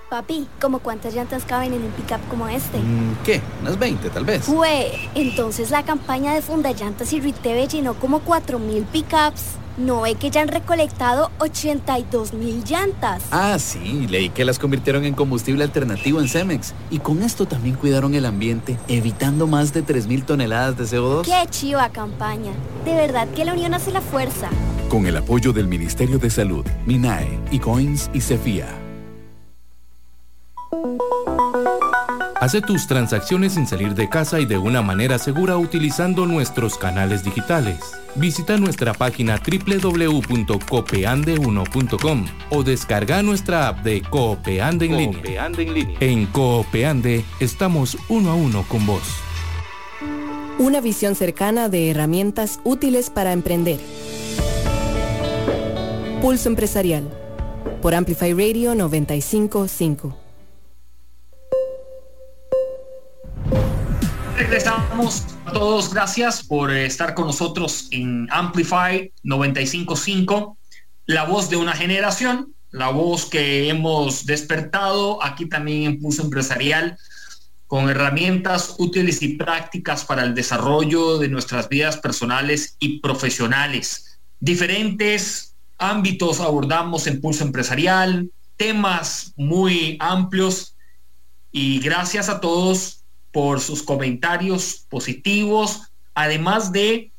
Papi, 0.10 0.48
¿cómo 0.62 0.80
cuántas 0.80 1.14
llantas 1.14 1.44
caben 1.44 1.74
en 1.74 1.84
un 1.84 1.92
pickup 1.92 2.26
como 2.30 2.48
este? 2.48 2.78
Mm, 2.78 3.18
¿Qué? 3.26 3.42
Unas 3.62 3.78
20 3.78 4.10
tal 4.10 4.24
vez. 4.24 4.46
Fue, 4.46 5.10
entonces 5.16 5.70
la 5.70 5.84
campaña 5.84 6.34
de 6.34 6.42
Funda 6.42 6.72
Llantas 6.72 7.12
y 7.12 7.20
Riteve 7.20 7.68
llenó 7.68 7.96
como 7.96 8.22
4.000 8.22 8.86
pickups. 8.86 9.65
¿No 9.78 10.02
ve 10.02 10.16
que 10.16 10.30
ya 10.30 10.42
han 10.42 10.48
recolectado 10.48 11.32
82 11.40 12.34
mil 12.34 12.64
llantas? 12.64 13.24
Ah, 13.32 13.58
sí, 13.60 14.08
leí 14.08 14.30
que 14.30 14.46
las 14.46 14.58
convirtieron 14.58 15.04
en 15.04 15.14
combustible 15.14 15.64
alternativo 15.66 16.22
en 16.22 16.30
Cemex. 16.30 16.74
Y 16.90 17.00
con 17.00 17.22
esto 17.22 17.46
también 17.46 17.76
cuidaron 17.76 18.16
el 18.16 18.26
ambiente, 18.26 18.78
evitando 18.88 19.48
más 19.48 19.74
de 19.74 19.82
3 19.82 20.08
mil 20.08 20.24
toneladas 20.24 20.78
de 20.78 20.86
CO2. 20.86 21.24
¡Qué 21.24 21.50
chiva 21.50 21.90
campaña! 21.90 22.54
De 22.86 22.96
verdad 22.96 23.28
que 23.30 23.44
la 23.44 23.54
unión 23.54 23.74
hace 23.74 23.92
la 23.92 24.02
fuerza. 24.02 24.50
Con 24.90 25.08
el 25.08 25.18
apoyo 25.18 25.52
del 25.52 25.68
Ministerio 25.68 26.20
de 26.20 26.30
Salud, 26.30 26.66
MINAE, 26.86 27.40
y 27.52 27.60
COINS 27.60 28.10
y 28.14 28.22
CEFIA. 28.22 28.85
Hace 32.46 32.62
tus 32.62 32.86
transacciones 32.86 33.54
sin 33.54 33.66
salir 33.66 33.96
de 33.96 34.08
casa 34.08 34.40
y 34.40 34.46
de 34.46 34.60
una 34.60 34.84
manera 34.84 35.18
segura 35.18 35.58
utilizando 35.58 36.28
nuestros 36.28 36.78
canales 36.78 37.24
digitales. 37.24 37.80
Visita 38.14 38.58
nuestra 38.58 38.94
página 38.94 39.40
www.copeande1.com 39.40 42.26
o 42.52 42.64
descarga 42.64 43.24
nuestra 43.24 43.70
app 43.70 43.80
de 43.80 44.04
Coopeande 44.04 44.86
en, 44.86 44.96
línea. 44.96 45.48
en 45.48 45.74
línea. 45.74 45.98
En 46.00 46.28
Coopeande 46.28 47.26
estamos 47.40 47.98
uno 48.10 48.30
a 48.30 48.36
uno 48.36 48.64
con 48.68 48.86
vos. 48.86 49.02
Una 50.60 50.82
visión 50.82 51.16
cercana 51.16 51.68
de 51.68 51.90
herramientas 51.90 52.60
útiles 52.64 53.10
para 53.10 53.34
emprender. 53.34 53.80
Pulso 56.22 56.50
Empresarial. 56.50 57.10
Por 57.82 57.96
Amplify 57.96 58.34
Radio 58.34 58.76
955. 58.76 60.25
Regresamos 64.36 65.24
a 65.46 65.54
todos, 65.54 65.94
gracias 65.94 66.44
por 66.44 66.70
estar 66.70 67.14
con 67.14 67.28
nosotros 67.28 67.88
en 67.92 68.28
Amplify 68.32 69.10
955, 69.24 70.58
la 71.06 71.24
voz 71.24 71.50
de 71.50 71.56
una 71.56 71.72
generación, 71.72 72.54
la 72.72 72.90
voz 72.90 73.26
que 73.26 73.70
hemos 73.70 74.26
despertado 74.26 75.24
aquí 75.24 75.46
también 75.46 75.84
en 75.84 76.02
Pulso 76.02 76.22
Empresarial 76.22 76.98
con 77.68 77.90
herramientas 77.90 78.76
útiles 78.78 79.22
y 79.22 79.38
prácticas 79.38 80.04
para 80.04 80.24
el 80.24 80.36
desarrollo 80.36 81.18
de 81.18 81.30
nuestras 81.30 81.70
vidas 81.70 81.98
personales 81.98 82.76
y 82.80 83.00
profesionales. 83.00 84.20
Diferentes 84.42 85.56
ámbitos 85.78 86.42
abordamos 86.42 87.08
en 87.08 87.22
Pulso 87.22 87.46
Empresarial, 87.46 88.30
temas 88.58 89.32
muy 89.38 89.96
amplios 90.02 90.76
y 91.54 91.80
gracias 91.80 92.28
a 92.28 92.42
todos 92.42 93.05
por 93.36 93.60
sus 93.60 93.84
comentarios 93.84 94.86
positivos, 94.88 95.92
además 96.14 96.72
de 96.72 97.12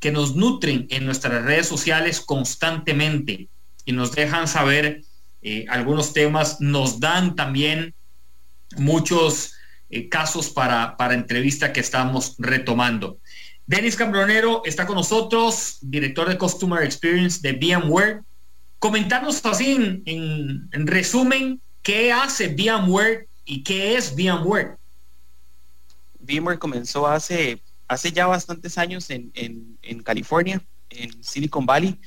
que 0.00 0.10
nos 0.10 0.34
nutren 0.34 0.88
en 0.90 1.06
nuestras 1.06 1.44
redes 1.44 1.68
sociales 1.68 2.20
constantemente 2.20 3.46
y 3.84 3.92
nos 3.92 4.10
dejan 4.10 4.48
saber 4.48 5.04
eh, 5.42 5.66
algunos 5.68 6.12
temas, 6.12 6.60
nos 6.60 6.98
dan 6.98 7.36
también 7.36 7.94
muchos 8.78 9.52
eh, 9.90 10.08
casos 10.08 10.50
para, 10.50 10.96
para 10.96 11.14
entrevista 11.14 11.72
que 11.72 11.78
estamos 11.78 12.34
retomando. 12.38 13.18
Denis 13.64 13.94
Cambronero 13.94 14.62
está 14.64 14.88
con 14.88 14.96
nosotros, 14.96 15.78
director 15.82 16.28
de 16.28 16.36
Customer 16.36 16.82
Experience 16.82 17.38
de 17.42 17.52
VMware. 17.52 18.22
Comentarnos 18.80 19.46
así 19.46 19.76
en, 19.76 20.02
en, 20.06 20.68
en 20.72 20.86
resumen 20.88 21.60
qué 21.82 22.10
hace 22.10 22.48
VMware 22.48 23.28
y 23.44 23.62
qué 23.62 23.94
es 23.96 24.16
VMware. 24.16 24.79
VMware 26.30 26.58
comenzó 26.58 27.06
hace, 27.06 27.62
hace 27.88 28.12
ya 28.12 28.26
bastantes 28.26 28.78
años 28.78 29.10
en, 29.10 29.30
en, 29.34 30.02
California, 30.02 30.62
en 30.90 31.22
Silicon 31.22 31.66
Valley. 31.66 31.98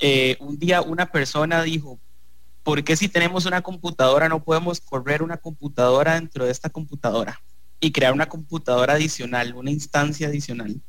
Eh, 0.00 0.36
un 0.40 0.58
día 0.58 0.82
una 0.82 1.10
persona 1.10 1.62
dijo, 1.62 2.00
¿por 2.62 2.82
qué 2.82 2.96
si 2.96 3.08
tenemos 3.08 3.46
una 3.46 3.62
computadora 3.62 4.28
no 4.28 4.42
podemos 4.42 4.80
correr 4.80 5.22
una 5.22 5.36
computadora 5.36 6.14
dentro 6.14 6.44
de 6.44 6.50
esta 6.50 6.70
computadora 6.70 7.40
y 7.80 7.92
crear 7.92 8.12
una 8.12 8.28
computadora 8.28 8.94
adicional, 8.94 9.54
una 9.54 9.70
instancia 9.70 10.28
adicional? 10.28 10.80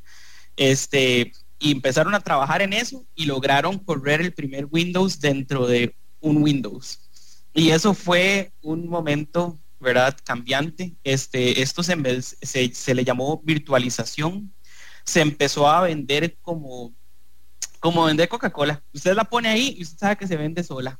Este, 0.56 1.32
y 1.58 1.72
empezaron 1.72 2.14
a 2.14 2.20
trabajar 2.20 2.62
en 2.62 2.72
eso 2.72 3.06
y 3.14 3.26
lograron 3.26 3.78
correr 3.78 4.20
el 4.20 4.32
primer 4.32 4.66
Windows 4.70 5.20
dentro 5.20 5.66
de 5.66 5.94
un 6.20 6.42
Windows. 6.42 7.00
Y 7.54 7.70
eso 7.70 7.94
fue 7.94 8.52
un 8.62 8.88
momento 8.88 9.58
¿verdad? 9.82 10.16
Cambiante. 10.24 10.96
Este, 11.04 11.60
esto 11.60 11.82
se, 11.82 11.96
se, 12.22 12.74
se, 12.74 12.94
le 12.94 13.04
llamó 13.04 13.42
virtualización. 13.44 14.52
Se 15.04 15.20
empezó 15.20 15.68
a 15.68 15.82
vender 15.82 16.38
como, 16.40 16.94
como 17.80 18.04
vender 18.04 18.28
Coca-Cola. 18.28 18.82
Usted 18.94 19.14
la 19.14 19.24
pone 19.24 19.48
ahí 19.48 19.76
y 19.78 19.84
sabe 19.84 20.16
que 20.16 20.28
se 20.28 20.36
vende 20.36 20.62
sola. 20.62 20.98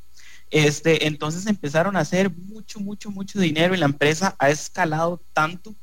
Este, 0.50 1.06
entonces 1.06 1.46
empezaron 1.46 1.96
a 1.96 2.00
hacer 2.00 2.30
mucho, 2.30 2.78
mucho, 2.78 3.10
mucho 3.10 3.40
dinero 3.40 3.74
y 3.74 3.78
la 3.78 3.86
empresa 3.86 4.36
ha 4.38 4.50
escalado 4.50 5.22
tanto 5.32 5.74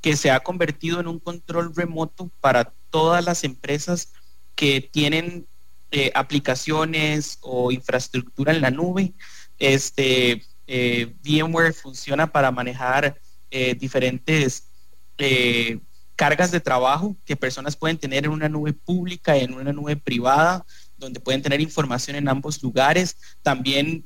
que 0.00 0.16
se 0.16 0.30
ha 0.30 0.40
convertido 0.40 0.98
en 0.98 1.06
un 1.06 1.20
control 1.20 1.72
remoto 1.74 2.30
para 2.40 2.72
todas 2.90 3.24
las 3.24 3.44
empresas 3.44 4.12
que 4.56 4.80
tienen 4.80 5.46
eh, 5.92 6.10
aplicaciones 6.14 7.38
o 7.42 7.70
infraestructura 7.70 8.52
en 8.52 8.62
la 8.62 8.70
nube. 8.70 9.14
Este, 9.58 10.42
eh, 10.66 11.14
VMware 11.22 11.72
funciona 11.72 12.30
para 12.30 12.50
manejar 12.50 13.18
eh, 13.50 13.74
diferentes 13.74 14.68
eh, 15.18 15.78
cargas 16.16 16.50
de 16.50 16.60
trabajo 16.60 17.16
que 17.24 17.36
personas 17.36 17.76
pueden 17.76 17.98
tener 17.98 18.24
en 18.24 18.30
una 18.30 18.48
nube 18.48 18.72
pública 18.72 19.36
y 19.36 19.44
en 19.44 19.54
una 19.54 19.72
nube 19.72 19.96
privada, 19.96 20.64
donde 20.96 21.20
pueden 21.20 21.42
tener 21.42 21.60
información 21.60 22.16
en 22.16 22.28
ambos 22.28 22.62
lugares. 22.62 23.16
También 23.42 24.04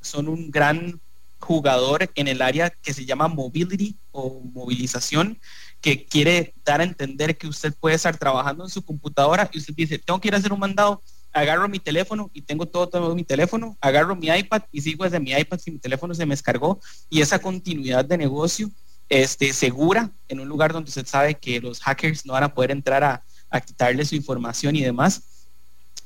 son 0.00 0.28
un 0.28 0.50
gran 0.50 1.00
jugador 1.38 2.10
en 2.14 2.28
el 2.28 2.42
área 2.42 2.70
que 2.70 2.92
se 2.92 3.06
llama 3.06 3.26
mobility 3.26 3.96
o 4.12 4.40
movilización, 4.52 5.40
que 5.80 6.04
quiere 6.04 6.54
dar 6.64 6.80
a 6.80 6.84
entender 6.84 7.36
que 7.36 7.46
usted 7.46 7.74
puede 7.80 7.96
estar 7.96 8.16
trabajando 8.18 8.64
en 8.64 8.70
su 8.70 8.84
computadora 8.84 9.50
y 9.52 9.58
usted 9.58 9.74
dice, 9.74 9.98
tengo 9.98 10.20
que 10.20 10.28
ir 10.28 10.34
a 10.34 10.38
hacer 10.38 10.52
un 10.52 10.60
mandado, 10.60 11.02
agarro 11.32 11.68
mi 11.68 11.78
teléfono 11.78 12.30
y 12.32 12.42
tengo 12.42 12.66
todo, 12.66 12.88
todo 12.88 13.14
mi 13.14 13.24
teléfono, 13.24 13.76
agarro 13.80 14.16
mi 14.16 14.28
iPad 14.28 14.62
y 14.72 14.80
sigo 14.80 15.04
desde 15.04 15.20
mi 15.20 15.32
iPad 15.32 15.58
si 15.58 15.70
mi 15.70 15.78
teléfono 15.78 16.14
se 16.14 16.26
me 16.26 16.32
descargó 16.32 16.80
y 17.08 17.20
esa 17.20 17.38
continuidad 17.38 18.04
de 18.04 18.18
negocio 18.18 18.70
este, 19.08 19.52
segura 19.52 20.10
en 20.28 20.40
un 20.40 20.48
lugar 20.48 20.72
donde 20.72 20.88
usted 20.88 21.06
sabe 21.06 21.34
que 21.34 21.60
los 21.60 21.80
hackers 21.80 22.24
no 22.24 22.32
van 22.32 22.44
a 22.44 22.54
poder 22.54 22.70
entrar 22.70 23.04
a, 23.04 23.22
quitarle 23.60 24.04
su 24.04 24.14
información 24.14 24.76
y 24.76 24.82
demás. 24.82 25.22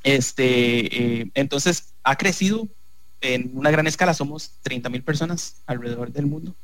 Este, 0.02 1.20
eh, 1.20 1.30
entonces 1.34 1.92
ha 2.02 2.16
crecido 2.16 2.66
en 3.20 3.50
una 3.54 3.70
gran 3.70 3.87
escala, 3.87 4.14
somos 4.14 4.52
30 4.62 4.88
mil 4.88 5.02
personas 5.02 5.56
alrededor 5.66 6.10
del 6.10 6.26
mundo, 6.26 6.54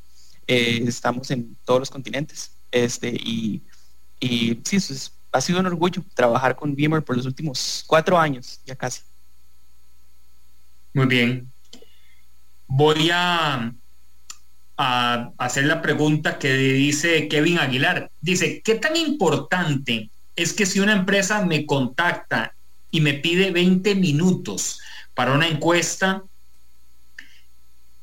eh, 0.47 0.83
estamos 0.87 1.29
en 1.29 1.55
todos 1.65 1.81
los 1.81 1.89
continentes 1.89 2.51
este, 2.71 3.09
y, 3.09 3.61
y 4.19 4.59
sí, 4.63 4.77
eso 4.77 4.93
es 4.93 5.11
ha 5.31 5.41
sido 5.41 5.59
un 5.59 5.65
orgullo 5.65 6.03
trabajar 6.13 6.55
con 6.55 6.73
VMware 6.75 7.03
por 7.03 7.15
los 7.15 7.25
últimos 7.25 7.83
cuatro 7.87 8.17
años, 8.17 8.59
ya 8.65 8.75
casi. 8.75 9.01
Muy 10.93 11.05
bien. 11.05 11.51
Voy 12.67 13.09
a, 13.13 13.73
a 14.77 15.31
hacer 15.37 15.65
la 15.65 15.81
pregunta 15.81 16.37
que 16.37 16.53
dice 16.53 17.27
Kevin 17.27 17.59
Aguilar. 17.59 18.11
Dice, 18.19 18.61
¿qué 18.61 18.75
tan 18.75 18.95
importante 18.95 20.09
es 20.35 20.53
que 20.53 20.65
si 20.65 20.79
una 20.79 20.93
empresa 20.93 21.45
me 21.45 21.65
contacta 21.65 22.53
y 22.89 23.01
me 23.01 23.13
pide 23.13 23.51
20 23.51 23.95
minutos 23.95 24.79
para 25.13 25.33
una 25.33 25.47
encuesta, 25.47 26.23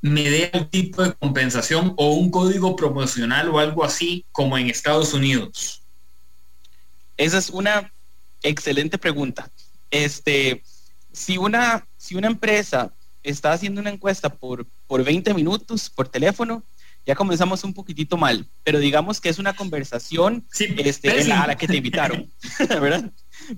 me 0.00 0.30
dé 0.30 0.50
el 0.52 0.68
tipo 0.68 1.02
de 1.02 1.12
compensación 1.14 1.94
o 1.96 2.12
un 2.12 2.30
código 2.30 2.76
promocional 2.76 3.48
o 3.48 3.58
algo 3.58 3.84
así 3.84 4.24
como 4.32 4.56
en 4.56 4.70
Estados 4.70 5.12
Unidos? 5.12 5.77
Esa 7.18 7.38
es 7.38 7.50
una 7.50 7.92
excelente 8.42 8.96
pregunta. 8.96 9.50
Este, 9.90 10.62
si 11.12 11.36
una, 11.36 11.86
si 11.96 12.14
una 12.14 12.28
empresa 12.28 12.92
está 13.22 13.52
haciendo 13.52 13.80
una 13.80 13.90
encuesta 13.90 14.30
por, 14.30 14.66
por 14.86 15.04
20 15.04 15.34
minutos 15.34 15.90
por 15.90 16.08
teléfono, 16.08 16.62
ya 17.04 17.14
comenzamos 17.14 17.64
un 17.64 17.72
poquitito 17.72 18.16
mal, 18.18 18.46
pero 18.62 18.78
digamos 18.78 19.20
que 19.20 19.30
es 19.30 19.38
una 19.38 19.56
conversación 19.56 20.46
este, 20.58 21.32
a 21.32 21.46
la 21.46 21.56
que 21.56 21.66
te 21.66 21.76
invitaron, 21.76 22.30
¿verdad? 22.68 23.10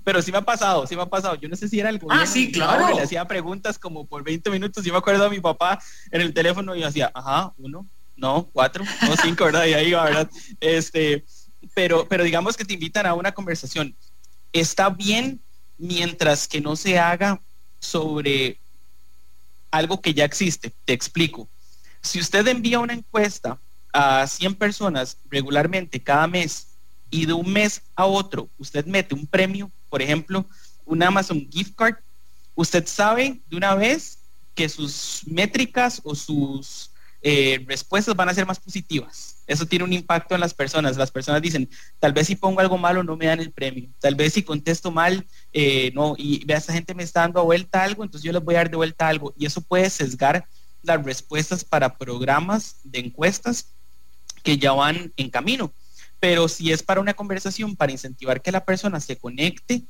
Pero 0.05 0.21
sí 0.21 0.31
me 0.31 0.37
ha 0.37 0.41
pasado, 0.41 0.87
sí 0.87 0.95
me 0.95 1.01
ha 1.01 1.07
pasado. 1.07 1.35
Yo 1.35 1.49
no 1.49 1.57
sé 1.57 1.67
si 1.67 1.79
era 1.79 1.89
el 1.89 1.99
gobierno. 1.99 2.23
Ah, 2.23 2.27
sí, 2.27 2.51
claro. 2.51 2.95
Le 2.95 3.01
hacía 3.01 3.25
preguntas 3.25 3.77
como 3.77 4.05
por 4.05 4.23
20 4.23 4.49
minutos. 4.51 4.85
Yo 4.85 4.93
me 4.93 4.99
acuerdo 4.99 5.25
a 5.25 5.29
mi 5.29 5.41
papá 5.41 5.79
en 6.11 6.21
el 6.21 6.33
teléfono 6.33 6.75
y 6.75 6.83
hacía, 6.83 7.11
ajá, 7.13 7.51
uno, 7.57 7.85
no, 8.15 8.47
cuatro, 8.53 8.85
no, 9.01 9.15
cinco, 9.21 9.45
¿verdad? 9.45 9.65
Y 9.65 9.73
ahí 9.73 9.91
va, 9.91 10.05
¿verdad? 10.05 10.29
Este, 10.61 11.25
pero, 11.73 12.07
pero 12.07 12.23
digamos 12.23 12.57
que 12.57 12.65
te 12.65 12.73
invitan 12.73 13.05
a 13.05 13.13
una 13.13 13.31
conversación. 13.31 13.95
Está 14.53 14.89
bien 14.89 15.39
mientras 15.77 16.47
que 16.47 16.61
no 16.61 16.75
se 16.75 16.99
haga 16.99 17.39
sobre 17.79 18.59
algo 19.71 20.01
que 20.01 20.13
ya 20.13 20.25
existe. 20.25 20.71
Te 20.85 20.93
explico. 20.93 21.47
Si 22.01 22.19
usted 22.19 22.47
envía 22.47 22.79
una 22.79 22.93
encuesta 22.93 23.57
a 23.93 24.27
100 24.27 24.55
personas 24.55 25.17
regularmente 25.29 26.01
cada 26.01 26.27
mes 26.27 26.67
y 27.09 27.25
de 27.25 27.33
un 27.33 27.51
mes 27.51 27.81
a 27.95 28.05
otro 28.05 28.49
usted 28.57 28.85
mete 28.85 29.13
un 29.13 29.27
premio, 29.27 29.69
por 29.89 30.01
ejemplo, 30.01 30.45
un 30.85 31.03
Amazon 31.03 31.47
gift 31.51 31.75
card, 31.75 31.95
usted 32.55 32.87
sabe 32.87 33.39
de 33.49 33.57
una 33.57 33.75
vez 33.75 34.19
que 34.55 34.69
sus 34.69 35.21
métricas 35.25 36.01
o 36.03 36.15
sus 36.15 36.90
eh, 37.21 37.63
respuestas 37.67 38.15
van 38.15 38.29
a 38.29 38.33
ser 38.33 38.45
más 38.45 38.59
positivas. 38.59 39.37
Eso 39.45 39.65
tiene 39.65 39.85
un 39.85 39.93
impacto 39.93 40.33
en 40.33 40.41
las 40.41 40.53
personas. 40.53 40.97
Las 40.97 41.11
personas 41.11 41.41
dicen, 41.41 41.69
tal 41.99 42.13
vez 42.13 42.27
si 42.27 42.35
pongo 42.35 42.59
algo 42.59 42.77
malo 42.77 43.03
no 43.03 43.15
me 43.15 43.27
dan 43.27 43.39
el 43.39 43.51
premio. 43.51 43.89
Tal 43.99 44.15
vez 44.15 44.33
si 44.33 44.43
contesto 44.43 44.91
mal, 44.91 45.25
eh, 45.53 45.91
no, 45.93 46.15
y 46.17 46.43
vea, 46.45 46.57
esta 46.57 46.73
gente 46.73 46.95
me 46.95 47.03
está 47.03 47.21
dando 47.21 47.39
a 47.39 47.43
vuelta 47.43 47.83
algo, 47.83 48.03
entonces 48.03 48.25
yo 48.25 48.31
les 48.31 48.43
voy 48.43 48.55
a 48.55 48.59
dar 48.59 48.69
de 48.69 48.77
vuelta 48.77 49.07
algo. 49.07 49.33
Y 49.37 49.45
eso 49.45 49.61
puede 49.61 49.89
sesgar 49.89 50.45
las 50.83 51.03
respuestas 51.03 51.63
para 51.63 51.97
programas 51.97 52.77
de 52.83 52.99
encuestas 52.99 53.67
que 54.43 54.57
ya 54.57 54.71
van 54.71 55.13
en 55.17 55.29
camino. 55.29 55.71
Pero 56.19 56.47
si 56.47 56.71
es 56.71 56.83
para 56.83 57.01
una 57.01 57.13
conversación, 57.13 57.75
para 57.75 57.91
incentivar 57.91 58.41
que 58.41 58.51
la 58.51 58.63
persona 58.63 58.99
se 58.99 59.17
conecte, 59.17 59.83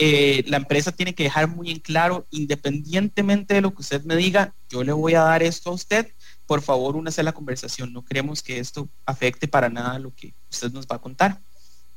eh, 0.00 0.44
la 0.46 0.58
empresa 0.58 0.92
tiene 0.92 1.14
que 1.14 1.24
dejar 1.24 1.48
muy 1.48 1.70
en 1.70 1.80
claro, 1.80 2.26
independientemente 2.30 3.54
de 3.54 3.60
lo 3.60 3.74
que 3.74 3.82
usted 3.82 4.04
me 4.04 4.14
diga, 4.14 4.54
yo 4.70 4.84
le 4.84 4.92
voy 4.92 5.14
a 5.14 5.22
dar 5.22 5.42
esto 5.42 5.70
a 5.70 5.74
usted, 5.74 6.12
por 6.48 6.62
favor, 6.62 6.96
únase 6.96 7.20
a 7.20 7.24
la 7.24 7.34
conversación. 7.34 7.92
No 7.92 8.02
queremos 8.02 8.42
que 8.42 8.58
esto 8.58 8.88
afecte 9.04 9.46
para 9.46 9.68
nada 9.68 9.98
lo 9.98 10.14
que 10.14 10.32
usted 10.50 10.72
nos 10.72 10.86
va 10.86 10.96
a 10.96 11.00
contar. 11.00 11.38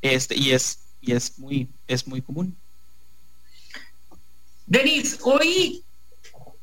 Este, 0.02 0.36
y 0.36 0.52
es, 0.52 0.80
y 1.00 1.14
es, 1.14 1.40
muy, 1.40 1.70
es 1.88 2.06
muy 2.06 2.22
común. 2.22 2.58
Denis, 4.66 5.20
hoy, 5.22 5.82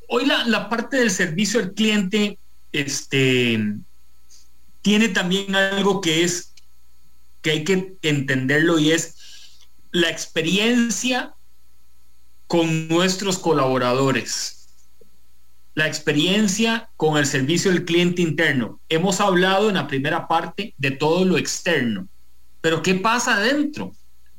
hoy 0.07 0.27
la, 0.27 0.45
la, 0.45 0.69
parte 0.69 0.97
del 0.97 1.09
servicio 1.09 1.59
al 1.59 1.73
cliente 1.73 2.37
este, 2.71 3.59
tiene 4.83 5.09
también 5.09 5.55
algo 5.55 5.99
que 5.99 6.23
es 6.23 6.53
que 7.41 7.51
hay 7.51 7.63
que 7.63 7.95
entenderlo 8.03 8.77
y 8.77 8.91
es 8.91 9.15
la 9.91 10.11
experiencia 10.11 11.33
con 12.45 12.87
nuestros 12.87 13.39
colaboradores, 13.39 14.58
la 15.79 15.87
experiencia 15.87 16.89
con 16.97 17.17
el 17.17 17.25
servicio 17.25 17.71
del 17.71 17.85
cliente 17.85 18.21
interno. 18.21 18.81
Hemos 18.89 19.21
hablado 19.21 19.69
en 19.69 19.75
la 19.75 19.87
primera 19.87 20.27
parte 20.27 20.73
de 20.77 20.91
todo 20.91 21.23
lo 21.23 21.37
externo, 21.37 22.05
pero 22.59 22.81
¿qué 22.81 22.95
pasa 22.95 23.37
adentro? 23.37 23.93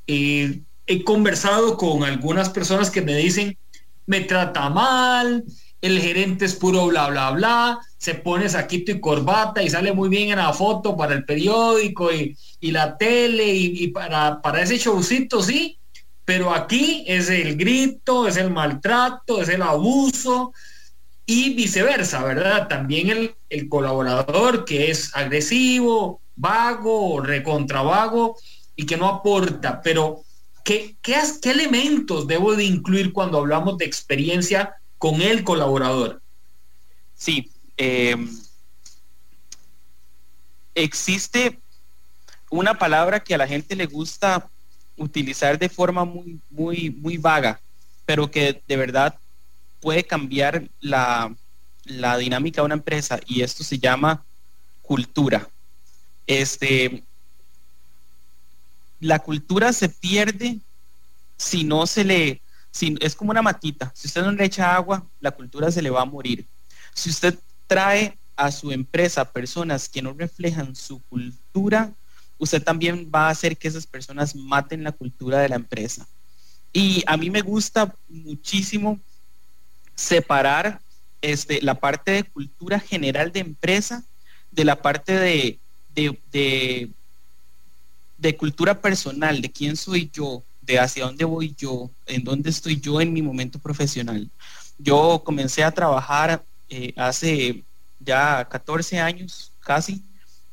Eh, 0.06 0.60
he 0.86 1.02
conversado 1.02 1.78
con 1.78 2.04
algunas 2.04 2.50
personas 2.50 2.90
que 2.90 3.00
me 3.00 3.16
dicen, 3.16 3.56
me 4.04 4.20
trata 4.20 4.68
mal, 4.68 5.42
el 5.80 5.98
gerente 5.98 6.44
es 6.44 6.54
puro 6.54 6.88
bla, 6.88 7.08
bla, 7.08 7.30
bla, 7.30 7.78
se 7.96 8.16
pone 8.16 8.46
saquito 8.50 8.92
y 8.92 9.00
corbata 9.00 9.62
y 9.62 9.70
sale 9.70 9.94
muy 9.94 10.10
bien 10.10 10.28
en 10.28 10.36
la 10.36 10.52
foto 10.52 10.94
para 10.94 11.14
el 11.14 11.24
periódico 11.24 12.12
y, 12.12 12.36
la 12.60 12.98
tele 12.98 13.46
y, 13.54 13.86
para, 13.88 14.42
para 14.42 14.60
ese 14.60 14.76
showcito, 14.76 15.42
sí, 15.42 15.78
pero 16.26 16.54
aquí 16.54 17.02
es 17.06 17.30
el 17.30 17.56
grito, 17.56 18.28
es 18.28 18.36
el 18.36 18.50
maltrato, 18.50 19.40
es 19.40 19.48
el 19.48 19.62
abuso 19.62 20.52
y 21.30 21.54
viceversa, 21.54 22.24
¿verdad? 22.24 22.66
También 22.66 23.08
el, 23.08 23.36
el 23.50 23.68
colaborador 23.68 24.64
que 24.64 24.90
es 24.90 25.14
agresivo, 25.14 26.20
vago, 26.34 27.20
recontravago 27.20 28.36
y 28.74 28.84
que 28.84 28.96
no 28.96 29.06
aporta, 29.06 29.80
pero 29.80 30.24
¿qué, 30.64 30.96
qué, 31.00 31.14
elementos 31.44 32.26
debo 32.26 32.56
de 32.56 32.64
incluir 32.64 33.12
cuando 33.12 33.38
hablamos 33.38 33.78
de 33.78 33.84
experiencia 33.84 34.74
con 34.98 35.22
el 35.22 35.44
colaborador. 35.44 36.20
Sí, 37.14 37.48
eh, 37.76 38.16
existe 40.74 41.60
una 42.50 42.76
palabra 42.76 43.20
que 43.20 43.36
a 43.36 43.38
la 43.38 43.46
gente 43.46 43.76
le 43.76 43.86
gusta 43.86 44.48
utilizar 44.96 45.60
de 45.60 45.68
forma 45.68 46.04
muy, 46.04 46.40
muy, 46.50 46.90
muy 46.90 47.18
vaga, 47.18 47.60
pero 48.04 48.32
que 48.32 48.60
de 48.66 48.76
verdad 48.76 49.14
puede 49.80 50.04
cambiar 50.04 50.68
la, 50.80 51.34
la 51.84 52.16
dinámica 52.16 52.60
de 52.60 52.66
una 52.66 52.74
empresa 52.74 53.20
y 53.26 53.42
esto 53.42 53.64
se 53.64 53.78
llama 53.78 54.24
cultura. 54.82 55.48
Este, 56.26 57.02
la 59.00 59.18
cultura 59.18 59.72
se 59.72 59.88
pierde 59.88 60.58
si 61.36 61.64
no 61.64 61.86
se 61.86 62.04
le 62.04 62.42
es 63.00 63.16
como 63.16 63.30
una 63.30 63.42
matita. 63.42 63.90
Si 63.94 64.06
usted 64.06 64.22
no 64.22 64.32
le 64.32 64.44
echa 64.44 64.74
agua, 64.74 65.04
la 65.20 65.32
cultura 65.32 65.70
se 65.70 65.82
le 65.82 65.90
va 65.90 66.02
a 66.02 66.04
morir. 66.04 66.46
Si 66.94 67.10
usted 67.10 67.38
trae 67.66 68.16
a 68.36 68.50
su 68.52 68.70
empresa 68.70 69.24
personas 69.24 69.88
que 69.88 70.02
no 70.02 70.12
reflejan 70.12 70.74
su 70.76 71.00
cultura, 71.08 71.92
usted 72.38 72.62
también 72.62 73.10
va 73.12 73.26
a 73.26 73.30
hacer 73.30 73.56
que 73.56 73.68
esas 73.68 73.86
personas 73.86 74.34
maten 74.34 74.84
la 74.84 74.92
cultura 74.92 75.40
de 75.40 75.48
la 75.48 75.56
empresa. 75.56 76.06
Y 76.72 77.02
a 77.06 77.16
mí 77.16 77.28
me 77.28 77.42
gusta 77.42 77.94
muchísimo 78.08 79.00
separar 80.00 80.80
este, 81.20 81.60
la 81.60 81.74
parte 81.74 82.12
de 82.12 82.24
cultura 82.24 82.80
general 82.80 83.32
de 83.32 83.40
empresa 83.40 84.02
de 84.50 84.64
la 84.64 84.80
parte 84.80 85.12
de, 85.12 85.58
de, 85.94 86.90
de 88.16 88.36
cultura 88.36 88.80
personal, 88.80 89.42
de 89.42 89.52
quién 89.52 89.76
soy 89.76 90.10
yo, 90.12 90.42
hacia 90.78 91.04
dónde 91.04 91.24
voy 91.24 91.54
yo, 91.58 91.90
en 92.06 92.22
dónde 92.22 92.50
estoy 92.50 92.80
yo 92.80 93.00
en 93.00 93.12
mi 93.12 93.22
momento 93.22 93.58
profesional. 93.58 94.30
Yo 94.78 95.20
comencé 95.24 95.64
a 95.64 95.72
trabajar 95.72 96.42
eh, 96.68 96.92
hace 96.96 97.64
ya 97.98 98.46
14 98.48 99.00
años 99.00 99.52
casi, 99.60 100.02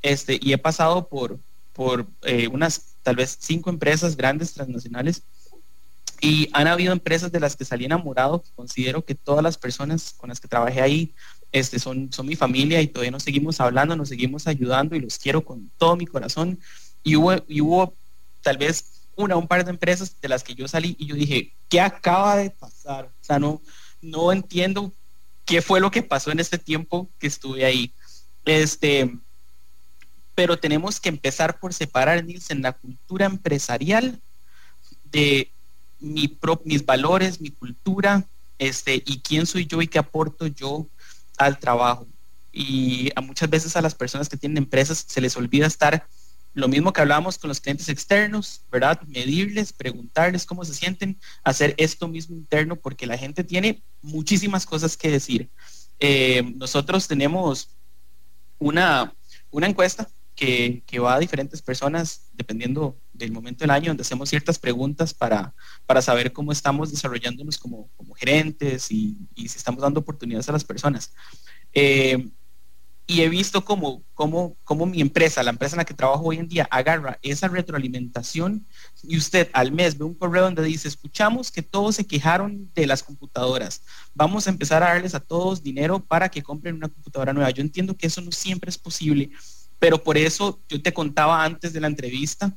este, 0.02 0.40
y 0.42 0.54
he 0.54 0.58
pasado 0.58 1.08
por, 1.08 1.40
por 1.74 2.08
eh, 2.24 2.48
unas 2.48 2.96
tal 3.04 3.16
vez 3.16 3.38
cinco 3.40 3.70
empresas 3.70 4.18
grandes 4.18 4.54
transnacionales 4.54 5.22
y 6.22 6.50
han 6.54 6.68
habido 6.68 6.94
empresas 6.94 7.32
de 7.32 7.40
las 7.40 7.56
que 7.56 7.66
salí 7.66 7.86
enamorado, 7.86 8.44
considero 8.56 9.04
que 9.06 9.16
todas 9.16 9.44
las 9.44 9.58
personas 9.58 10.16
con 10.18 10.30
las 10.30 10.40
que 10.40 10.48
trabajé 10.48 10.82
ahí 10.82 11.14
este, 11.52 11.80
son, 11.80 12.12
son 12.12 12.26
mi 12.26 12.36
familia 12.36 12.82
y 12.82 12.88
todavía 12.88 13.12
nos 13.12 13.24
seguimos 13.24 13.60
hablando, 13.62 13.96
nos 13.96 14.10
seguimos 14.10 14.48
ayudando 14.48 14.96
y 14.96 15.00
los 15.00 15.18
quiero 15.18 15.44
con 15.44 15.70
todo 15.78 15.96
mi 15.96 16.06
corazón. 16.06 16.60
Y 17.04 17.16
hubo, 17.16 17.36
y 17.48 17.62
hubo 17.62 17.94
tal 18.42 18.58
vez 18.58 18.86
una, 19.16 19.36
un 19.36 19.48
par 19.48 19.64
de 19.64 19.72
empresas 19.72 20.20
de 20.22 20.28
las 20.28 20.44
que 20.44 20.56
yo 20.56 20.68
salí 20.68 20.96
y 21.00 21.08
yo 21.08 21.16
dije, 21.16 21.54
¿qué 21.70 21.82
acaba 21.82 22.38
de 22.38 22.50
pasar? 22.50 23.06
O 23.06 23.24
sea, 23.24 23.40
no, 23.40 23.62
no 24.02 24.32
entiendo 24.32 24.92
qué 25.46 25.62
fue 25.62 25.80
lo 25.80 25.92
que 25.92 26.04
pasó 26.04 26.32
en 26.32 26.40
este 26.40 26.58
tiempo 26.58 27.10
que 27.20 27.28
estuve 27.28 27.66
ahí. 27.66 27.94
Este, 28.46 29.14
pero 30.36 30.60
tenemos 30.60 31.00
que 31.00 31.10
empezar 31.10 31.60
por 31.60 31.74
separar, 31.74 32.20
en 32.20 32.62
la 32.62 32.74
cultura 32.74 33.26
empresarial 33.26 34.22
de 35.06 35.50
mi 36.00 36.38
mis 36.64 36.86
valores, 36.86 37.42
mi 37.42 37.50
cultura, 37.50 38.26
este, 38.60 38.96
y 39.06 39.20
quién 39.22 39.46
soy 39.46 39.66
yo 39.66 39.82
y 39.82 39.88
qué 39.88 40.00
aporto 40.00 40.48
yo 40.48 40.88
al 41.38 41.60
trabajo. 41.60 42.08
Y 42.52 43.12
a 43.16 43.22
muchas 43.22 43.50
veces 43.50 43.76
a 43.76 43.82
las 43.82 43.96
personas 43.96 44.30
que 44.30 44.38
tienen 44.38 44.58
empresas 44.58 45.06
se 45.08 45.22
les 45.22 45.36
olvida 45.38 45.68
estar 45.68 46.08
lo 46.58 46.68
mismo 46.68 46.92
que 46.92 47.02
hablábamos 47.02 47.38
con 47.38 47.50
los 47.50 47.62
clientes 47.62 47.88
externos, 47.88 48.62
¿verdad? 48.72 49.00
Medirles, 49.04 49.72
preguntarles 49.72 50.44
cómo 50.44 50.66
se 50.66 50.74
sienten, 50.74 51.20
hacer 51.44 51.76
esto 51.78 52.08
mismo 52.08 52.36
interno, 52.36 52.76
porque 52.76 53.06
la 53.06 53.16
gente 53.16 53.44
tiene 53.44 53.84
muchísimas 54.02 54.66
cosas 54.66 54.98
que 54.98 55.12
decir. 55.12 55.50
Eh, 56.00 56.54
nosotros 56.56 57.08
tenemos 57.08 57.70
una, 58.58 59.14
una 59.52 59.68
encuesta 59.68 60.10
que, 60.38 61.00
va 61.00 61.16
a 61.16 61.20
diferentes 61.20 61.62
personas 61.62 62.30
dependiendo 62.34 62.96
del 63.12 63.32
momento 63.32 63.64
del 63.64 63.72
año, 63.72 63.90
donde 63.90 64.04
hacemos 64.04 64.30
ciertas 64.30 64.60
preguntas 64.60 65.14
para, 65.14 65.54
para 65.88 66.02
saber 66.02 66.32
cómo 66.32 66.52
estamos 66.52 66.92
desarrollándonos 66.92 67.58
como, 67.58 67.90
gerentes 68.16 68.92
y, 68.92 69.18
si 69.36 69.46
estamos 69.46 69.82
dando 69.82 70.00
oportunidades 70.00 70.48
a 70.48 70.54
las 70.54 70.64
personas. 70.64 71.12
Eh, 71.74 72.30
y 73.10 73.22
he 73.22 73.30
visto 73.30 73.64
cómo, 73.64 74.04
cómo, 74.14 74.86
mi 74.86 75.00
empresa, 75.00 75.42
la 75.42 75.52
empresa 75.52 75.76
en 75.76 75.78
la 75.78 75.86
que 75.86 75.94
trabajo 75.94 76.26
hoy 76.26 76.38
en 76.38 76.50
día, 76.50 76.68
agarra 76.70 77.18
esa 77.22 77.48
retroalimentación 77.48 78.68
y 79.02 79.18
usted 79.18 79.50
al 79.54 79.72
mes 79.72 79.98
ve 79.98 80.04
un 80.04 80.14
correo 80.14 80.44
donde 80.44 80.62
dice, 80.64 80.90
escuchamos 80.90 81.50
que 81.50 81.62
todos 81.62 81.96
se 81.96 82.06
quejaron 82.06 82.70
de 82.76 82.86
las 82.86 83.04
computadoras, 83.04 83.82
vamos 84.14 84.46
a 84.46 84.50
empezar 84.50 84.84
a 84.84 84.90
darles 84.90 85.16
a 85.16 85.22
todos 85.22 85.64
dinero 85.64 86.04
para 86.04 86.28
que 86.28 86.44
compren 86.44 86.76
una 86.76 86.90
computadora 86.90 87.32
nueva. 87.32 87.50
Yo 87.52 87.62
entiendo 87.62 87.96
que 87.96 88.08
eso 88.08 88.20
no 88.20 88.34
siempre 88.34 88.70
es 88.70 88.78
posible, 88.78 89.32
pero 89.80 90.04
por 90.04 90.18
eso 90.18 90.62
yo 90.70 90.82
te 90.82 90.94
contaba 90.94 91.44
antes 91.44 91.74
de 91.74 91.82
la 91.82 91.88
entrevista 91.88 92.56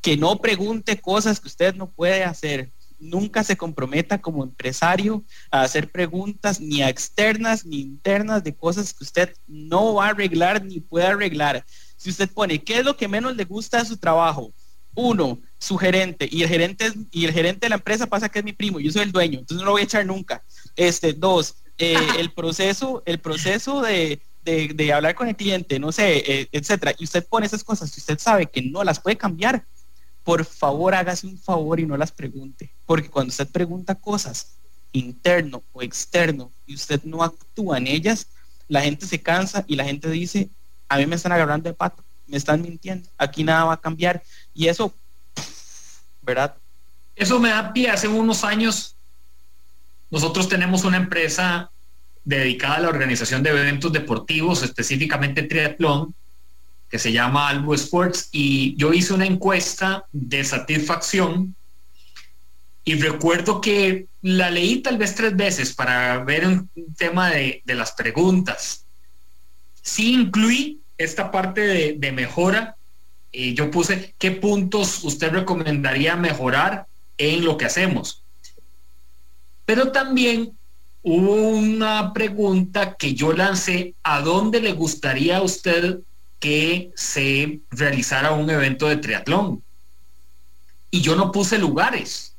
que 0.00 0.16
no 0.16 0.38
pregunte 0.40 1.00
cosas 1.00 1.40
que 1.40 1.48
usted 1.48 1.74
no 1.74 1.90
puede 1.90 2.22
hacer, 2.22 2.72
nunca 2.98 3.44
se 3.44 3.56
comprometa 3.56 4.20
como 4.20 4.44
empresario 4.44 5.24
a 5.50 5.62
hacer 5.62 5.90
preguntas 5.90 6.60
ni 6.60 6.82
externas 6.82 7.64
ni 7.64 7.80
internas 7.80 8.42
de 8.44 8.54
cosas 8.54 8.94
que 8.94 9.04
usted 9.04 9.34
no 9.46 9.94
va 9.94 10.06
a 10.06 10.10
arreglar 10.10 10.64
ni 10.64 10.80
puede 10.80 11.06
arreglar. 11.06 11.64
Si 11.96 12.10
usted 12.10 12.30
pone, 12.30 12.62
¿qué 12.62 12.78
es 12.78 12.84
lo 12.84 12.96
que 12.96 13.08
menos 13.08 13.36
le 13.36 13.44
gusta 13.44 13.78
de 13.78 13.86
su 13.86 13.96
trabajo? 13.96 14.52
Uno, 14.94 15.40
su 15.58 15.76
gerente, 15.76 16.28
y 16.30 16.42
el 16.42 16.48
gerente, 16.48 16.92
y 17.10 17.26
el 17.26 17.32
gerente 17.32 17.66
de 17.66 17.70
la 17.70 17.76
empresa 17.76 18.06
pasa 18.06 18.28
que 18.28 18.38
es 18.38 18.44
mi 18.44 18.52
primo, 18.52 18.80
yo 18.80 18.90
soy 18.90 19.02
el 19.02 19.12
dueño, 19.12 19.40
entonces 19.40 19.58
no 19.58 19.66
lo 19.66 19.72
voy 19.72 19.82
a 19.82 19.84
echar 19.84 20.06
nunca. 20.06 20.42
Este, 20.74 21.12
dos, 21.12 21.56
eh, 21.78 21.98
el 22.18 22.32
proceso, 22.32 23.02
el 23.04 23.18
proceso 23.18 23.82
de, 23.82 24.22
hablar 24.92 25.14
con 25.14 25.28
el 25.28 25.36
cliente, 25.36 25.78
no 25.78 25.92
sé, 25.92 26.18
eh, 26.18 26.48
etcétera, 26.52 26.94
y 26.98 27.04
usted 27.04 27.26
pone 27.26 27.46
esas 27.46 27.64
cosas 27.64 27.90
que 27.90 28.00
usted 28.00 28.18
sabe 28.18 28.46
que 28.46 28.62
no 28.62 28.84
las 28.84 29.00
puede 29.00 29.16
cambiar, 29.16 29.64
por 30.24 30.44
favor 30.44 30.94
hágase 30.94 31.26
un 31.26 31.38
favor 31.38 31.78
y 31.78 31.86
no 31.86 31.96
las 31.96 32.12
pregunte. 32.12 32.72
Porque 32.84 33.08
cuando 33.08 33.30
usted 33.30 33.48
pregunta 33.48 33.94
cosas 33.94 34.56
interno 34.92 35.62
o 35.72 35.82
externo 35.82 36.50
y 36.66 36.74
usted 36.74 37.02
no 37.04 37.22
actúa 37.22 37.78
en 37.78 37.86
ellas, 37.86 38.28
la 38.68 38.82
gente 38.82 39.06
se 39.06 39.22
cansa 39.22 39.64
y 39.68 39.76
la 39.76 39.84
gente 39.84 40.10
dice, 40.10 40.48
a 40.88 40.98
mí 40.98 41.06
me 41.06 41.16
están 41.16 41.32
agarrando 41.32 41.68
de 41.68 41.74
pato, 41.74 42.02
me 42.26 42.36
están 42.36 42.62
mintiendo, 42.62 43.08
aquí 43.16 43.44
nada 43.44 43.64
va 43.64 43.74
a 43.74 43.80
cambiar. 43.80 44.22
Y 44.54 44.68
eso, 44.68 44.92
¿verdad? 46.22 46.54
Eso 47.14 47.38
me 47.38 47.50
da 47.50 47.72
pie. 47.72 47.90
Hace 47.90 48.08
unos 48.08 48.44
años 48.44 48.96
nosotros 50.10 50.48
tenemos 50.48 50.84
una 50.84 50.96
empresa 50.96 51.70
dedicada 52.26 52.74
a 52.74 52.80
la 52.80 52.88
organización 52.88 53.42
de 53.42 53.50
eventos 53.50 53.92
deportivos, 53.92 54.62
específicamente 54.62 55.44
triatlón, 55.44 56.12
que 56.90 56.98
se 56.98 57.12
llama 57.12 57.48
Albo 57.48 57.72
Sports 57.74 58.28
y 58.32 58.74
yo 58.76 58.92
hice 58.92 59.14
una 59.14 59.26
encuesta 59.26 60.04
de 60.12 60.44
satisfacción 60.44 61.54
y 62.84 62.94
recuerdo 62.94 63.60
que 63.60 64.06
la 64.22 64.50
leí 64.50 64.80
tal 64.80 64.98
vez 64.98 65.14
tres 65.14 65.36
veces 65.36 65.72
para 65.72 66.22
ver 66.24 66.46
un 66.46 66.70
tema 66.96 67.30
de, 67.30 67.62
las 67.66 67.92
preguntas. 67.92 68.84
Sí 69.82 70.12
incluí 70.12 70.80
esta 70.98 71.30
parte 71.30 71.60
de, 71.96 72.12
mejora. 72.12 72.76
y 73.32 73.54
yo 73.54 73.70
puse 73.70 74.14
qué 74.18 74.32
puntos 74.32 75.04
usted 75.04 75.30
recomendaría 75.30 76.16
mejorar 76.16 76.86
en 77.18 77.44
lo 77.44 77.56
que 77.56 77.66
hacemos. 77.66 78.22
Pero 79.64 79.90
también 79.90 80.56
hubo 81.08 81.50
una 81.50 82.12
pregunta 82.12 82.96
que 82.96 83.14
yo 83.14 83.32
lancé, 83.32 83.94
¿a 84.02 84.22
dónde 84.22 84.60
le 84.60 84.72
gustaría 84.72 85.36
a 85.36 85.42
usted 85.42 86.00
que 86.40 86.90
se 86.96 87.60
realizara 87.70 88.32
un 88.32 88.50
evento 88.50 88.88
de 88.88 88.96
triatlón? 88.96 89.62
Y 90.90 91.02
yo 91.02 91.14
no 91.14 91.30
puse 91.30 91.58
lugares. 91.58 92.34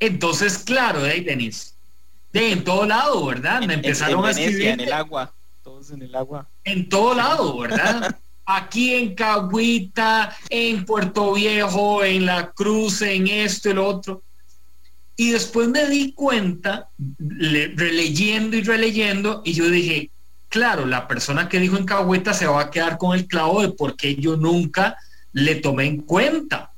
Entonces, 0.00 0.56
claro, 0.56 1.04
¿eh, 1.04 1.20
Denis? 1.20 1.74
De 2.32 2.50
en 2.50 2.64
todo 2.64 2.86
lado, 2.86 3.26
¿verdad? 3.26 3.60
Me 3.60 3.74
empezaron 3.74 4.24
a 4.24 4.30
escribir. 4.30 4.68
En 4.68 4.80
el 4.80 4.92
agua, 4.94 5.30
todos 5.62 5.90
en 5.90 6.00
el 6.00 6.14
agua. 6.14 6.48
En 6.64 6.88
todo 6.88 7.14
lado, 7.14 7.58
¿verdad? 7.58 8.18
Aquí 8.46 8.94
en 8.94 9.14
Cahuita, 9.14 10.34
en 10.48 10.86
Puerto 10.86 11.34
Viejo, 11.34 12.02
en 12.02 12.24
La 12.24 12.52
Cruz, 12.52 13.02
en 13.02 13.28
esto 13.28 13.68
y 13.68 13.74
lo 13.74 13.86
otro. 13.86 14.22
Y 15.16 15.30
después 15.30 15.68
me 15.68 15.86
di 15.88 16.12
cuenta, 16.12 16.88
releyendo 17.18 18.56
y 18.56 18.62
releyendo, 18.62 19.42
y 19.44 19.52
yo 19.52 19.70
dije, 19.70 20.10
claro, 20.48 20.86
la 20.86 21.06
persona 21.06 21.48
que 21.48 21.60
dijo 21.60 21.76
en 21.76 21.84
Cahuita 21.84 22.34
se 22.34 22.46
va 22.46 22.62
a 22.62 22.70
quedar 22.70 22.98
con 22.98 23.16
el 23.16 23.26
clavo 23.26 23.62
de 23.62 23.70
por 23.70 23.96
qué 23.96 24.16
yo 24.16 24.36
nunca 24.36 24.96
le 25.32 25.56
tomé 25.56 25.86
en 25.86 25.98
cuenta. 25.98 26.72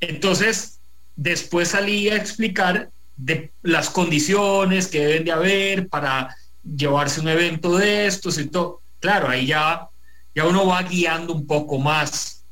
Entonces, 0.00 0.78
después 1.16 1.68
salí 1.68 2.08
a 2.08 2.16
explicar 2.16 2.90
de 3.16 3.52
las 3.62 3.90
condiciones 3.90 4.88
que 4.88 5.06
deben 5.06 5.24
de 5.24 5.32
haber 5.32 5.88
para 5.88 6.34
llevarse 6.64 7.20
un 7.20 7.28
evento 7.28 7.76
de 7.76 8.06
estos 8.06 8.38
y 8.38 8.46
todo. 8.46 8.80
Claro, 9.00 9.28
ahí 9.28 9.46
ya, 9.46 9.88
ya 10.34 10.46
uno 10.46 10.66
va 10.66 10.82
guiando 10.82 11.32
un 11.32 11.46
poco 11.46 11.78
más. 11.78 12.44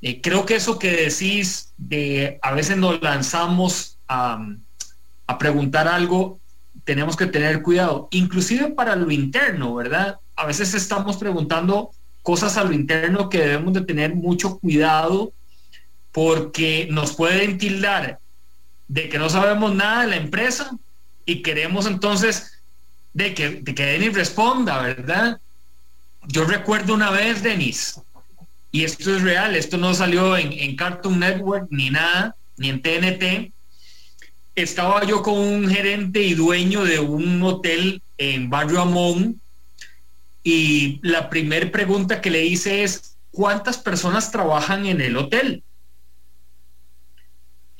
Eh, 0.00 0.20
creo 0.20 0.44
que 0.44 0.56
eso 0.56 0.78
que 0.78 0.90
decís 0.90 1.72
de 1.76 2.38
a 2.42 2.52
veces 2.52 2.76
nos 2.76 3.00
lanzamos 3.02 3.91
a, 4.08 4.38
preguntar 5.38 5.88
algo, 5.88 6.38
tenemos 6.84 7.16
que 7.16 7.24
tener 7.26 7.62
cuidado, 7.62 8.08
inclusive 8.10 8.68
para 8.72 8.96
lo 8.96 9.10
interno, 9.10 9.74
¿verdad? 9.74 10.18
A 10.36 10.44
veces 10.44 10.74
estamos 10.74 11.16
preguntando 11.16 11.90
cosas 12.22 12.58
a 12.58 12.64
lo 12.64 12.72
interno 12.74 13.30
que 13.30 13.38
debemos 13.38 13.72
de 13.72 13.80
tener 13.80 14.14
mucho 14.14 14.58
cuidado 14.58 15.32
porque 16.12 16.86
nos 16.90 17.14
pueden 17.14 17.56
tildar 17.56 18.18
de 18.88 19.08
que 19.08 19.18
no 19.18 19.30
sabemos 19.30 19.74
nada 19.74 20.02
de 20.02 20.08
la 20.08 20.16
empresa 20.16 20.70
y 21.24 21.40
queremos 21.40 21.86
entonces 21.86 22.60
de 23.14 23.32
que, 23.32 23.62
de 23.62 23.74
que 23.74 23.86
Denis 23.86 24.14
responda, 24.14 24.82
¿verdad? 24.82 25.40
Yo 26.28 26.44
recuerdo 26.44 26.92
una 26.94 27.10
vez, 27.10 27.42
Denis, 27.42 27.98
y 28.70 28.84
esto 28.84 29.14
es 29.14 29.22
real, 29.22 29.54
esto 29.54 29.76
no 29.76 29.92
salió 29.92 30.36
en, 30.36 30.52
en 30.52 30.76
Cartoon 30.76 31.18
Network 31.18 31.66
ni 31.70 31.90
nada, 31.90 32.36
ni 32.56 32.70
en 32.70 32.80
TNT. 32.80 33.51
Estaba 34.54 35.04
yo 35.04 35.22
con 35.22 35.38
un 35.38 35.68
gerente 35.68 36.22
y 36.22 36.34
dueño 36.34 36.84
de 36.84 37.00
un 37.00 37.42
hotel 37.42 38.02
en 38.18 38.50
Barrio 38.50 38.82
Amón 38.82 39.40
y 40.44 41.00
la 41.02 41.30
primera 41.30 41.70
pregunta 41.70 42.20
que 42.20 42.30
le 42.30 42.44
hice 42.44 42.82
es, 42.82 43.16
¿cuántas 43.30 43.78
personas 43.78 44.30
trabajan 44.30 44.86
en 44.86 45.00
el 45.00 45.16
hotel? 45.16 45.62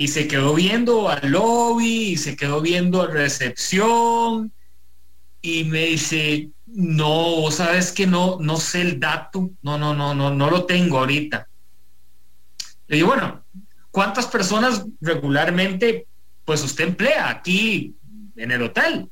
y 0.03 0.09
se 0.09 0.27
quedó 0.27 0.55
viendo 0.55 1.09
al 1.09 1.31
lobby 1.31 2.13
y 2.13 2.17
se 2.17 2.35
quedó 2.35 2.61
viendo 2.61 3.03
a 3.03 3.07
recepción 3.07 4.53
y 5.41 5.63
me 5.63 5.87
dice, 5.87 6.51
no, 6.67 7.49
sabes 7.53 7.93
que 7.93 8.09
no, 8.09 8.39
no 8.41 8.57
sé 8.57 8.81
el 8.81 8.99
dato, 8.99 9.51
no, 9.63 9.79
no, 9.79 9.95
no, 9.95 10.13
no, 10.13 10.35
no 10.35 10.51
lo 10.51 10.65
tengo 10.65 10.99
ahorita. 10.99 11.47
Le 12.89 12.97
digo, 12.97 13.09
bueno, 13.09 13.45
¿cuántas 13.93 14.27
personas 14.27 14.85
regularmente 15.01 16.07
pues 16.45 16.63
usted 16.63 16.85
emplea 16.85 17.29
aquí 17.29 17.97
en 18.37 18.51
el 18.51 18.63
hotel? 18.63 19.09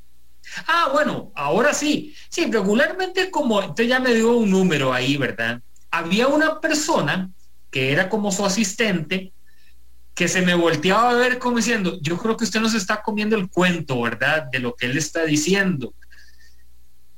Ah, 0.67 0.89
bueno, 0.91 1.31
ahora 1.35 1.73
sí. 1.73 2.15
Sí, 2.29 2.49
regularmente 2.51 3.29
como, 3.31 3.59
usted 3.59 3.85
ya 3.85 3.99
me 3.99 4.13
dio 4.13 4.35
un 4.35 4.49
número 4.49 4.93
ahí, 4.93 5.17
¿verdad? 5.17 5.61
Había 5.91 6.27
una 6.27 6.59
persona 6.59 7.29
que 7.69 7.91
era 7.91 8.09
como 8.09 8.31
su 8.31 8.45
asistente, 8.45 9.33
que 10.13 10.27
se 10.27 10.41
me 10.41 10.55
volteaba 10.55 11.11
a 11.11 11.15
ver 11.15 11.39
como 11.39 11.57
diciendo, 11.57 11.97
yo 12.01 12.17
creo 12.17 12.35
que 12.35 12.43
usted 12.43 12.59
nos 12.59 12.73
está 12.73 13.01
comiendo 13.01 13.35
el 13.37 13.49
cuento, 13.49 14.01
¿verdad? 14.01 14.47
De 14.51 14.59
lo 14.59 14.75
que 14.75 14.87
él 14.87 14.97
está 14.97 15.23
diciendo. 15.23 15.93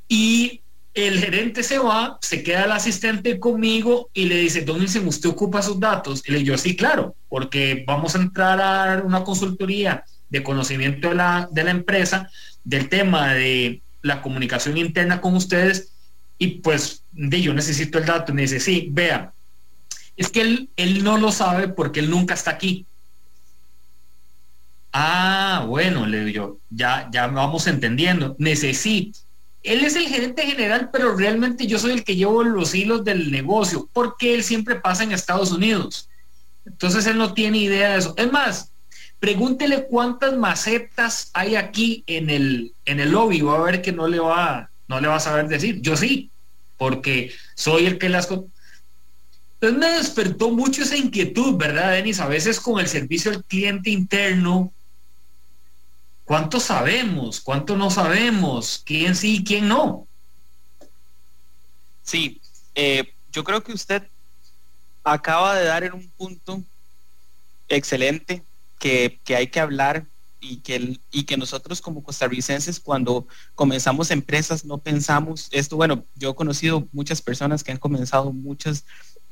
Y 0.08 0.63
el 0.94 1.20
gerente 1.20 1.64
se 1.64 1.80
va, 1.80 2.18
se 2.22 2.44
queda 2.44 2.66
el 2.66 2.72
asistente 2.72 3.40
conmigo 3.40 4.10
y 4.14 4.26
le 4.26 4.38
dice, 4.38 4.62
don 4.62 4.80
Wilson, 4.80 5.08
¿usted 5.08 5.30
ocupa 5.30 5.62
sus 5.62 5.80
datos? 5.80 6.22
Y 6.28 6.32
le 6.32 6.40
digo, 6.40 6.58
sí, 6.58 6.76
claro, 6.76 7.16
porque 7.30 7.84
vamos 7.88 8.16
a 8.16 8.20
entrar 8.20 8.62
a 8.62 9.02
una 9.04 9.24
consultoría 9.24 10.04
de 10.30 10.44
conocimiento 10.44 11.10
de 11.10 11.16
la, 11.16 11.48
de 11.52 11.64
la 11.64 11.72
empresa, 11.72 12.30
del 12.64 12.90
tema 12.90 13.34
de 13.34 13.82
la 14.02 14.22
comunicación 14.22 14.78
interna 14.78 15.20
con 15.20 15.36
ustedes, 15.36 15.90
y 16.38 16.48
pues 16.60 17.04
de, 17.12 17.42
yo 17.42 17.54
necesito 17.54 17.98
el 17.98 18.06
dato. 18.06 18.32
Y 18.32 18.36
me 18.36 18.42
dice, 18.44 18.60
sí, 18.60 18.88
vea, 18.92 19.34
es 20.16 20.30
que 20.30 20.42
él, 20.42 20.70
él 20.76 21.04
no 21.04 21.18
lo 21.18 21.32
sabe 21.32 21.70
porque 21.70 22.02
él 22.02 22.10
nunca 22.10 22.36
está 22.36 22.52
aquí. 22.52 22.86
Ah, 24.92 25.66
bueno, 25.68 26.06
le 26.06 26.24
digo 26.24 26.60
ya, 26.70 27.10
ya 27.12 27.26
vamos 27.28 27.66
entendiendo. 27.66 28.36
Necesito. 28.38 29.20
Él 29.64 29.84
es 29.84 29.96
el 29.96 30.08
gerente 30.08 30.44
general, 30.44 30.90
pero 30.92 31.16
realmente 31.16 31.66
yo 31.66 31.80
soy 31.80 31.94
el 31.94 32.04
que 32.04 32.16
llevo 32.16 32.44
los 32.44 32.76
hilos 32.76 33.04
del 33.04 33.32
negocio, 33.32 33.90
porque 33.94 34.36
él 34.36 34.44
siempre 34.44 34.76
pasa 34.76 35.04
en 35.04 35.14
Estados 35.14 35.52
Unidos. 35.52 36.10
Entonces 36.66 37.08
él 37.08 37.18
no 37.18 37.34
tiene 37.34 37.60
idea 37.60 37.94
de 37.94 38.00
eso. 38.00 38.14
Es 38.18 38.32
más, 38.32 38.72
pregúntele 39.20 39.86
cuántas 39.86 40.38
macetas 40.38 41.30
hay 41.34 41.56
aquí 41.56 42.04
en 42.08 42.30
el, 42.30 42.74
en 42.86 43.00
el 43.00 43.12
lobby. 43.12 43.42
Va 43.42 43.58
a 43.58 43.64
ver 43.64 43.82
que 43.82 43.94
no 43.94 44.08
le 44.08 44.20
va, 44.20 44.70
no 44.88 45.00
le 45.00 45.08
va 45.08 45.16
a 45.16 45.22
saber 45.22 45.48
decir. 45.48 45.82
Yo 45.82 45.96
sí, 45.96 46.30
porque 46.78 47.32
soy 47.56 47.86
el 47.86 47.98
que 47.98 48.10
las 48.10 48.28
entonces 49.64 49.80
me 49.80 49.98
despertó 49.98 50.52
mucho 50.52 50.84
esa 50.84 50.98
inquietud, 50.98 51.56
¿verdad, 51.56 51.94
Denis? 51.94 52.20
A 52.20 52.28
veces 52.28 52.60
con 52.60 52.82
el 52.82 52.88
servicio 52.90 53.32
al 53.32 53.46
cliente 53.46 53.92
interno, 53.92 54.74
¿cuánto 56.26 56.60
sabemos? 56.60 57.42
¿Cuánto 57.42 57.76
no 57.76 57.90
sabemos? 57.90 58.82
¿Quién 58.86 59.16
sí 59.16 59.38
y 59.38 59.44
quién 59.44 59.68
no? 59.68 60.08
Sí, 62.04 62.42
eh, 62.76 63.14
yo 63.32 63.44
creo 63.44 63.64
que 63.64 63.74
usted 63.74 64.04
acaba 65.04 65.56
de 65.56 65.66
dar 65.66 65.84
en 65.84 65.94
un 65.94 66.10
punto 66.18 66.62
excelente 67.68 68.44
que, 68.80 69.20
que 69.24 69.36
hay 69.36 69.48
que 69.48 69.60
hablar 69.60 70.06
y 70.44 70.58
que, 70.58 71.00
y 71.12 71.24
que 71.24 71.38
nosotros 71.38 71.82
como 71.82 72.04
costarricenses 72.04 72.80
cuando 72.80 73.26
comenzamos 73.56 74.12
empresas 74.12 74.66
no 74.66 74.78
pensamos 74.78 75.48
esto, 75.52 75.78
bueno, 75.78 76.06
yo 76.16 76.32
he 76.32 76.36
conocido 76.36 76.88
muchas 76.92 77.22
personas 77.22 77.64
que 77.64 77.72
han 77.72 77.78
comenzado 77.78 78.32
muchas 78.34 78.84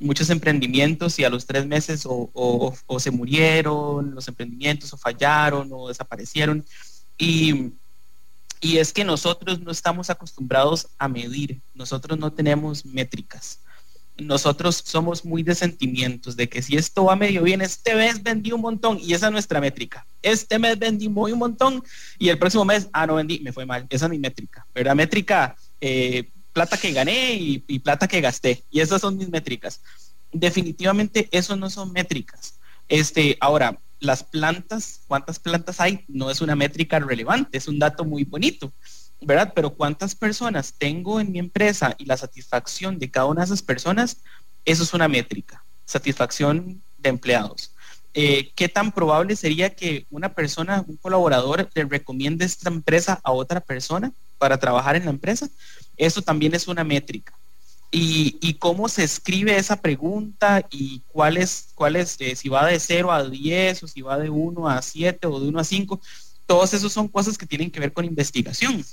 muchos 0.02 0.30
emprendimientos 0.30 1.18
y 1.20 1.24
a 1.24 1.30
los 1.30 1.46
tres 1.46 1.66
meses 1.66 2.04
o, 2.06 2.74
se 3.00 3.12
murieron 3.12 4.14
los 4.14 4.28
emprendimientos 4.28 4.92
o 4.94 4.98
fallaron 4.98 5.70
o 5.72 5.88
desaparecieron. 5.88 6.66
Y, 7.18 7.72
y 8.60 8.78
es 8.78 8.92
que 8.92 9.04
nosotros 9.04 9.60
no 9.60 9.72
estamos 9.72 10.10
acostumbrados 10.10 10.88
a 10.98 11.08
medir, 11.08 11.62
nosotros 11.74 12.18
no 12.18 12.34
tenemos 12.34 12.86
métricas. 12.86 13.60
Nosotros 14.18 14.84
somos 14.86 15.24
muy 15.26 15.42
de 15.42 15.56
sentimientos, 15.56 16.36
de 16.36 16.48
que 16.48 16.62
si 16.62 16.76
esto 16.76 17.06
va 17.06 17.16
medio 17.16 17.44
bien, 17.44 17.62
este 17.62 17.96
mes 17.96 18.22
vendí 18.22 18.52
un 18.52 18.62
montón 18.62 19.00
y 19.02 19.14
esa 19.14 19.28
es 19.28 19.32
nuestra 19.32 19.62
métrica. 19.62 20.06
Este 20.22 20.60
mes 20.60 20.78
vendí 20.78 21.10
muy 21.10 21.32
un 21.32 21.40
montón 21.40 21.84
y 22.20 22.30
el 22.30 22.38
próximo 22.38 22.66
mes, 22.66 22.88
ah, 22.94 23.08
no 23.08 23.16
vendí, 23.16 23.40
me 23.40 23.54
fue 23.54 23.66
mal. 23.66 23.88
Esa 23.90 24.06
es 24.06 24.12
mi 24.12 24.20
métrica. 24.20 24.68
¿Verdad? 24.76 24.96
Métrica, 24.96 25.56
eh, 25.80 26.30
plata 26.54 26.78
que 26.78 26.92
gané 26.92 27.34
y, 27.34 27.80
plata 27.80 28.08
que 28.08 28.22
gasté. 28.22 28.64
Y 28.70 28.80
esas 28.80 29.02
son 29.02 29.18
mis 29.18 29.30
métricas. 29.30 29.82
Definitivamente 30.32 31.28
eso 31.32 31.56
no 31.56 31.70
son 31.70 31.92
métricas. 31.92 32.56
Este, 32.88 33.38
ahora, 33.40 33.80
las 34.00 34.24
plantas, 34.24 35.02
cuántas 35.08 35.40
plantas 35.40 35.80
hay, 35.80 36.04
no 36.08 36.30
es 36.30 36.42
una 36.42 36.56
métrica 36.56 37.00
relevante, 37.00 37.58
es 37.58 37.68
un 37.68 37.80
dato 37.80 38.04
muy 38.04 38.24
bonito, 38.24 38.74
¿verdad? 39.22 39.54
Pero 39.56 39.76
cuántas 39.76 40.16
personas 40.16 40.74
tengo 40.78 41.20
en 41.20 41.32
mi 41.32 41.40
empresa 41.40 41.96
y 41.98 42.06
la 42.06 42.18
satisfacción 42.18 42.98
de 42.98 43.12
cada 43.12 43.28
una 43.28 43.42
de 43.42 43.46
esas 43.46 43.62
personas, 43.62 44.18
eso 44.66 44.84
es 44.84 44.94
una 44.94 45.08
métrica, 45.08 45.64
satisfacción 45.86 46.82
de 46.98 47.10
empleados. 47.10 47.74
Eh, 48.14 48.52
¿Qué 48.56 48.68
tan 48.68 48.92
probable 48.92 49.36
sería 49.36 49.74
que 49.74 50.06
una 50.10 50.34
persona, 50.34 50.84
un 50.86 50.98
colaborador, 50.98 51.70
le 51.74 51.86
recomiende 51.86 52.44
esta 52.44 52.70
empresa 52.70 53.22
a 53.24 53.32
otra 53.32 53.62
persona 53.62 54.12
para 54.38 54.58
trabajar 54.58 54.96
en 54.96 55.06
la 55.06 55.12
empresa? 55.12 55.48
Eso 55.98 56.22
también 56.22 56.54
es 56.56 56.68
una 56.68 56.84
métrica. 56.84 57.34
y, 57.94 58.54
cómo 58.60 58.88
se 58.88 59.04
escribe 59.04 59.58
esa 59.58 59.82
pregunta 59.82 60.66
y 60.72 61.02
cuál 61.12 61.36
es, 61.36 61.74
eh, 62.20 62.36
si 62.38 62.48
va 62.48 62.66
de 62.66 62.80
0 62.80 63.12
a 63.12 63.28
10 63.28 63.84
o 63.84 63.88
si 63.88 64.02
va 64.02 64.18
de 64.18 64.30
1 64.30 64.70
a 64.70 64.82
7 64.82 65.28
o 65.28 65.40
de 65.42 65.50
1 65.50 65.60
a 65.60 65.64
5. 65.64 66.02
Todos 66.46 66.74
esos 66.74 66.94
son 66.94 67.10
cosas 67.10 67.38
que 67.38 67.46
tienen 67.46 67.70
que 67.70 67.82
ver 67.82 67.92
con 67.92 68.06
investigación, 68.06 68.86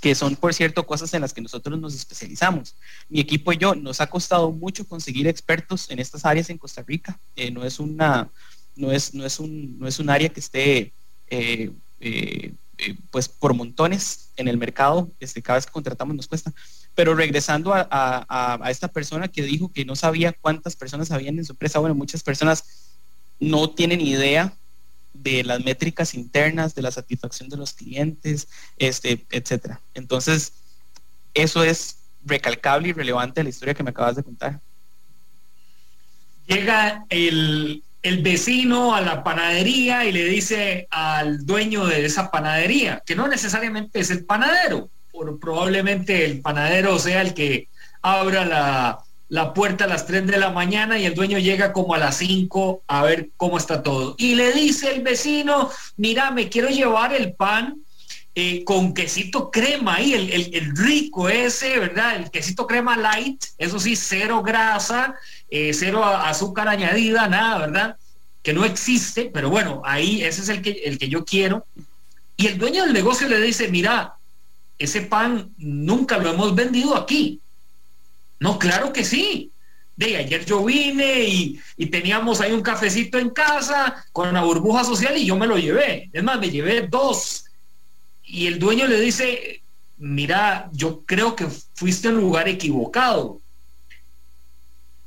que 0.00 0.14
son, 0.14 0.34
por 0.36 0.54
cierto, 0.54 0.86
cosas 0.86 1.14
en 1.14 1.20
las 1.20 1.32
que 1.32 1.40
nosotros 1.40 1.78
nos 1.78 1.94
especializamos. 1.94 2.74
Mi 3.08 3.20
equipo 3.20 3.52
y 3.52 3.58
yo 3.58 3.74
nos 3.74 4.00
ha 4.00 4.08
costado 4.08 4.50
mucho 4.50 4.86
conseguir 4.88 5.28
expertos 5.28 5.90
en 5.90 6.00
estas 6.00 6.24
áreas 6.24 6.50
en 6.50 6.58
Costa 6.58 6.82
Rica. 6.82 7.18
Eh, 7.36 7.50
no, 7.52 7.64
es 7.64 7.78
una, 7.78 8.28
no, 8.74 8.90
es, 8.90 9.14
no, 9.14 9.24
es 9.24 9.38
un, 9.38 9.78
no 9.78 9.86
es 9.86 9.98
un 10.00 10.10
área 10.10 10.28
que 10.28 10.40
esté... 10.40 10.92
Eh, 11.28 11.70
pues 13.10 13.28
por 13.28 13.54
montones 13.54 14.30
en 14.36 14.48
el 14.48 14.58
mercado, 14.58 15.10
este, 15.20 15.42
cada 15.42 15.58
vez 15.58 15.66
que 15.66 15.72
contratamos 15.72 16.14
nos 16.14 16.26
cuesta, 16.26 16.52
pero 16.94 17.14
regresando 17.14 17.72
a, 17.74 18.68
esta 18.70 18.88
persona 18.88 19.28
que 19.28 19.42
dijo 19.42 19.72
que 19.72 19.84
no 19.84 19.96
sabía 19.96 20.32
cuántas 20.32 20.76
personas 20.76 21.10
habían 21.10 21.38
en 21.38 21.44
su 21.44 21.52
empresa, 21.52 21.78
bueno, 21.78 21.94
muchas 21.94 22.22
personas 22.22 22.64
no 23.38 23.70
tienen 23.70 24.00
idea 24.00 24.54
de 25.12 25.44
las 25.44 25.64
métricas 25.64 26.14
internas, 26.14 26.74
de 26.74 26.82
la 26.82 26.90
satisfacción 26.90 27.48
de 27.48 27.56
los 27.56 27.72
clientes, 27.72 28.48
este, 28.78 29.26
etcétera. 29.30 29.80
Entonces, 29.94 30.52
eso 31.34 31.64
es 31.64 31.98
recalcable 32.24 32.88
y 32.88 32.92
relevante 32.92 33.40
de 33.40 33.44
la 33.44 33.50
historia 33.50 33.74
que 33.74 33.82
me 33.82 33.90
acabas 33.90 34.16
de 34.16 34.22
contar. 34.22 34.60
Llega 36.46 37.04
el, 37.08 37.82
el 38.08 38.22
vecino 38.22 38.94
a 38.94 39.00
la 39.00 39.24
panadería 39.24 40.04
y 40.04 40.12
le 40.12 40.24
dice 40.24 40.86
al 40.90 41.44
dueño 41.44 41.86
de 41.86 42.04
esa 42.04 42.30
panadería, 42.30 43.02
que 43.04 43.16
no 43.16 43.26
necesariamente 43.26 44.00
es 44.00 44.10
el 44.10 44.24
panadero, 44.24 44.90
probablemente 45.40 46.24
el 46.24 46.40
panadero 46.40 46.98
sea 46.98 47.22
el 47.22 47.34
que 47.34 47.68
abra 48.02 48.44
la, 48.44 48.98
la 49.28 49.54
puerta 49.54 49.84
a 49.84 49.88
las 49.88 50.06
3 50.06 50.26
de 50.26 50.38
la 50.38 50.50
mañana 50.50 50.98
y 50.98 51.06
el 51.06 51.14
dueño 51.14 51.38
llega 51.38 51.72
como 51.72 51.94
a 51.94 51.98
las 51.98 52.16
5 52.18 52.82
a 52.86 53.02
ver 53.02 53.30
cómo 53.36 53.58
está 53.58 53.82
todo. 53.82 54.14
Y 54.18 54.34
le 54.34 54.52
dice 54.52 54.94
el 54.94 55.02
vecino, 55.02 55.70
mira, 55.96 56.30
me 56.30 56.48
quiero 56.48 56.68
llevar 56.68 57.12
el 57.12 57.34
pan 57.34 57.80
eh, 58.38 58.64
con 58.64 58.92
quesito 58.92 59.50
crema 59.50 59.94
ahí, 59.94 60.12
el, 60.12 60.54
el, 60.54 60.76
rico 60.76 61.26
ese, 61.26 61.78
¿verdad? 61.78 62.16
El 62.16 62.30
quesito 62.30 62.66
crema 62.66 62.94
light, 62.94 63.42
eso 63.56 63.80
sí, 63.80 63.96
cero 63.96 64.42
grasa, 64.42 65.14
eh, 65.48 65.72
cero 65.72 66.04
azúcar 66.04 66.68
añadida, 66.68 67.28
nada, 67.28 67.66
¿verdad? 67.66 67.96
Que 68.42 68.52
no 68.52 68.66
existe, 68.66 69.30
pero 69.32 69.48
bueno, 69.48 69.80
ahí 69.86 70.22
ese 70.22 70.42
es 70.42 70.50
el 70.50 70.60
que, 70.60 70.82
el 70.84 70.98
que 70.98 71.08
yo 71.08 71.24
quiero. 71.24 71.64
Y 72.36 72.48
el 72.48 72.58
dueño 72.58 72.84
del 72.84 72.92
negocio 72.92 73.26
le 73.26 73.40
dice, 73.40 73.68
mira, 73.68 74.16
ese 74.78 75.00
pan 75.00 75.54
nunca 75.56 76.18
lo 76.18 76.28
hemos 76.28 76.54
vendido 76.54 76.94
aquí. 76.94 77.40
No, 78.38 78.58
claro 78.58 78.92
que 78.92 79.02
sí. 79.02 79.50
De 79.96 80.14
ayer 80.18 80.44
yo 80.44 80.62
vine 80.62 81.24
y, 81.24 81.86
teníamos 81.86 82.42
ahí 82.42 82.52
un 82.52 82.60
cafecito 82.60 83.18
en 83.18 83.30
casa 83.30 84.04
con 84.12 84.34
la 84.34 84.42
burbuja 84.42 84.84
social 84.84 85.16
y 85.16 85.24
yo 85.24 85.36
me 85.36 85.46
lo 85.46 85.56
llevé. 85.56 86.10
Es 86.12 86.22
más, 86.22 86.38
me 86.38 86.50
llevé 86.50 86.86
dos. 86.86 87.45
Y 88.26 88.48
el 88.48 88.58
dueño 88.58 88.86
le 88.86 89.00
dice, 89.00 89.62
mira, 89.98 90.68
yo 90.72 91.02
creo 91.06 91.36
que 91.36 91.46
fuiste 91.74 92.08
al 92.08 92.16
lugar 92.16 92.48
equivocado. 92.48 93.40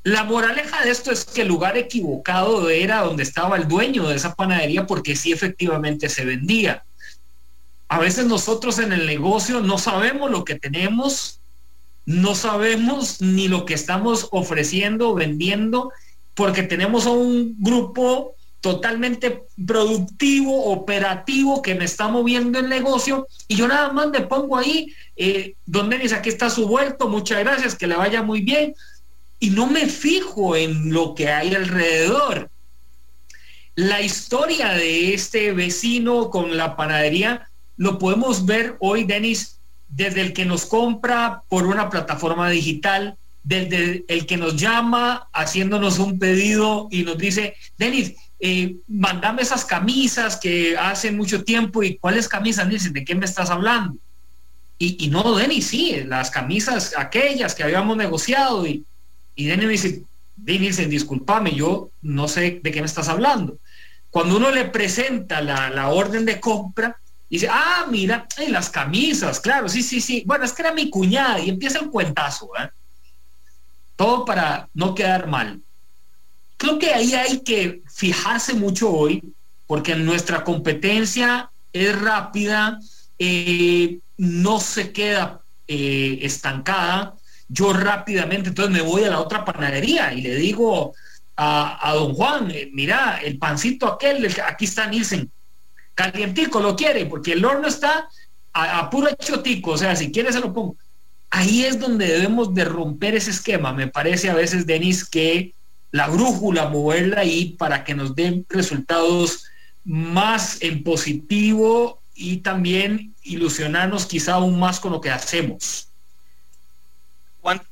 La 0.03 0.23
moraleja 0.23 0.83
de 0.83 0.91
esto 0.91 1.11
es 1.11 1.25
que 1.25 1.41
el 1.41 1.49
lugar 1.49 1.77
equivocado 1.77 2.69
era 2.69 3.01
donde 3.01 3.23
estaba 3.23 3.57
el 3.57 3.67
dueño 3.67 4.07
de 4.07 4.15
esa 4.15 4.33
panadería 4.33 4.87
porque 4.87 5.15
sí 5.15 5.33
efectivamente 5.33 6.07
se 6.07 6.23
vendía. 6.23 6.83
A 7.89 7.99
veces 7.99 8.25
nosotros 8.25 8.79
en 8.79 8.93
el 8.93 9.05
negocio 9.05 9.59
no 9.59 9.77
sabemos 9.77 10.31
lo 10.31 10.45
que 10.45 10.55
tenemos, 10.55 11.39
no 12.05 12.33
sabemos 12.33 13.21
ni 13.21 13.47
lo 13.47 13.65
que 13.65 13.73
estamos 13.73 14.29
ofreciendo, 14.31 15.13
vendiendo, 15.13 15.91
porque 16.33 16.63
tenemos 16.63 17.05
a 17.05 17.11
un 17.11 17.55
grupo 17.59 18.35
totalmente 18.61 19.43
productivo, 19.65 20.65
operativo, 20.65 21.61
que 21.61 21.75
me 21.75 21.85
está 21.85 22.07
moviendo 22.07 22.59
el 22.59 22.69
negocio 22.69 23.27
y 23.47 23.55
yo 23.55 23.67
nada 23.67 23.91
más 23.93 24.09
me 24.09 24.21
pongo 24.21 24.57
ahí, 24.57 24.93
eh, 25.15 25.53
don 25.65 25.89
Denis, 25.89 26.13
aquí 26.13 26.29
está 26.29 26.49
su 26.49 26.67
vuelto, 26.67 27.07
muchas 27.07 27.39
gracias, 27.39 27.75
que 27.75 27.87
le 27.87 27.95
vaya 27.95 28.21
muy 28.21 28.41
bien, 28.41 28.75
y 29.39 29.51
no 29.51 29.67
me 29.67 29.87
fijo 29.87 30.55
en 30.55 30.91
lo 30.91 31.15
que 31.15 31.29
hay 31.29 31.55
alrededor. 31.55 32.49
La 33.75 34.01
historia 34.01 34.73
de 34.73 35.13
este 35.13 35.53
vecino 35.53 36.29
con 36.29 36.57
la 36.57 36.75
panadería 36.75 37.49
lo 37.77 37.97
podemos 37.97 38.45
ver 38.45 38.75
hoy, 38.79 39.05
Denis, 39.05 39.57
desde 39.87 40.21
el 40.21 40.33
que 40.33 40.43
nos 40.43 40.65
compra 40.65 41.43
por 41.47 41.65
una 41.65 41.89
plataforma 41.89 42.49
digital, 42.49 43.17
desde 43.43 44.03
el 44.09 44.25
que 44.25 44.35
nos 44.35 44.57
llama 44.57 45.29
haciéndonos 45.31 45.97
un 45.97 46.19
pedido 46.19 46.89
y 46.91 47.03
nos 47.03 47.17
dice, 47.17 47.55
Denis, 47.77 48.15
eh, 48.39 48.77
mandame 48.87 49.41
esas 49.41 49.65
camisas 49.65 50.37
que 50.37 50.77
hace 50.77 51.11
mucho 51.11 51.43
tiempo 51.43 51.83
y 51.83 51.97
cuáles 51.97 52.27
camisas, 52.27 52.67
Denis, 52.67 52.93
¿de 52.93 53.03
qué 53.03 53.15
me 53.15 53.25
estás 53.25 53.49
hablando? 53.49 53.97
Y, 54.81 55.09
no, 55.09 55.35
Denis, 55.35 55.67
sí, 55.67 56.03
las 56.05 56.31
camisas 56.31 56.93
aquellas 56.97 57.53
que 57.53 57.63
habíamos 57.63 57.97
negociado 57.97 58.65
y, 58.65 58.85
y 59.35 59.45
Denis 59.45 59.65
me 59.65 59.71
dice, 59.73 60.03
Denis, 60.37 60.89
discúlpame, 60.89 61.53
yo 61.53 61.89
no 62.01 62.29
sé 62.29 62.61
de 62.63 62.71
qué 62.71 62.79
me 62.79 62.85
estás 62.85 63.09
hablando. 63.09 63.57
Cuando 64.09 64.37
uno 64.37 64.51
le 64.51 64.65
presenta 64.65 65.41
la, 65.41 65.69
la 65.69 65.89
orden 65.89 66.23
de 66.23 66.39
compra, 66.39 66.97
dice, 67.29 67.49
ah, 67.51 67.87
mira, 67.89 68.25
en 68.37 68.53
las 68.53 68.69
camisas, 68.69 69.41
claro, 69.41 69.67
sí, 69.67 69.83
sí, 69.83 69.99
sí. 69.99 70.23
Bueno, 70.25 70.45
es 70.45 70.53
que 70.53 70.61
era 70.61 70.73
mi 70.73 70.89
cuñada 70.89 71.39
y 71.39 71.49
empieza 71.49 71.79
el 71.79 71.89
cuentazo. 71.89 72.49
¿eh? 72.57 72.69
Todo 73.97 74.23
para 74.23 74.69
no 74.73 74.95
quedar 74.95 75.27
mal. 75.27 75.61
Creo 76.59 76.77
que 76.77 76.93
ahí 76.93 77.13
hay 77.13 77.39
que 77.39 77.83
fijarse 77.89 78.53
mucho 78.53 78.91
hoy, 78.91 79.23
porque 79.65 79.95
nuestra 79.95 80.43
competencia 80.43 81.49
es 81.71 81.97
rápida, 81.97 82.77
eh, 83.17 83.99
no 84.17 84.59
se 84.59 84.91
queda 84.91 85.39
eh, 85.69 86.19
estancada. 86.21 87.15
Yo 87.47 87.71
rápidamente, 87.71 88.49
entonces 88.49 88.73
me 88.73 88.81
voy 88.81 89.05
a 89.05 89.09
la 89.09 89.21
otra 89.21 89.45
panadería 89.45 90.13
y 90.13 90.19
le 90.19 90.35
digo 90.35 90.93
a, 91.37 91.93
don 91.95 92.13
Juan, 92.13 92.51
mira, 92.73 93.21
el 93.23 93.37
pancito 93.37 93.87
aquel, 93.87 94.27
aquí 94.45 94.65
está 94.65 94.85
Nielsen, 94.87 95.31
calientico 95.95 96.59
lo 96.59 96.75
quiere, 96.75 97.05
porque 97.05 97.31
el 97.31 97.45
horno 97.45 97.69
está 97.69 98.09
a, 98.51 98.89
puro 98.89 99.07
chotico, 99.15 99.71
o 99.71 99.77
sea, 99.77 99.95
si 99.95 100.11
quiere 100.11 100.33
se 100.33 100.41
lo 100.41 100.53
pongo. 100.53 100.75
Ahí 101.29 101.63
es 101.63 101.79
donde 101.79 102.05
debemos 102.05 102.53
de 102.53 102.65
romper 102.65 103.15
ese 103.15 103.31
esquema. 103.31 103.71
Me 103.71 103.87
parece 103.87 104.29
a 104.29 104.35
veces, 104.35 104.65
Denis, 104.65 105.05
que 105.05 105.53
la 105.91 106.07
brújula, 106.07 106.69
moverla 106.69 107.21
ahí 107.21 107.55
para 107.57 107.83
que 107.83 107.93
nos 107.93 108.15
den 108.15 108.45
resultados 108.49 109.45
más 109.83 110.61
en 110.61 110.83
positivo 110.83 112.01
y 112.13 112.37
también 112.37 113.13
ilusionarnos 113.23 114.05
quizá 114.05 114.35
aún 114.35 114.59
más 114.59 114.79
con 114.79 114.91
lo 114.91 115.01
que 115.01 115.09
hacemos. 115.09 115.87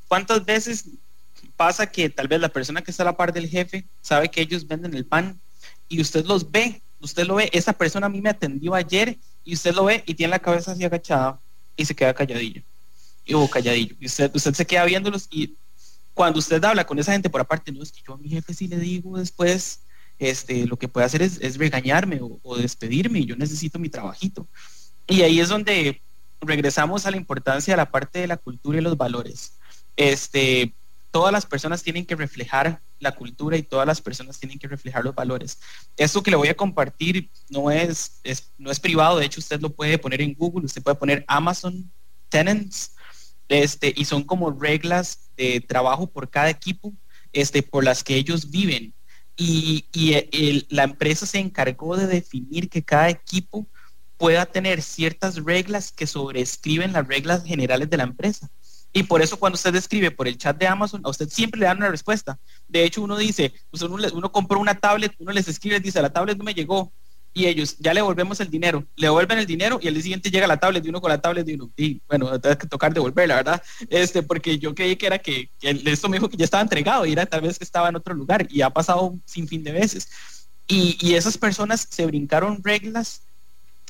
¿Cuántas 0.07 0.45
veces 0.45 0.86
pasa 1.55 1.86
que 1.88 2.09
tal 2.09 2.28
vez 2.28 2.39
la 2.39 2.49
persona 2.49 2.82
que 2.82 2.91
está 2.91 3.03
a 3.03 3.07
la 3.07 3.18
par 3.18 3.34
del 3.34 3.49
jefe 3.49 3.86
sabe 4.01 4.30
que 4.30 4.41
ellos 4.41 4.65
venden 4.65 4.93
el 4.93 5.05
pan 5.05 5.39
y 5.89 5.99
usted 6.01 6.26
los 6.26 6.49
ve 6.49 6.82
usted 6.99 7.26
lo 7.26 7.36
ve, 7.36 7.49
esa 7.53 7.74
persona 7.74 8.07
a 8.07 8.09
mí 8.09 8.22
me 8.22 8.30
atendió 8.30 8.74
ayer 8.74 9.18
y 9.43 9.53
usted 9.53 9.74
lo 9.74 9.86
ve 9.86 10.03
y 10.05 10.13
tiene 10.13 10.32
la 10.32 10.39
cabeza 10.39 10.72
así 10.72 10.84
agachada 10.84 11.39
y 11.76 11.86
se 11.86 11.95
queda 11.95 12.13
calladillo. 12.13 12.61
Y 13.26 13.34
o 13.34 13.47
calladillo. 13.49 13.95
Usted, 14.01 14.32
usted 14.34 14.53
se 14.53 14.65
queda 14.65 14.86
viéndolos 14.86 15.28
y 15.30 15.53
cuando 16.18 16.39
usted 16.39 16.63
habla 16.65 16.88
con 16.88 16.97
esa 16.97 17.11
gente 17.11 17.30
por 17.30 17.41
aparte, 17.41 17.72
no 17.72 17.84
es 17.84 17.91
que 17.91 18.01
yo 18.05 18.15
a 18.15 18.18
mi 18.18 18.28
jefe 18.28 18.51
sí 18.51 18.68
le 18.68 18.80
digo 18.80 19.20
después, 19.20 19.84
este, 20.18 20.65
lo 20.65 20.76
que 20.76 20.88
puede 20.88 21.05
hacer 21.05 21.22
es, 21.22 21.57
regañarme 21.59 22.20
o, 22.22 22.39
o, 22.41 22.57
despedirme 22.57 23.24
yo 23.24 23.36
necesito 23.36 23.78
mi 23.78 23.88
trabajito. 23.88 24.47
Y 25.05 25.22
ahí 25.22 25.39
es 25.39 25.49
donde 25.49 26.01
regresamos 26.41 27.05
a 27.05 27.11
la 27.11 27.18
importancia 27.18 27.74
de 27.74 27.78
la 27.78 27.91
parte 27.91 28.18
de 28.18 28.26
la 28.26 28.38
cultura 28.38 28.80
y 28.80 28.82
los 28.82 28.97
valores. 28.97 29.59
Este, 29.95 30.74
todas 31.11 31.32
las 31.32 31.45
personas 31.45 31.84
tienen 31.84 32.03
que 32.03 32.15
reflejar 32.15 32.82
la 32.99 33.11
cultura 33.11 33.55
y 33.55 33.61
todas 33.61 33.86
las 33.86 34.01
personas 34.01 34.39
tienen 34.39 34.57
que 34.57 34.68
reflejar 34.68 35.03
los 35.03 35.13
valores. 35.13 35.59
Esto 35.97 36.24
que 36.24 36.32
le 36.32 36.38
voy 36.38 36.47
a 36.47 36.57
compartir 36.57 37.30
no 37.47 37.70
es, 37.70 38.20
no 38.57 38.72
es 38.72 38.80
privado, 38.80 39.20
de 39.20 39.26
hecho 39.28 39.39
usted 39.39 39.61
lo 39.61 39.70
puede 39.70 39.99
poner 39.99 40.22
en 40.22 40.34
Google, 40.34 40.65
usted 40.65 40.82
puede 40.82 40.97
poner 40.97 41.24
Amazon 41.28 41.91
Tenants, 42.30 42.95
este, 43.49 43.93
y 43.95 44.05
son 44.05 44.23
como 44.23 44.51
reglas 44.51 45.29
de 45.37 45.61
trabajo 45.61 46.07
por 46.07 46.29
cada 46.29 46.49
equipo, 46.49 46.93
este, 47.33 47.63
por 47.63 47.83
las 47.83 48.03
que 48.03 48.15
ellos 48.15 48.49
viven. 48.49 48.93
Y, 49.35 49.85
la 50.69 50.83
empresa 50.83 51.25
se 51.25 51.39
encargó 51.39 51.95
de 51.95 52.07
definir 52.07 52.69
que 52.69 52.83
cada 52.83 53.09
equipo 53.09 53.67
pueda 54.17 54.47
tener 54.47 54.81
ciertas 54.81 55.43
reglas 55.43 55.91
que 55.91 56.07
sobrescriben 56.07 56.93
las 56.93 57.07
reglas 57.07 57.43
generales 57.43 57.89
de 57.89 57.97
la 57.97 58.03
empresa. 58.03 58.49
Y 58.93 59.03
por 59.03 59.21
eso 59.21 59.37
cuando 59.37 59.55
usted 59.55 59.75
escribe 59.75 60.09
por 60.09 60.27
el 60.27 60.37
chat 60.37 60.57
de 60.57 60.65
Amazon, 60.65 61.01
a 61.03 61.09
usted 61.09 61.29
siempre 61.29 61.59
le 61.59 61.67
dan 61.67 61.77
una 61.77 61.89
respuesta. 61.89 62.39
De 62.67 62.83
hecho, 62.83 63.03
uno 63.03 63.15
dice, 63.15 63.53
pues 63.69 63.83
uno, 63.83 63.97
uno 64.13 64.31
compró 64.31 64.59
una 64.59 64.79
tablet, 64.79 65.13
uno 65.19 65.31
les 65.31 65.47
escribe, 65.47 65.79
dice, 65.79 66.01
la 66.01 66.11
tablet 66.11 66.37
no 66.37 66.43
me 66.43 66.55
llegó. 66.55 66.91
Y 67.38 67.45
ellos, 67.45 67.77
ya 67.77 67.93
le 67.93 68.01
volvemos 68.01 68.39
el 68.39 68.49
dinero, 68.49 68.83
le 68.95 69.07
devuelven 69.07 69.38
el 69.38 69.45
dinero 69.45 69.79
y 69.79 69.88
al 69.88 69.93
día 69.93 70.01
siguiente 70.01 70.31
llega 70.31 70.47
la 70.47 70.59
tablet 70.59 70.81
de 70.81 70.89
uno 70.89 70.99
con 70.99 71.09
la 71.09 71.21
tablet 71.21 71.45
de 71.45 71.53
uno. 71.53 71.69
Y 71.77 72.01
bueno, 72.07 72.41
tengo 72.41 72.57
que 72.57 72.65
tocar 72.65 72.91
devolverla, 72.91 73.35
¿verdad? 73.35 73.63
Este, 73.89 74.23
porque 74.23 74.57
yo 74.57 74.73
creí 74.73 74.95
que 74.95 75.05
era 75.05 75.19
que, 75.19 75.51
esto 75.61 76.09
me 76.09 76.17
dijo 76.17 76.29
que 76.29 76.38
ya 76.38 76.45
estaba 76.45 76.63
entregado 76.63 77.05
y 77.05 77.11
era 77.11 77.27
tal 77.27 77.41
vez 77.41 77.59
que 77.59 77.63
estaba 77.63 77.89
en 77.89 77.95
otro 77.95 78.15
lugar 78.15 78.47
y 78.49 78.61
ha 78.63 78.71
pasado 78.71 79.15
sin 79.25 79.47
fin 79.47 79.63
de 79.63 79.71
veces. 79.71 80.09
Y, 80.67 80.97
y 80.99 81.13
esas 81.13 81.38
personas 81.38 81.88
se 81.88 82.07
brincaron 82.07 82.63
reglas 82.63 83.21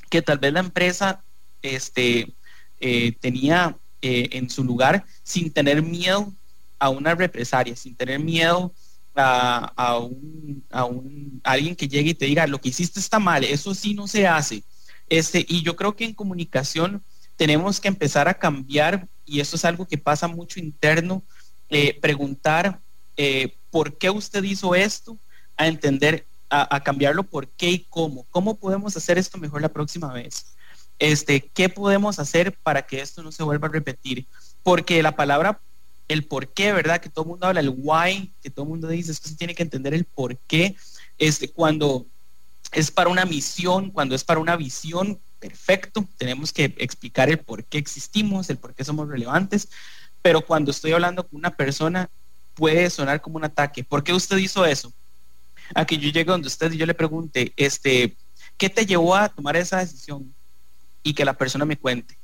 que 0.09 0.21
tal 0.21 0.39
vez 0.39 0.51
la 0.51 0.59
empresa 0.59 1.21
este, 1.61 2.33
eh, 2.81 3.13
tenía 3.21 3.77
eh, 4.01 4.29
en 4.33 4.49
su 4.49 4.65
lugar 4.65 5.05
sin 5.23 5.51
tener 5.51 5.81
miedo 5.81 6.33
a 6.79 6.89
una 6.89 7.15
represaria, 7.15 7.77
sin 7.77 7.95
tener 7.95 8.19
miedo 8.19 8.73
un, 9.18 10.63
a, 10.70 10.86
un, 10.86 11.41
alguien 11.43 11.76
que 11.76 11.88
llegue 11.88 12.11
y 12.11 12.13
te 12.13 12.26
diga, 12.26 12.47
lo 12.47 12.61
que 12.61 12.70
hiciste 12.70 12.99
está 12.99 13.20
mal, 13.20 13.43
eso 13.43 13.74
sí 13.74 13.93
no 13.93 14.07
se 14.07 14.28
hace. 14.28 14.63
Este, 15.09 15.45
y 15.47 15.63
yo 15.63 15.76
creo 15.76 15.95
que 15.95 16.05
en 16.05 16.13
comunicación 16.13 17.03
tenemos 17.36 17.80
que 17.80 17.88
empezar 17.88 18.28
a 18.28 18.34
cambiar, 18.34 19.07
y 19.26 19.39
eso 19.39 19.55
es 19.55 19.65
algo 19.65 19.88
que 19.88 19.97
pasa 19.97 20.28
mucho 20.28 20.59
interno, 20.59 21.24
eh, 21.70 21.97
preguntar 21.99 22.80
eh, 23.15 23.57
por 23.72 23.97
qué 23.97 24.09
usted 24.09 24.43
hizo 24.43 24.76
esto, 24.76 25.18
a 25.55 25.68
entender, 25.68 26.26
a, 26.49 26.76
a, 26.76 26.84
cambiarlo 26.84 27.24
por 27.24 27.47
qué 27.47 27.72
y 27.72 27.80
cómo. 27.89 28.26
¿Cómo 28.30 28.55
podemos 28.55 28.95
hacer 28.95 29.18
esto 29.18 29.38
mejor 29.38 29.61
la 29.61 29.70
próxima 29.70 30.13
vez? 30.13 30.45
Este, 30.99 31.41
¿Qué 31.41 31.70
podemos 31.70 32.20
hacer 32.20 32.57
para 32.63 32.84
que 32.84 33.01
esto 33.01 33.22
no 33.22 33.32
se 33.32 33.43
vuelva 33.43 33.68
a 33.68 33.72
repetir? 33.72 34.26
Porque 34.63 35.01
la 35.03 35.15
palabra 35.15 35.61
el 36.07 36.23
por 36.23 36.49
qué, 36.49 36.71
¿verdad? 36.71 37.01
Que 37.01 37.09
todo 37.09 37.25
el 37.25 37.29
mundo 37.29 37.47
habla 37.47 37.59
el 37.59 37.73
why, 37.75 38.31
que 38.41 38.49
todo 38.49 38.63
el 38.63 38.69
mundo 38.69 38.87
dice, 38.87 39.11
es 39.11 39.19
que 39.19 39.29
se 39.29 39.35
tiene 39.35 39.55
que 39.55 39.63
entender 39.63 39.93
el 39.93 40.05
por 40.05 40.37
qué. 40.37 40.75
Este, 41.17 41.49
cuando 41.49 42.05
es 42.71 42.91
para 42.91 43.09
una 43.09 43.25
misión, 43.25 43.91
cuando 43.91 44.15
es 44.15 44.23
para 44.23 44.39
una 44.39 44.55
visión, 44.55 45.19
perfecto, 45.39 46.07
tenemos 46.17 46.51
que 46.51 46.75
explicar 46.77 47.29
el 47.29 47.39
por 47.39 47.63
qué 47.63 47.77
existimos, 47.77 48.49
el 48.49 48.57
por 48.57 48.73
qué 48.73 48.83
somos 48.83 49.07
relevantes, 49.07 49.69
pero 50.21 50.41
cuando 50.41 50.71
estoy 50.71 50.91
hablando 50.93 51.27
con 51.27 51.39
una 51.39 51.55
persona, 51.55 52.09
puede 52.55 52.89
sonar 52.89 53.21
como 53.21 53.37
un 53.37 53.45
ataque. 53.45 53.83
¿Por 53.83 54.03
qué 54.03 54.13
usted 54.13 54.37
hizo 54.37 54.65
eso? 54.65 54.91
A 55.75 55.85
que 55.85 55.97
yo 55.97 56.09
llegue 56.09 56.31
donde 56.31 56.47
usted 56.47 56.71
y 56.71 56.77
yo 56.77 56.85
le 56.85 56.93
pregunte, 56.93 57.53
este, 57.55 58.15
¿qué 58.57 58.69
te 58.69 58.85
llevó 58.85 59.15
a 59.15 59.29
tomar 59.29 59.55
esa 59.55 59.77
decisión? 59.77 60.33
Y 61.03 61.13
que 61.13 61.25
la 61.25 61.37
persona 61.37 61.65
me 61.65 61.77
cuente. 61.77 62.17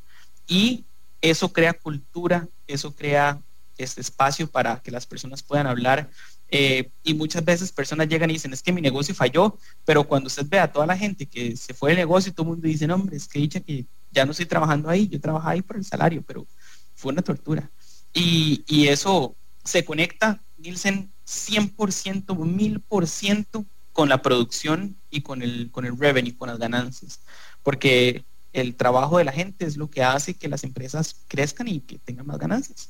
Y 0.47 0.83
eso 1.21 1.53
crea 1.53 1.73
cultura, 1.73 2.47
eso 2.67 2.93
crea 2.93 3.39
este 3.77 4.01
espacio 4.01 4.49
para 4.49 4.81
que 4.81 4.91
las 4.91 5.05
personas 5.05 5.43
puedan 5.43 5.67
hablar. 5.67 6.09
Eh, 6.49 6.91
y 7.03 7.13
muchas 7.13 7.43
veces 7.43 7.71
personas 7.71 8.07
llegan 8.07 8.29
y 8.29 8.33
dicen, 8.33 8.53
es 8.53 8.61
que 8.61 8.71
mi 8.71 8.81
negocio 8.81 9.15
falló, 9.15 9.57
pero 9.85 10.03
cuando 10.03 10.27
usted 10.27 10.45
ve 10.47 10.59
a 10.59 10.71
toda 10.71 10.85
la 10.85 10.97
gente 10.97 11.25
que 11.25 11.57
se 11.57 11.73
fue 11.73 11.91
del 11.91 11.99
negocio, 11.99 12.33
todo 12.33 12.43
el 12.43 12.49
mundo 12.51 12.67
dice, 12.67 12.85
no, 12.85 12.95
hombre, 12.95 13.17
es 13.17 13.27
que 13.27 13.39
dicha 13.39 13.59
que 13.59 13.85
ya 14.11 14.25
no 14.25 14.31
estoy 14.31 14.45
trabajando 14.45 14.89
ahí, 14.89 15.07
yo 15.07 15.19
trabajaba 15.19 15.51
ahí 15.51 15.61
por 15.61 15.77
el 15.77 15.85
salario, 15.85 16.21
pero 16.21 16.45
fue 16.93 17.11
una 17.11 17.23
tortura. 17.23 17.71
Y, 18.13 18.63
y 18.67 18.87
eso 18.87 19.35
se 19.63 19.83
conecta, 19.83 20.43
Nielsen, 20.57 21.11
100%, 21.25 22.25
1000% 22.25 23.65
con 23.91 24.09
la 24.09 24.21
producción 24.21 24.97
y 25.09 25.21
con 25.21 25.41
el, 25.41 25.71
con 25.71 25.85
el 25.85 25.97
revenue, 25.97 26.35
con 26.35 26.49
las 26.49 26.59
ganancias, 26.59 27.21
porque 27.63 28.25
el 28.51 28.75
trabajo 28.75 29.17
de 29.17 29.23
la 29.23 29.31
gente 29.31 29.65
es 29.65 29.77
lo 29.77 29.89
que 29.89 30.03
hace 30.03 30.35
que 30.35 30.47
las 30.47 30.63
empresas 30.63 31.15
crezcan 31.27 31.67
y 31.67 31.79
que 31.79 31.97
tengan 31.97 32.27
más 32.27 32.37
ganancias. 32.37 32.89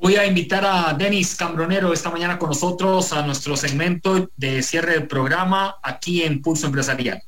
Voy 0.00 0.14
a 0.14 0.24
invitar 0.24 0.64
a 0.64 0.94
Denis 0.94 1.34
Cambronero 1.34 1.92
esta 1.92 2.08
mañana 2.08 2.38
con 2.38 2.50
nosotros 2.50 3.12
a 3.12 3.26
nuestro 3.26 3.56
segmento 3.56 4.30
de 4.36 4.62
cierre 4.62 4.92
del 4.92 5.08
programa 5.08 5.74
aquí 5.82 6.22
en 6.22 6.40
Pulso 6.40 6.66
Empresarial. 6.66 7.20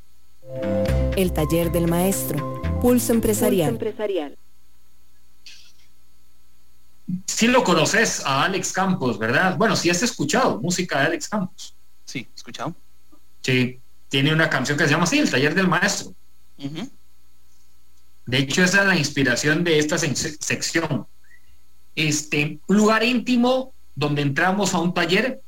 El 1.17 1.33
taller 1.33 1.73
del 1.73 1.89
maestro. 1.89 2.63
Pulso 2.81 3.13
Empresarial. 3.13 3.71
Empresarial. 3.71 4.39
Sí 7.27 7.49
lo 7.49 7.65
conoces 7.65 8.25
a 8.25 8.45
Alex 8.45 8.73
Campos, 8.73 9.19
¿verdad? 9.19 9.57
Bueno, 9.57 9.75
sí 9.75 9.91
has 9.91 10.05
escuchado 10.05 10.61
música 10.61 11.01
de 11.01 11.07
Alex 11.07 11.29
Campos. 11.29 11.75
Sí, 12.05 12.29
escuchado. 12.37 12.77
Sí, 13.43 13.81
tiene 14.09 14.33
una 14.33 14.49
canción 14.49 14.79
que 14.79 14.85
se 14.85 14.91
llama 14.91 15.05
así, 15.05 15.19
El 15.19 15.29
taller 15.29 15.57
del 15.57 15.67
maestro. 15.67 16.15
De 18.27 18.39
hecho, 18.39 18.63
esa 18.63 18.83
es 18.83 18.87
la 18.87 18.97
inspiración 18.97 19.65
de 19.65 19.81
esta 19.81 19.99
sección 19.99 21.09
este, 21.95 22.59
lugar 22.69 23.03
íntimo 23.03 23.73
donde 23.95 24.23
entramos 24.23 24.75
a 24.75 24.79
un 24.79 24.95
taller 24.95 25.43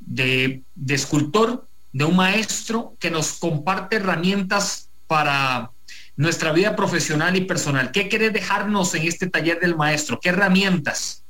de, 0.00 0.62
escultor, 0.88 1.66
de 1.92 2.04
un 2.04 2.16
maestro 2.16 2.96
que 2.98 3.10
nos 3.10 3.34
comparte 3.34 3.96
herramientas 3.96 4.88
para 5.06 5.70
nuestra 6.16 6.52
vida 6.52 6.76
profesional 6.76 7.36
y 7.36 7.42
personal. 7.42 7.92
¿Qué 7.92 8.08
quiere 8.08 8.30
dejarnos 8.30 8.94
en 8.94 9.06
este 9.06 9.28
taller 9.28 9.60
del 9.60 9.76
maestro? 9.76 10.20
¿Qué 10.20 10.28
herramientas? 10.28 11.24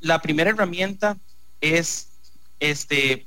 La 0.00 0.22
primera 0.22 0.50
herramienta 0.50 1.18
es 1.60 2.08
este 2.60 3.26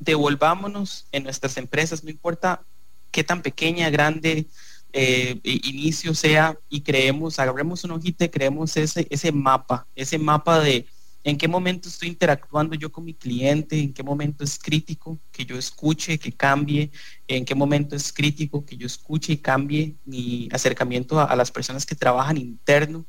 devolvámonos 0.00 1.06
en 1.12 1.24
nuestras 1.24 1.56
empresas, 1.56 2.04
no 2.04 2.10
importa 2.10 2.62
qué 3.10 3.24
tan 3.24 3.42
pequeña, 3.42 3.90
grande, 3.90 4.46
eh, 4.92 5.38
inicio 5.44 6.14
sea 6.14 6.58
y 6.68 6.80
creemos, 6.82 7.38
agarremos 7.38 7.84
una 7.84 7.94
hojita 7.94 8.24
y 8.24 8.28
creemos 8.28 8.76
ese, 8.76 9.06
ese 9.10 9.32
mapa, 9.32 9.86
ese 9.94 10.18
mapa 10.18 10.60
de 10.60 10.86
en 11.24 11.36
qué 11.36 11.48
momento 11.48 11.88
estoy 11.88 12.08
interactuando 12.08 12.74
yo 12.74 12.90
con 12.90 13.04
mi 13.04 13.12
cliente, 13.12 13.78
en 13.78 13.92
qué 13.92 14.02
momento 14.02 14.44
es 14.44 14.58
crítico 14.58 15.18
que 15.30 15.44
yo 15.44 15.58
escuche, 15.58 16.18
que 16.18 16.32
cambie, 16.32 16.90
en 17.26 17.44
qué 17.44 17.54
momento 17.54 17.96
es 17.96 18.12
crítico 18.12 18.64
que 18.64 18.76
yo 18.76 18.86
escuche 18.86 19.34
y 19.34 19.38
cambie 19.38 19.96
mi 20.04 20.48
acercamiento 20.52 21.20
a, 21.20 21.24
a 21.24 21.36
las 21.36 21.50
personas 21.50 21.84
que 21.84 21.94
trabajan 21.94 22.38
interno. 22.38 23.04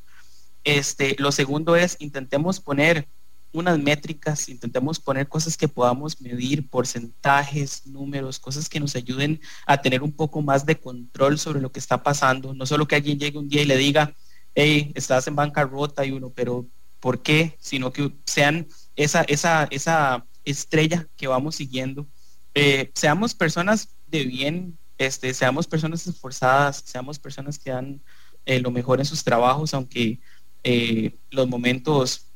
Este, 0.63 1.15
lo 1.19 1.31
segundo 1.31 1.75
es 1.75 1.95
intentemos 1.99 2.59
poner 2.59 3.07
unas 3.51 3.79
métricas, 3.79 4.49
intentemos 4.49 4.99
poner 4.99 5.27
cosas 5.27 5.57
que 5.57 5.67
podamos 5.67 6.21
medir, 6.21 6.69
porcentajes, 6.69 7.87
números, 7.87 8.39
cosas 8.39 8.69
que 8.69 8.79
nos 8.79 8.95
ayuden 8.95 9.41
a 9.65 9.81
tener 9.81 10.03
un 10.03 10.11
poco 10.11 10.41
más 10.41 10.65
de 10.65 10.79
control 10.79 11.39
sobre 11.39 11.61
lo 11.61 11.71
que 11.71 11.79
está 11.79 12.03
pasando. 12.03 12.53
No 12.53 12.65
solo 12.65 12.87
que 12.87 12.95
alguien 12.95 13.19
llegue 13.19 13.39
un 13.39 13.49
día 13.49 13.63
y 13.63 13.65
le 13.65 13.77
diga, 13.77 14.15
hey, 14.55 14.91
estás 14.95 15.27
en 15.27 15.35
bancarrota 15.35 16.05
y 16.05 16.11
uno, 16.11 16.29
pero 16.29 16.67
¿por 16.99 17.21
qué? 17.21 17.57
Sino 17.59 17.91
que 17.91 18.11
sean 18.25 18.67
esa, 18.95 19.21
esa, 19.23 19.67
esa 19.71 20.25
estrella 20.45 21.07
que 21.17 21.27
vamos 21.27 21.55
siguiendo. 21.55 22.07
Eh, 22.53 22.91
seamos 22.93 23.33
personas 23.33 23.89
de 24.07 24.25
bien, 24.25 24.77
este, 24.97 25.33
seamos 25.33 25.67
personas 25.67 26.05
esforzadas, 26.05 26.83
seamos 26.85 27.19
personas 27.19 27.57
que 27.57 27.71
dan 27.71 28.01
eh, 28.45 28.59
lo 28.59 28.71
mejor 28.71 28.99
en 28.99 29.05
sus 29.05 29.23
trabajos, 29.23 29.73
aunque 29.73 30.19
eh, 30.63 31.15
los 31.31 31.47
momentos 31.47 32.28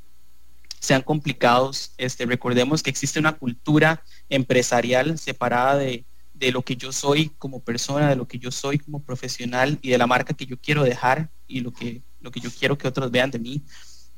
sean 0.83 1.01
complicados. 1.01 1.93
Este, 1.97 2.25
recordemos 2.25 2.83
que 2.83 2.89
existe 2.89 3.17
una 3.17 3.37
cultura 3.37 4.03
empresarial 4.27 5.17
separada 5.17 5.77
de, 5.77 6.05
lo 6.51 6.61
que 6.61 6.75
yo 6.75 6.91
soy 6.91 7.29
como 7.37 7.61
persona, 7.61 8.09
de 8.09 8.17
lo 8.17 8.27
que 8.27 8.37
yo 8.37 8.51
soy 8.51 8.77
como 8.77 9.01
profesional 9.01 9.79
y 9.81 9.91
de 9.91 9.97
la 9.97 10.07
marca 10.07 10.33
que 10.33 10.45
yo 10.45 10.57
quiero 10.57 10.83
dejar 10.83 11.29
y 11.47 11.61
lo 11.61 11.71
que, 11.71 12.01
lo 12.19 12.31
que 12.31 12.41
yo 12.41 12.51
quiero 12.51 12.77
que 12.77 12.85
otros 12.85 13.09
vean 13.11 13.31
de 13.31 13.39
mí. 13.39 13.61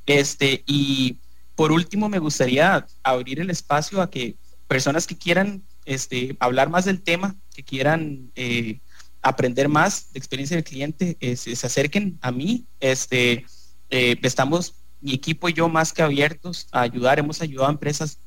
Este, 0.07 0.63
y 0.65 1.19
por 1.53 1.71
último, 1.71 2.09
me 2.09 2.17
gustaría 2.17 2.87
abrir 3.03 3.39
el 3.41 3.51
espacio 3.51 4.01
a 4.01 4.09
que 4.09 4.35
personas 4.67 5.05
que 5.05 5.15
quieran 5.15 5.61
este, 5.85 6.35
hablar 6.39 6.71
más 6.71 6.85
del 6.85 7.03
tema, 7.03 7.35
que 7.53 7.61
quieran 7.61 8.31
eh, 8.35 8.79
aprender 9.21 9.69
más 9.69 10.11
de 10.11 10.17
experiencia 10.17 10.57
del 10.57 10.63
cliente, 10.63 11.17
eh, 11.19 11.35
se, 11.35 11.51
acerquen 11.51 12.17
a 12.21 12.31
mí. 12.31 12.65
Este, 12.79 13.45
eh, 13.91 14.15
estamos 14.23 14.73
mi 15.05 15.13
equipo 15.13 15.47
y 15.47 15.53
yo 15.53 15.69
más 15.69 15.93
que 15.93 16.01
abiertos 16.01 16.67
a 16.71 16.81
ayudar. 16.81 17.19
Hemos 17.19 17.39
ayudado 17.39 17.67
a 17.67 17.73
empresas 17.73 18.17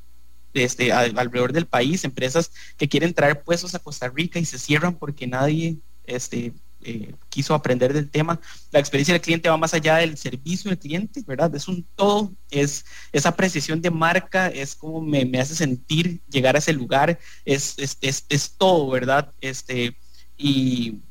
desde 0.53 0.93
alrededor 0.93 1.51
del 1.51 1.67
país, 1.67 2.05
empresas 2.05 2.51
que 2.77 2.87
quieren 2.87 3.13
traer 3.13 3.43
puestos 3.43 3.75
a 3.75 3.79
Costa 3.79 4.07
Rica 4.07 4.39
y 4.39 4.45
se 4.45 4.57
cierran 4.57 4.95
porque 4.95 5.27
nadie 5.27 5.77
este, 6.05 6.53
eh, 6.81 7.13
quiso 7.27 7.53
aprender 7.53 7.91
del 7.91 8.09
tema. 8.09 8.39
La 8.71 8.79
experiencia 8.79 9.13
del 9.13 9.21
cliente 9.21 9.49
va 9.49 9.57
más 9.57 9.73
allá 9.73 9.97
del 9.97 10.17
servicio 10.17 10.69
del 10.69 10.79
cliente, 10.79 11.21
¿verdad? 11.27 11.53
Es 11.53 11.67
un 11.67 11.85
todo, 11.97 12.31
es 12.49 12.85
esa 13.11 13.35
precisión 13.35 13.81
de 13.81 13.91
marca, 13.91 14.47
es 14.47 14.73
como 14.73 15.01
me, 15.01 15.25
me 15.25 15.41
hace 15.41 15.55
sentir 15.55 16.21
llegar 16.29 16.55
a 16.55 16.59
ese 16.59 16.71
lugar, 16.71 17.19
es, 17.43 17.75
es, 17.77 17.97
es, 17.99 18.25
es 18.29 18.51
todo, 18.57 18.89
¿verdad? 18.89 19.33
Este, 19.41 19.97
y, 20.37 21.01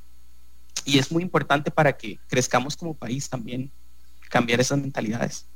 y 0.87 0.99
es 0.99 1.13
muy 1.13 1.23
importante 1.23 1.71
para 1.71 1.95
que 1.95 2.19
crezcamos 2.27 2.75
como 2.75 2.95
país 2.95 3.29
también, 3.29 3.71
cambiar 4.31 4.61
esas 4.61 4.79
mentalidades. 4.79 5.47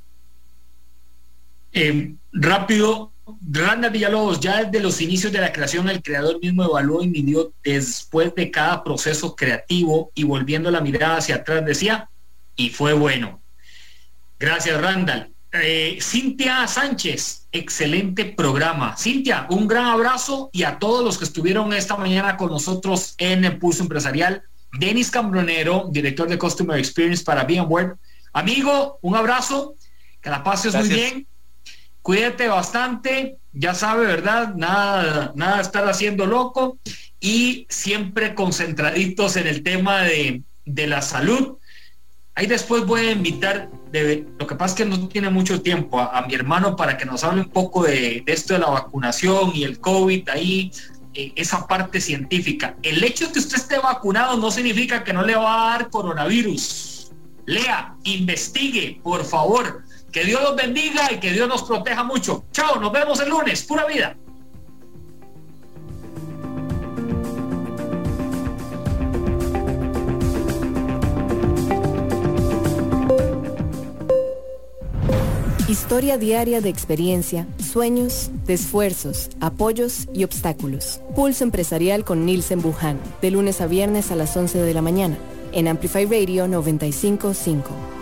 Eh, 1.73 2.13
rápido, 2.31 3.11
Randa 3.41 3.89
Villalobos, 3.89 4.39
ya 4.39 4.63
desde 4.63 4.83
los 4.83 5.01
inicios 5.01 5.31
de 5.31 5.41
la 5.41 5.51
creación, 5.51 5.89
el 5.89 6.01
creador 6.01 6.39
mismo 6.39 6.63
evaluó 6.63 7.03
y 7.03 7.07
midió 7.07 7.53
después 7.63 8.33
de 8.35 8.51
cada 8.51 8.83
proceso 8.83 9.35
creativo 9.35 10.11
y 10.13 10.23
volviendo 10.23 10.69
la 10.69 10.81
mirada 10.81 11.17
hacia 11.17 11.35
atrás 11.35 11.65
decía, 11.65 12.09
y 12.55 12.69
fue 12.69 12.93
bueno. 12.93 13.41
Gracias, 14.39 14.79
Randall. 14.79 15.33
Eh, 15.53 15.99
Cintia 16.01 16.67
Sánchez, 16.67 17.47
excelente 17.51 18.25
programa. 18.25 18.97
Cintia, 18.97 19.47
un 19.49 19.67
gran 19.67 19.85
abrazo 19.85 20.49
y 20.51 20.63
a 20.63 20.79
todos 20.79 21.05
los 21.05 21.17
que 21.17 21.25
estuvieron 21.25 21.73
esta 21.73 21.95
mañana 21.95 22.37
con 22.37 22.49
nosotros 22.49 23.13
en 23.17 23.45
el 23.45 23.57
Pulso 23.57 23.83
Empresarial. 23.83 24.43
Denis 24.79 25.11
Cambronero, 25.11 25.89
director 25.91 26.27
de 26.27 26.37
Customer 26.37 26.77
Experience 26.77 27.23
para 27.23 27.43
VMware. 27.43 27.95
Amigo, 28.33 28.97
un 29.01 29.15
abrazo, 29.15 29.75
que 30.19 30.29
la 30.31 30.43
pases 30.43 30.73
muy 30.73 30.89
bien. 30.89 31.27
Cuídate 32.03 32.47
bastante, 32.47 33.37
ya 33.51 33.73
sabe, 33.73 34.05
¿verdad? 34.05 34.53
Nada, 34.53 35.31
nada 35.35 35.59
estar 35.59 35.89
haciendo 35.89 36.27
loco 36.27 36.77
y 37.19 37.65
siempre 37.69 38.35
concentraditos 38.35 39.35
en 39.37 39.47
el 39.47 39.63
tema 39.63 40.03
de, 40.03 40.43
de 40.65 40.87
la 40.87 41.01
salud 41.01 41.57
Ahí 42.35 42.47
después 42.47 42.85
voy 42.85 43.01
a 43.01 43.11
invitar, 43.11 43.69
de, 43.91 44.25
lo 44.39 44.47
que 44.47 44.55
pasa 44.55 44.73
es 44.73 44.77
que 44.77 44.85
no 44.85 45.07
tiene 45.07 45.29
mucho 45.29 45.61
tiempo, 45.61 45.99
a, 45.99 46.25
mi 46.25 46.33
hermano 46.33 46.75
para 46.75 46.97
que 46.97 47.05
nos 47.05 47.23
hable 47.23 47.41
un 47.41 47.49
poco 47.49 47.83
de, 47.83 48.23
esto 48.25 48.53
de 48.53 48.59
la 48.59 48.69
vacunación 48.69 49.51
y 49.53 49.63
el 49.63 49.79
COVID, 49.79 50.29
ahí 50.29 50.71
eh, 51.13 51.31
esa 51.35 51.67
parte 51.67 52.01
científica. 52.01 52.75
El 52.81 53.03
hecho 53.03 53.27
de 53.27 53.33
que 53.33 53.39
usted 53.39 53.57
esté 53.57 53.77
vacunado 53.77 54.35
no 54.37 54.49
significa 54.49 55.03
que 55.03 55.13
no 55.13 55.21
le 55.21 55.35
va 55.35 55.53
a 55.53 55.77
dar 55.77 55.89
coronavirus. 55.91 57.11
Lea, 57.45 57.95
investigue, 58.03 58.99
por 59.03 59.23
favor. 59.25 59.83
Que 60.13 60.23
Dios 60.23 60.43
los 60.43 60.55
bendiga 60.55 61.11
y 61.11 61.19
que 61.19 61.31
Dios 61.31 61.49
nos 61.49 61.63
proteja 61.63 62.03
mucho. 62.03 62.45
Chao, 62.51 62.79
nos 62.79 62.91
vemos 62.91 63.19
el 63.19 63.29
lunes. 63.29 63.63
Pura 63.63 63.87
vida. 63.87 64.15
Historia 75.67 76.19
diaria 76.19 76.61
de 76.61 76.69
experiencia, 76.69 77.47
sueños, 77.57 78.29
de 78.45 78.53
esfuerzos, 78.53 79.31
apoyos 79.41 80.07
y 80.13 80.23
obstáculos. 80.25 81.01
Pulso 81.15 81.43
empresarial 81.43 82.05
con 82.05 82.27
Nielsen 82.27 82.61
Buján, 82.61 82.99
de 83.19 83.31
lunes 83.31 83.61
a 83.61 83.65
viernes 83.65 84.11
a 84.11 84.15
las 84.15 84.37
11 84.37 84.59
de 84.59 84.73
la 84.75 84.83
mañana, 84.83 85.17
en 85.53 85.67
Amplify 85.67 86.05
Radio 86.05 86.47
955. 86.47 87.92